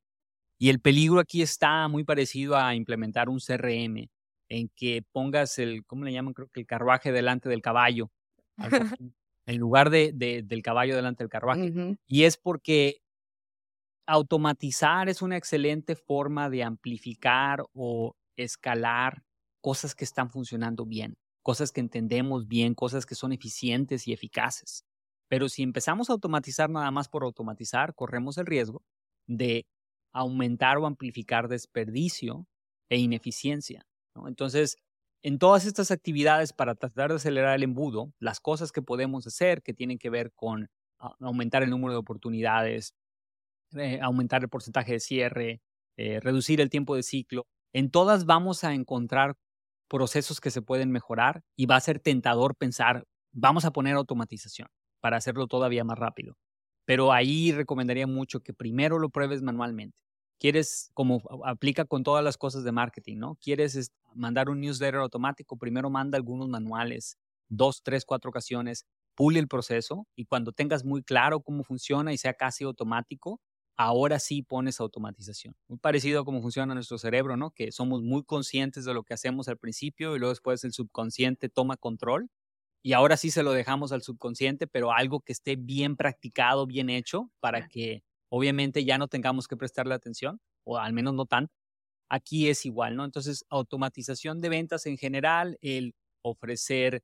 Y 0.60 0.70
el 0.70 0.82
peligro 0.82 1.20
aquí 1.20 1.42
está 1.42 1.88
muy 1.88 2.04
parecido 2.04 2.58
a 2.58 2.76
implementar 2.76 3.30
un 3.30 3.40
CRM 3.40 4.10
en 4.50 4.70
que 4.76 5.04
pongas 5.12 5.58
el, 5.58 5.86
¿cómo 5.86 6.04
le 6.04 6.12
llaman? 6.12 6.34
Creo 6.34 6.50
que 6.50 6.60
el 6.60 6.66
carruaje 6.66 7.14
delante 7.14 7.48
del 7.48 7.62
caballo, 7.62 8.12
en 9.46 9.58
lugar 9.58 9.90
de, 9.90 10.12
del 10.14 10.62
caballo 10.62 10.96
delante 10.96 11.24
del 11.24 11.30
carruaje. 11.30 11.98
Y 12.08 12.24
es 12.24 12.36
porque 12.36 13.02
automatizar 14.06 15.08
es 15.08 15.22
una 15.22 15.38
excelente 15.38 15.96
forma 15.96 16.50
de 16.50 16.64
amplificar 16.64 17.64
o 17.74 18.16
escalar 18.36 19.24
cosas 19.62 19.96
que 19.96 20.04
están 20.04 20.30
funcionando 20.30 20.86
bien, 20.86 21.16
cosas 21.42 21.72
que 21.72 21.80
entendemos 21.80 22.48
bien, 22.48 22.74
cosas 22.74 23.06
que 23.06 23.16
son 23.16 23.32
eficientes 23.32 24.08
y 24.08 24.14
eficaces. 24.14 24.84
Pero 25.30 25.48
si 25.48 25.64
empezamos 25.64 26.10
a 26.10 26.14
automatizar 26.14 26.70
nada 26.70 26.90
más 26.92 27.08
por 27.08 27.24
automatizar, 27.24 27.94
corremos 27.94 28.38
el 28.38 28.48
riesgo 28.48 28.82
de 29.28 29.68
aumentar 30.14 30.78
o 30.78 30.86
amplificar 30.86 31.48
desperdicio 31.48 32.48
e 32.90 32.98
ineficiencia. 32.98 33.86
Entonces, 34.26 34.78
en 35.22 35.38
todas 35.38 35.66
estas 35.66 35.92
actividades 35.92 36.54
para 36.54 36.76
tratar 36.76 37.10
de 37.10 37.16
acelerar 37.16 37.56
el 37.56 37.64
embudo, 37.64 38.14
las 38.20 38.40
cosas 38.40 38.72
que 38.72 38.82
podemos 38.82 39.28
hacer 39.28 39.62
que 39.62 39.74
tienen 39.74 39.98
que 39.98 40.10
ver 40.10 40.32
con 40.34 40.70
aumentar 41.20 41.64
el 41.64 41.70
número 41.70 41.94
de 41.94 42.00
oportunidades, 42.00 42.94
eh, 43.76 44.00
aumentar 44.02 44.42
el 44.42 44.50
porcentaje 44.50 44.94
de 44.94 45.00
cierre, 45.00 45.62
eh, 45.98 46.20
reducir 46.22 46.62
el 46.62 46.70
tiempo 46.70 46.96
de 46.96 47.04
ciclo, 47.04 47.46
en 47.74 47.92
todas 47.92 48.26
vamos 48.26 48.64
a 48.64 48.74
encontrar 48.74 49.36
procesos 49.90 50.40
que 50.40 50.52
se 50.52 50.62
pueden 50.62 50.92
mejorar 50.92 51.42
y 51.56 51.66
va 51.66 51.76
a 51.76 51.82
ser 51.82 52.00
tentador 52.00 52.56
pensar, 52.56 53.06
vamos 53.32 53.66
a 53.66 53.72
poner 53.72 53.96
automatización 53.96 54.68
para 55.02 55.18
hacerlo 55.18 55.48
todavía 55.48 55.84
más 55.84 56.00
rápido. 56.00 56.36
Pero 56.90 57.14
ahí 57.14 57.52
recomendaría 57.52 58.08
mucho 58.08 58.40
que 58.40 58.52
primero 58.52 58.98
lo 58.98 59.12
pruebes 59.12 59.44
manualmente, 59.44 60.02
quieres, 60.40 60.90
como 60.96 61.22
aplica 61.46 61.86
con 61.86 62.02
todas 62.04 62.24
las 62.24 62.36
cosas 62.36 62.64
de 62.64 62.72
marketing, 62.72 63.18
¿no? 63.18 63.38
Quieres 63.40 63.92
mandar 64.16 64.50
un 64.50 64.60
newsletter 64.60 64.96
automático, 64.96 65.56
primero 65.56 65.92
manda 65.92 66.18
algunos 66.18 66.50
manuales, 66.50 67.20
dos, 67.48 67.84
tres, 67.84 68.06
cuatro 68.06 68.30
ocasiones, 68.30 68.88
pule 69.14 69.40
el 69.40 69.48
proceso 69.48 70.08
y 70.16 70.26
cuando 70.26 70.52
tengas 70.52 70.84
muy 70.84 71.04
claro 71.04 71.42
cómo 71.42 71.64
funciona 71.64 72.12
y 72.12 72.18
sea 72.18 72.34
casi 72.34 72.64
automático, 72.64 73.40
ahora 73.78 74.18
sí 74.18 74.42
pones 74.42 74.80
automatización. 74.80 75.56
Muy 75.68 75.78
parecido 75.78 76.22
a 76.22 76.26
cómo 76.26 76.42
funciona 76.42 76.74
nuestro 76.74 76.98
cerebro, 76.98 77.38
¿no? 77.38 77.52
Que 77.52 77.72
somos 77.72 78.02
muy 78.02 78.24
conscientes 78.24 78.84
de 78.84 78.96
lo 78.96 79.04
que 79.04 79.14
hacemos 79.14 79.48
al 79.48 79.60
principio 79.60 80.16
y 80.16 80.20
luego 80.20 80.32
después 80.32 80.64
el 80.64 80.74
subconsciente 80.74 81.50
toma 81.50 81.78
control 81.78 82.32
y 82.84 82.94
ahora 82.94 83.18
sí 83.18 83.32
se 83.32 83.44
lo 83.44 83.52
dejamos 83.52 83.92
al 83.92 84.02
subconsciente, 84.04 84.68
pero 84.68 84.94
algo 84.94 85.22
que 85.22 85.34
esté 85.34 85.56
bien 85.58 85.96
practicado, 85.98 86.66
bien 86.68 86.90
hecho, 86.90 87.32
para 87.40 87.68
que 87.68 88.04
obviamente 88.30 88.86
ya 88.86 88.98
no 88.98 89.08
tengamos 89.08 89.48
que 89.48 89.58
prestarle 89.58 89.96
atención, 89.96 90.40
o 90.66 90.78
al 90.78 90.94
menos 90.94 91.14
no 91.14 91.26
tanto. 91.26 91.54
Aquí 92.10 92.50
es 92.50 92.66
igual, 92.66 92.96
¿no? 92.96 93.06
Entonces, 93.06 93.46
automatización 93.50 94.42
de 94.42 94.50
ventas 94.50 94.86
en 94.88 94.98
general, 94.98 95.58
el 95.62 95.96
ofrecer 96.24 97.04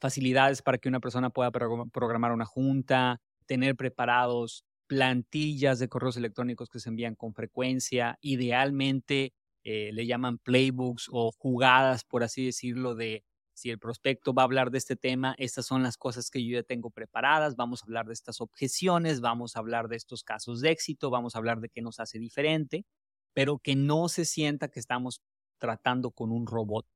facilidades 0.00 0.62
para 0.62 0.78
que 0.78 0.88
una 0.88 1.00
persona 1.00 1.30
pueda 1.30 1.50
programar 1.50 2.32
una 2.32 2.44
junta, 2.44 3.20
tener 3.46 3.76
preparados 3.76 4.64
plantillas 4.86 5.78
de 5.78 5.88
correos 5.88 6.16
electrónicos 6.16 6.68
que 6.68 6.80
se 6.80 6.88
envían 6.90 7.14
con 7.14 7.34
frecuencia, 7.34 8.18
idealmente 8.20 9.32
eh, 9.64 9.90
le 9.92 10.06
llaman 10.06 10.38
playbooks 10.38 11.08
o 11.10 11.32
jugadas, 11.32 12.04
por 12.04 12.22
así 12.22 12.44
decirlo, 12.44 12.94
de 12.94 13.24
si 13.54 13.70
el 13.70 13.78
prospecto 13.78 14.34
va 14.34 14.42
a 14.42 14.44
hablar 14.44 14.70
de 14.70 14.78
este 14.78 14.96
tema, 14.96 15.34
estas 15.38 15.66
son 15.66 15.82
las 15.82 15.96
cosas 15.96 16.30
que 16.30 16.44
yo 16.44 16.58
ya 16.58 16.62
tengo 16.62 16.90
preparadas, 16.90 17.56
vamos 17.56 17.82
a 17.82 17.86
hablar 17.86 18.06
de 18.06 18.12
estas 18.12 18.40
objeciones, 18.40 19.20
vamos 19.20 19.56
a 19.56 19.60
hablar 19.60 19.88
de 19.88 19.96
estos 19.96 20.24
casos 20.24 20.60
de 20.60 20.70
éxito, 20.70 21.10
vamos 21.10 21.34
a 21.34 21.38
hablar 21.38 21.60
de 21.60 21.68
qué 21.68 21.80
nos 21.80 22.00
hace 22.00 22.18
diferente, 22.18 22.84
pero 23.32 23.58
que 23.58 23.76
no 23.76 24.08
se 24.08 24.24
sienta 24.24 24.68
que 24.68 24.80
estamos 24.80 25.22
tratando 25.58 26.10
con 26.10 26.32
un 26.32 26.46
robot. 26.46 26.86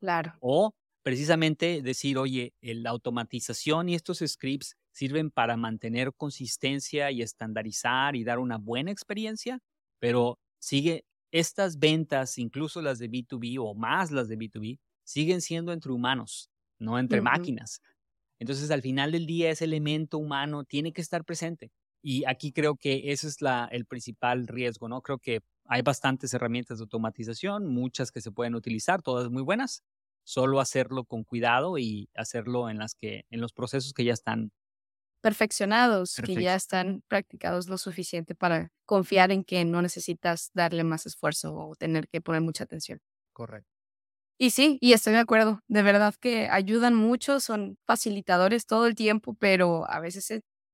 Claro. 0.00 0.34
O 0.40 0.74
precisamente 1.02 1.82
decir, 1.82 2.18
oye, 2.18 2.54
la 2.60 2.90
automatización 2.90 3.88
y 3.88 3.94
estos 3.94 4.18
scripts 4.26 4.76
sirven 4.92 5.30
para 5.30 5.56
mantener 5.56 6.12
consistencia 6.14 7.10
y 7.10 7.22
estandarizar 7.22 8.16
y 8.16 8.24
dar 8.24 8.38
una 8.38 8.58
buena 8.58 8.90
experiencia, 8.90 9.60
pero 9.98 10.38
sigue 10.58 11.04
estas 11.32 11.78
ventas, 11.78 12.38
incluso 12.38 12.80
las 12.80 12.98
de 12.98 13.10
B2B 13.10 13.58
o 13.60 13.74
más 13.74 14.10
las 14.10 14.28
de 14.28 14.38
B2B, 14.38 14.78
siguen 15.06 15.40
siendo 15.42 15.72
entre 15.72 15.92
humanos, 15.92 16.50
no 16.78 16.98
entre 16.98 17.22
máquinas. 17.22 17.80
Entonces, 18.38 18.70
al 18.70 18.82
final 18.82 19.12
del 19.12 19.26
día, 19.26 19.50
ese 19.50 19.64
elemento 19.64 20.18
humano 20.18 20.64
tiene 20.64 20.92
que 20.92 21.00
estar 21.00 21.24
presente. 21.24 21.72
Y 22.02 22.24
aquí 22.26 22.52
creo 22.52 22.76
que 22.76 23.12
ese 23.12 23.28
es 23.28 23.40
la, 23.42 23.66
el 23.72 23.86
principal 23.86 24.46
riesgo, 24.46 24.88
¿no? 24.88 25.00
Creo 25.02 25.18
que 25.18 25.40
hay 25.64 25.82
bastantes 25.82 26.34
herramientas 26.34 26.78
de 26.78 26.82
automatización, 26.84 27.66
muchas 27.66 28.12
que 28.12 28.20
se 28.20 28.30
pueden 28.32 28.54
utilizar, 28.54 29.02
todas 29.02 29.30
muy 29.30 29.42
buenas. 29.42 29.82
Solo 30.24 30.60
hacerlo 30.60 31.04
con 31.04 31.24
cuidado 31.24 31.78
y 31.78 32.10
hacerlo 32.14 32.68
en 32.70 32.78
las 32.78 32.94
que, 32.94 33.24
en 33.30 33.40
los 33.40 33.52
procesos 33.52 33.92
que 33.94 34.04
ya 34.04 34.12
están 34.12 34.52
perfeccionados, 35.20 36.20
que 36.22 36.36
ya 36.36 36.54
están 36.54 37.02
practicados 37.08 37.68
lo 37.68 37.78
suficiente 37.78 38.34
para 38.34 38.72
confiar 38.84 39.32
en 39.32 39.44
que 39.44 39.64
no 39.64 39.82
necesitas 39.82 40.50
darle 40.54 40.84
más 40.84 41.06
esfuerzo 41.06 41.54
o 41.56 41.74
tener 41.76 42.08
que 42.08 42.20
poner 42.20 42.42
mucha 42.42 42.64
atención. 42.64 43.00
Correcto. 43.32 43.75
Y 44.38 44.50
sí, 44.50 44.76
y 44.80 44.92
estoy 44.92 45.14
de 45.14 45.20
acuerdo. 45.20 45.60
De 45.68 45.82
verdad 45.82 46.14
que 46.20 46.48
ayudan 46.50 46.94
mucho, 46.94 47.40
son 47.40 47.78
facilitadores 47.86 48.66
todo 48.66 48.86
el 48.86 48.94
tiempo, 48.94 49.34
pero 49.38 49.88
a 49.90 49.98
veces 50.00 50.26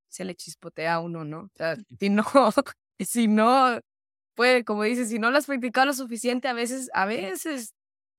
se, 0.09 0.25
le 0.25 0.35
chispotea 0.35 0.95
a 0.95 0.99
uno, 0.99 1.23
¿no? 1.23 1.41
O 1.43 1.49
sea, 1.55 1.75
si 1.99 2.09
no, 2.09 2.23
si 2.99 3.27
no 3.27 3.79
puede, 4.35 4.65
como 4.65 4.83
dices, 4.83 5.09
si 5.09 5.19
no 5.19 5.31
lo 5.31 5.37
has 5.37 5.45
practicado 5.47 5.87
lo 5.87 5.93
suficiente, 5.93 6.47
a 6.49 6.53
veces, 6.53 6.89
a 6.93 7.05
veces 7.05 7.73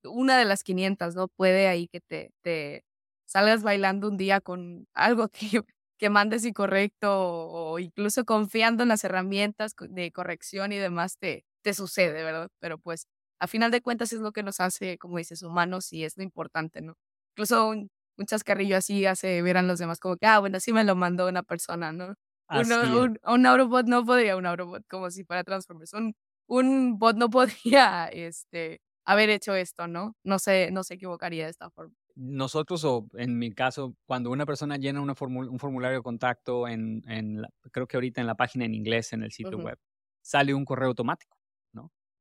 una 0.05 0.39
de 0.39 0.45
las 0.47 0.63
500, 0.65 1.15
¿no? 1.17 1.29
Puede 1.29 1.69
ahí 1.69 1.89
que 1.89 2.01
te, 2.01 2.31
te 2.43 2.85
salgas 3.27 3.63
bailando 3.63 4.09
un 4.09 4.17
día 4.17 4.41
con 4.41 4.87
algo 4.95 5.29
que 5.29 5.63
que 5.99 6.11
mandes 6.11 6.45
incorrecto 6.45 7.09
o 7.11 7.79
incluso 7.79 8.25
confiando 8.25 8.83
en 8.83 8.89
las 8.91 9.05
herramientas 9.05 9.75
de 9.89 10.11
corrección 10.13 10.73
y 10.73 10.77
demás 10.79 11.17
te, 11.19 11.45
te 11.63 11.73
sucede, 11.73 12.25
¿verdad? 12.25 12.49
Pero 12.61 12.79
pues 12.79 13.07
a 13.41 13.47
final 13.47 13.70
de 13.70 13.82
cuentas 13.82 14.12
es 14.12 14.20
lo 14.20 14.32
que 14.32 14.43
nos 14.43 14.61
hace, 14.61 14.99
como 14.99 15.18
dices, 15.18 15.43
humanos 15.43 15.93
y 15.93 16.05
es 16.05 16.16
lo 16.16 16.22
importante, 16.22 16.80
¿no? 16.82 16.95
Incluso 17.32 17.68
un, 17.68 17.91
un 18.18 18.26
chascarrillo 18.26 18.76
así 18.76 19.07
hace 19.07 19.43
ver 19.43 19.57
a 19.57 19.62
los 19.62 19.78
demás 19.78 19.99
como 20.01 20.16
que, 20.16 20.26
ah, 20.26 20.39
bueno, 20.41 20.61
sí 20.61 20.72
me 20.72 20.85
lo 20.85 20.97
mandó 20.97 21.28
una 21.28 21.43
persona, 21.43 21.93
¿no? 21.93 22.14
un, 22.51 23.18
un, 23.24 23.47
Autobot 23.47 23.87
no 23.87 24.05
podría, 24.05 24.37
un 24.37 24.47
Autobot, 24.47 24.85
como 24.89 25.11
si 25.11 25.24
para 25.24 25.45
Transformers. 25.45 25.95
Un, 25.95 26.14
un 26.47 26.99
bot 26.99 27.16
no 27.16 27.30
podría 27.30 28.07
este, 28.09 28.80
haber 29.05 29.30
hecho 29.30 29.55
esto, 29.55 29.89
¿no? 29.89 30.14
No 30.24 30.39
se, 30.39 30.70
no 30.70 30.85
se 30.85 30.95
equivocaría 30.95 31.45
de 31.45 31.51
esta 31.51 31.70
forma 31.70 31.95
nosotros, 32.16 32.85
o 32.85 33.09
en 33.14 33.39
mi 33.39 33.53
caso, 33.53 33.97
cuando 34.07 34.30
una 34.30 34.47
persona 34.47 34.76
llena 34.76 35.01
una 35.01 35.14
un 35.18 35.59
formulario 35.59 35.99
de 35.99 36.03
contacto, 36.03 36.68
en, 36.68 37.03
en 37.09 37.43
creo 37.72 37.87
que 37.87 37.97
ahorita 37.97 38.20
en 38.20 38.26
la 38.26 38.37
página 38.37 38.64
en 38.64 38.74
inglés, 38.74 39.12
en 39.12 39.22
el 39.22 39.32
sitio 39.32 39.59
web, 39.59 39.78
sale 40.22 40.55
un 40.55 40.64
correo 40.64 40.89
automático. 40.89 41.37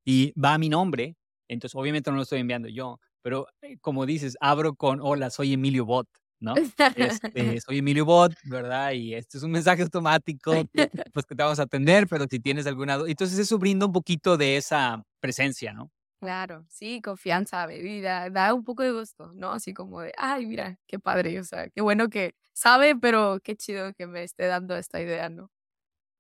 Y 0.06 0.34
va 0.40 0.54
a 0.54 0.58
mi 0.58 0.70
nombre, 0.70 1.16
entonces 1.48 1.76
obviamente 1.76 2.10
no 2.12 2.18
lo 2.18 2.24
estoy 2.24 2.40
enviando 2.40 2.68
yo, 2.70 3.00
pero 3.22 3.48
eh, 3.62 3.78
como 3.80 4.06
dices, 4.06 4.38
abro 4.42 4.76
con, 4.76 5.00
hola, 5.02 5.30
soy 5.30 5.54
Emilio 5.54 5.86
Bot, 5.86 6.08
¿no? 6.40 6.54
Este, 6.96 7.62
soy 7.62 7.78
Emilio 7.80 8.06
Bot, 8.06 8.34
¿verdad? 8.44 8.92
Y 8.92 9.16
este 9.16 9.38
es 9.38 9.44
un 9.44 9.52
mensaje 9.52 9.82
automático, 9.84 10.52
pues 11.14 11.26
que 11.26 11.36
te 11.36 11.44
vamos 11.44 11.60
a 11.60 11.64
atender, 11.64 12.08
pero 12.08 12.26
si 12.30 12.40
tienes 12.40 12.68
alguna 12.68 12.98
duda, 12.98 13.10
entonces 13.10 13.40
eso 13.40 13.58
brinda 13.58 13.86
un 13.86 13.94
poquito 13.94 14.38
de 14.38 14.58
esa 14.58 15.04
presencia, 15.20 15.74
¿no? 15.74 15.90
Claro, 16.20 16.66
sí, 16.70 17.02
confianza, 17.02 17.66
bebida, 17.66 18.30
da 18.30 18.54
un 18.54 18.64
poco 18.64 18.84
de 18.84 18.92
gusto, 18.92 19.34
¿no? 19.34 19.52
Así 19.52 19.74
como 19.74 20.02
de, 20.02 20.14
ay, 20.18 20.46
mira, 20.46 20.78
qué 20.88 20.98
padre, 20.98 21.38
o 21.40 21.44
sea, 21.44 21.70
qué 21.70 21.82
bueno 21.82 22.10
que 22.10 22.34
sabe, 22.54 22.96
pero 22.96 23.40
qué 23.44 23.58
chido 23.58 23.94
que 23.94 24.08
me 24.08 24.24
esté 24.24 24.46
dando 24.46 24.78
esta 24.78 25.02
idea, 25.02 25.30
¿no? 25.30 25.52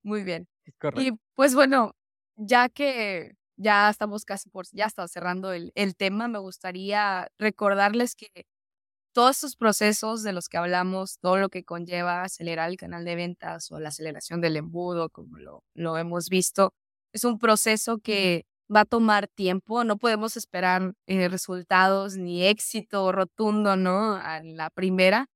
Muy 0.03 0.23
bien. 0.23 0.47
Y 0.95 1.11
pues 1.35 1.55
bueno, 1.55 1.95
ya 2.35 2.69
que 2.69 3.35
ya 3.63 3.89
estamos 3.89 4.25
casi 4.25 4.49
por, 4.49 4.65
ya 4.71 4.85
está 4.85 5.07
cerrando 5.07 5.53
el, 5.53 5.71
el 5.75 5.95
tema, 5.95 6.27
me 6.27 6.39
gustaría 6.39 7.27
recordarles 7.39 8.15
que 8.15 8.45
todos 9.13 9.37
estos 9.37 9.55
procesos 9.55 10.23
de 10.23 10.33
los 10.33 10.49
que 10.49 10.57
hablamos, 10.57 11.19
todo 11.19 11.37
lo 11.37 11.49
que 11.49 11.63
conlleva 11.63 12.23
acelerar 12.23 12.69
el 12.69 12.77
canal 12.77 13.05
de 13.05 13.15
ventas 13.15 13.71
o 13.71 13.79
la 13.79 13.89
aceleración 13.89 14.41
del 14.41 14.57
embudo, 14.57 15.09
como 15.09 15.37
lo, 15.37 15.63
lo 15.75 15.97
hemos 15.97 16.29
visto, 16.29 16.73
es 17.13 17.23
un 17.23 17.37
proceso 17.39 17.99
que 17.99 18.45
va 18.73 18.81
a 18.81 18.85
tomar 18.85 19.27
tiempo, 19.27 19.83
no 19.83 19.97
podemos 19.97 20.35
esperar 20.37 20.93
eh, 21.07 21.29
resultados 21.29 22.17
ni 22.17 22.43
éxito 22.45 23.11
rotundo, 23.11 23.75
¿no? 23.75 24.15
A 24.15 24.41
la 24.43 24.69
primera, 24.71 25.27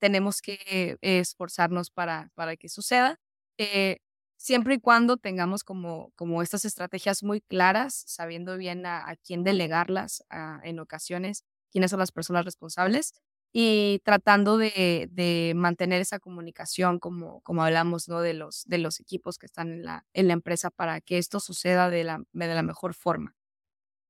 tenemos 0.00 0.40
que 0.42 0.96
esforzarnos 1.00 1.90
para, 1.90 2.30
para 2.34 2.56
que 2.56 2.68
suceda, 2.68 3.18
eh, 3.58 3.98
siempre 4.36 4.74
y 4.74 4.80
cuando 4.80 5.16
tengamos 5.16 5.64
como, 5.64 6.12
como 6.16 6.42
estas 6.42 6.64
estrategias 6.64 7.22
muy 7.22 7.40
claras, 7.40 8.04
sabiendo 8.06 8.56
bien 8.56 8.86
a, 8.86 9.16
quién 9.24 9.44
delegarlas 9.44 10.24
en 10.62 10.78
ocasiones, 10.80 11.44
quiénes 11.70 11.90
son 11.90 12.00
las 12.00 12.12
personas 12.12 12.44
responsables 12.44 13.12
y 13.56 14.00
tratando 14.04 14.58
de, 14.58 15.08
de, 15.12 15.52
mantener 15.54 16.00
esa 16.00 16.18
comunicación, 16.18 16.98
como, 16.98 17.40
como 17.42 17.62
hablamos, 17.62 18.08
¿no? 18.08 18.20
de, 18.20 18.34
los, 18.34 18.64
de 18.66 18.78
los 18.78 18.98
equipos 18.98 19.38
que 19.38 19.46
están 19.46 19.70
en 19.70 19.84
la, 19.84 20.06
en 20.12 20.26
la 20.26 20.32
empresa 20.32 20.70
para 20.70 21.00
que 21.00 21.18
esto 21.18 21.38
suceda 21.38 21.88
de 21.88 22.02
la, 22.02 22.20
de 22.32 22.54
la 22.54 22.62
mejor 22.62 22.94
forma. 22.94 23.36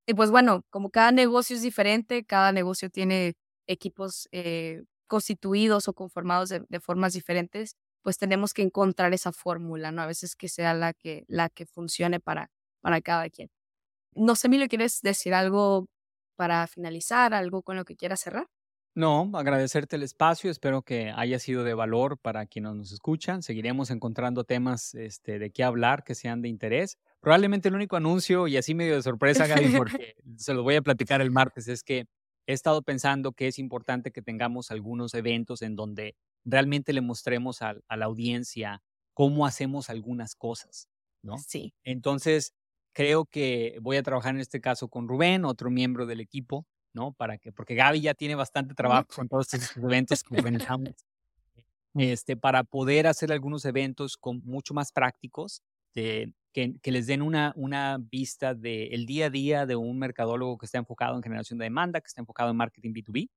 Y 0.07 0.14
pues 0.14 0.31
bueno, 0.31 0.64
como 0.70 0.91
cada 0.91 1.12
negocio 1.12 1.57
es 1.57 1.62
diferente, 1.62 2.25
cada 2.25 2.53
negocio 2.53 2.89
tiene 2.91 3.35
equipos 3.66 4.29
eh, 4.33 4.85
constituidos 5.07 5.89
o 5.89 5.95
conformados 5.95 6.49
de, 6.49 6.64
de, 6.68 6.81
formas 6.81 7.12
diferentes, 7.12 7.77
pues 8.05 8.18
tenemos 8.18 8.52
que 8.52 8.62
encontrar 8.62 9.14
esa 9.14 9.32
fórmula, 9.32 9.90
¿no? 9.90 10.02
A 10.02 10.07
veces 10.07 10.36
que 10.36 10.48
sea 10.48 10.74
la 10.74 10.92
que, 10.92 11.24
la 11.26 11.48
que 11.48 11.64
funcione 11.64 12.20
para, 12.20 12.50
para 12.80 13.00
cada 13.00 13.28
quien. 13.30 13.50
No 14.14 14.36
sé, 14.36 14.46
Emilio, 14.46 14.68
¿quieres 14.68 15.00
decir 15.00 15.32
algo 15.34 15.88
para 16.36 16.66
finalizar, 16.66 17.32
algo 17.32 17.62
con 17.62 17.76
lo 17.76 17.84
que 17.86 17.96
quieras 17.96 18.20
cerrar? 18.20 18.46
No, 18.94 19.30
agradecerte 19.34 19.96
el 19.96 20.05
espacio, 20.05 20.50
espero 20.50 20.82
que 20.82 21.12
haya 21.16 21.38
sido 21.38 21.64
de 21.64 21.74
valor 21.74 22.18
para 22.18 22.46
quienes 22.46 22.74
nos 22.74 22.92
escuchan. 22.92 23.42
Seguiremos 23.42 23.90
encontrando 23.90 24.44
temas 24.44 24.94
este, 24.94 25.38
de 25.38 25.50
qué 25.50 25.64
hablar 25.64 26.05
que 26.05 26.14
sean 26.14 26.42
de 26.42 26.48
interés. 26.48 26.98
Probablemente 27.20 27.70
el 27.70 27.74
único 27.74 27.96
anuncio, 27.96 28.46
y 28.46 28.59
así 28.59 28.74
medio 28.74 28.94
de 28.94 29.02
sorpresa, 29.02 29.46
Gaby, 29.46 29.74
porque 29.78 30.14
se 30.36 30.52
lo 30.52 30.62
voy 30.62 30.76
a 30.76 30.82
platicar 30.82 31.22
el 31.22 31.30
martes, 31.30 31.66
es 31.68 31.82
que 31.82 32.05
he 32.46 32.52
estado 32.52 32.82
pensando 32.82 33.32
que 33.32 33.48
es 33.48 33.59
importante 33.59 34.12
que 34.12 34.22
tengamos 34.22 34.70
algunos 34.70 35.14
eventos 35.14 35.62
en 35.62 35.74
donde 35.74 36.14
realmente 36.45 36.92
le 36.92 37.01
mostremos 37.01 37.62
a, 37.62 37.76
a 37.88 37.97
la 37.97 38.07
audiencia 38.07 38.82
cómo 39.12 39.47
hacemos 39.47 39.90
algunas 39.90 40.34
cosas, 40.34 40.88
¿no? 41.22 41.38
Sí. 41.38 41.74
Entonces, 41.84 42.55
creo 42.92 43.26
que 43.26 43.78
voy 43.80 43.97
a 43.97 44.03
trabajar 44.03 44.34
en 44.34 44.40
este 44.40 44.61
caso 44.61 44.88
con 44.88 45.09
Rubén, 45.09 45.45
otro 45.45 45.70
miembro 45.70 46.07
del 46.07 46.20
equipo, 46.20 46.66
¿no? 46.92 47.12
Para 47.12 47.38
que, 47.38 47.53
porque 47.53 47.74
Gaby 47.74 48.01
ya 48.01 48.14
tiene 48.14 48.34
bastante 48.34 48.74
trabajo 48.74 49.09
con 49.14 49.28
todos 49.28 49.53
estos 49.53 49.76
eventos 49.76 50.22
que 50.22 50.36
organizamos. 50.36 50.90
Este, 51.97 52.36
para 52.36 52.64
poder 52.64 53.07
hacer 53.07 53.30
algunos 53.30 53.64
eventos 53.64 54.16
con 54.16 54.42
mucho 54.45 54.74
más 54.74 54.90
prácticos, 54.90 55.62
que, 55.92 56.32
que, 56.53 56.90
les 56.90 57.07
den 57.07 57.22
una, 57.22 57.53
una 57.55 57.99
vista 58.01 58.53
del 58.53 59.07
día 59.07 59.26
a 59.26 59.30
día 59.30 59.64
de 59.64 59.76
un 59.76 60.01
mercadólogo 60.01 60.59
que 60.59 60.66
está 60.66 60.78
enfocado 60.78 61.14
en 61.14 61.22
generación 61.22 61.57
de 61.57 61.66
demanda, 61.66 62.01
que 62.01 62.09
está 62.09 62.20
enfocado 62.20 62.51
en 62.51 62.57
marketing 62.57 62.95
B2B. 62.95 63.28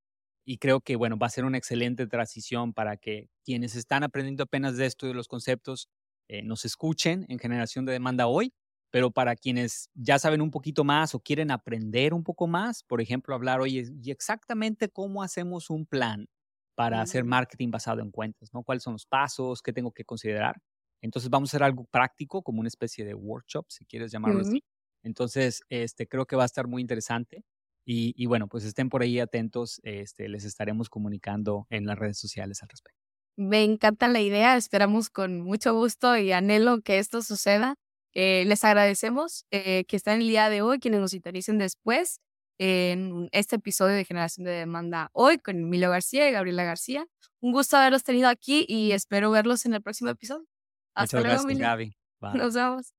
Y 0.48 0.60
creo 0.60 0.80
que, 0.82 0.96
bueno, 0.96 1.18
va 1.18 1.28
a 1.28 1.30
ser 1.30 1.44
una 1.46 1.58
excelente 1.58 2.08
transición 2.08 2.74
para 2.74 2.96
que 2.98 3.30
quienes 3.44 3.76
están 3.76 4.04
aprendiendo 4.04 4.44
apenas 4.44 4.78
de 4.78 4.86
esto, 4.86 5.06
de 5.08 5.14
los 5.14 5.28
conceptos, 5.28 5.90
eh, 6.30 6.42
nos 6.44 6.64
escuchen 6.66 7.26
en 7.30 7.38
generación 7.40 7.86
de 7.86 7.92
demanda 7.94 8.28
hoy, 8.28 8.54
pero 8.90 9.12
para 9.12 9.36
quienes 9.36 9.90
ya 9.94 10.20
saben 10.20 10.42
un 10.42 10.52
poquito 10.52 10.86
más 10.86 11.14
o 11.16 11.20
quieren 11.20 11.52
aprender 11.52 12.14
un 12.14 12.24
poco 12.24 12.48
más, 12.48 12.84
por 12.84 13.02
ejemplo, 13.02 13.36
hablar, 13.36 13.60
oye, 13.62 13.92
y 14.02 14.12
exactamente 14.12 14.88
cómo 14.90 15.22
hacemos 15.24 15.70
un 15.70 15.86
plan 15.86 16.28
para 16.76 17.02
hacer 17.02 17.26
marketing 17.26 17.72
basado 17.72 18.02
en 18.02 18.12
cuentas, 18.12 18.50
¿no? 18.54 18.64
¿Cuáles 18.64 18.84
son 18.84 18.94
los 18.94 19.06
pasos? 19.06 19.62
¿Qué 19.62 19.74
tengo 19.74 19.92
que 19.92 20.06
considerar? 20.06 20.62
Entonces 21.02 21.30
vamos 21.30 21.50
a 21.50 21.58
hacer 21.58 21.64
algo 21.64 21.86
práctico, 21.86 22.42
como 22.44 22.60
una 22.62 22.68
especie 22.70 23.04
de 23.06 23.14
workshop, 23.14 23.66
si 23.70 23.86
quieres 23.86 24.12
llamarlo 24.12 24.42
así. 24.42 24.64
Entonces, 25.04 25.62
este, 25.70 26.08
creo 26.08 26.26
que 26.26 26.36
va 26.36 26.44
a 26.44 26.46
estar 26.46 26.68
muy 26.68 26.82
interesante. 26.82 27.44
Y, 27.90 28.14
y, 28.22 28.26
bueno, 28.26 28.50
pues 28.50 28.66
estén 28.66 28.90
por 28.90 29.02
ahí 29.02 29.18
atentos, 29.18 29.80
este, 29.84 30.28
les 30.28 30.44
estaremos 30.44 30.90
comunicando 30.90 31.68
en 31.70 31.86
las 31.86 31.98
redes 31.98 32.20
sociales 32.20 32.62
al 32.62 32.68
respecto. 32.68 33.00
Me 33.38 33.64
encanta 33.64 34.10
la 34.10 34.20
idea, 34.20 34.58
esperamos 34.58 35.10
con 35.10 35.40
mucho 35.40 35.74
gusto 35.74 36.18
y 36.18 36.34
anhelo 36.34 36.82
que 36.82 37.00
esto 37.00 37.22
suceda. 37.22 37.76
Eh, 38.14 38.44
les 38.46 38.66
agradecemos 38.66 39.46
eh, 39.52 39.86
que 39.86 39.96
estén 39.96 40.20
el 40.20 40.28
día 40.28 40.50
de 40.50 40.62
hoy, 40.62 40.80
quienes 40.80 41.00
nos 41.00 41.12
sintonicen 41.12 41.60
después 41.60 42.20
en 42.58 43.30
este 43.32 43.56
episodio 43.56 43.96
de 43.96 44.04
Generación 44.04 44.44
de 44.44 44.52
Demanda 44.52 45.10
hoy 45.14 45.38
con 45.38 45.56
Emilio 45.58 45.90
García 45.90 46.28
y 46.28 46.34
Gabriela 46.34 46.66
García. 46.66 47.06
Un 47.40 47.54
gusto 47.54 47.78
haberlos 47.78 48.04
tenido 48.04 48.28
aquí 48.28 48.66
y 48.68 48.92
espero 48.92 49.32
verlos 49.32 49.66
en 49.66 49.76
el 49.76 49.82
próximo 49.82 50.10
episodio. 50.10 50.46
Hasta 50.94 51.22
luego, 51.22 51.44
gracias, 51.44 51.58
Gaby. 51.58 51.96
Nos 52.34 52.54
vemos. 52.54 52.97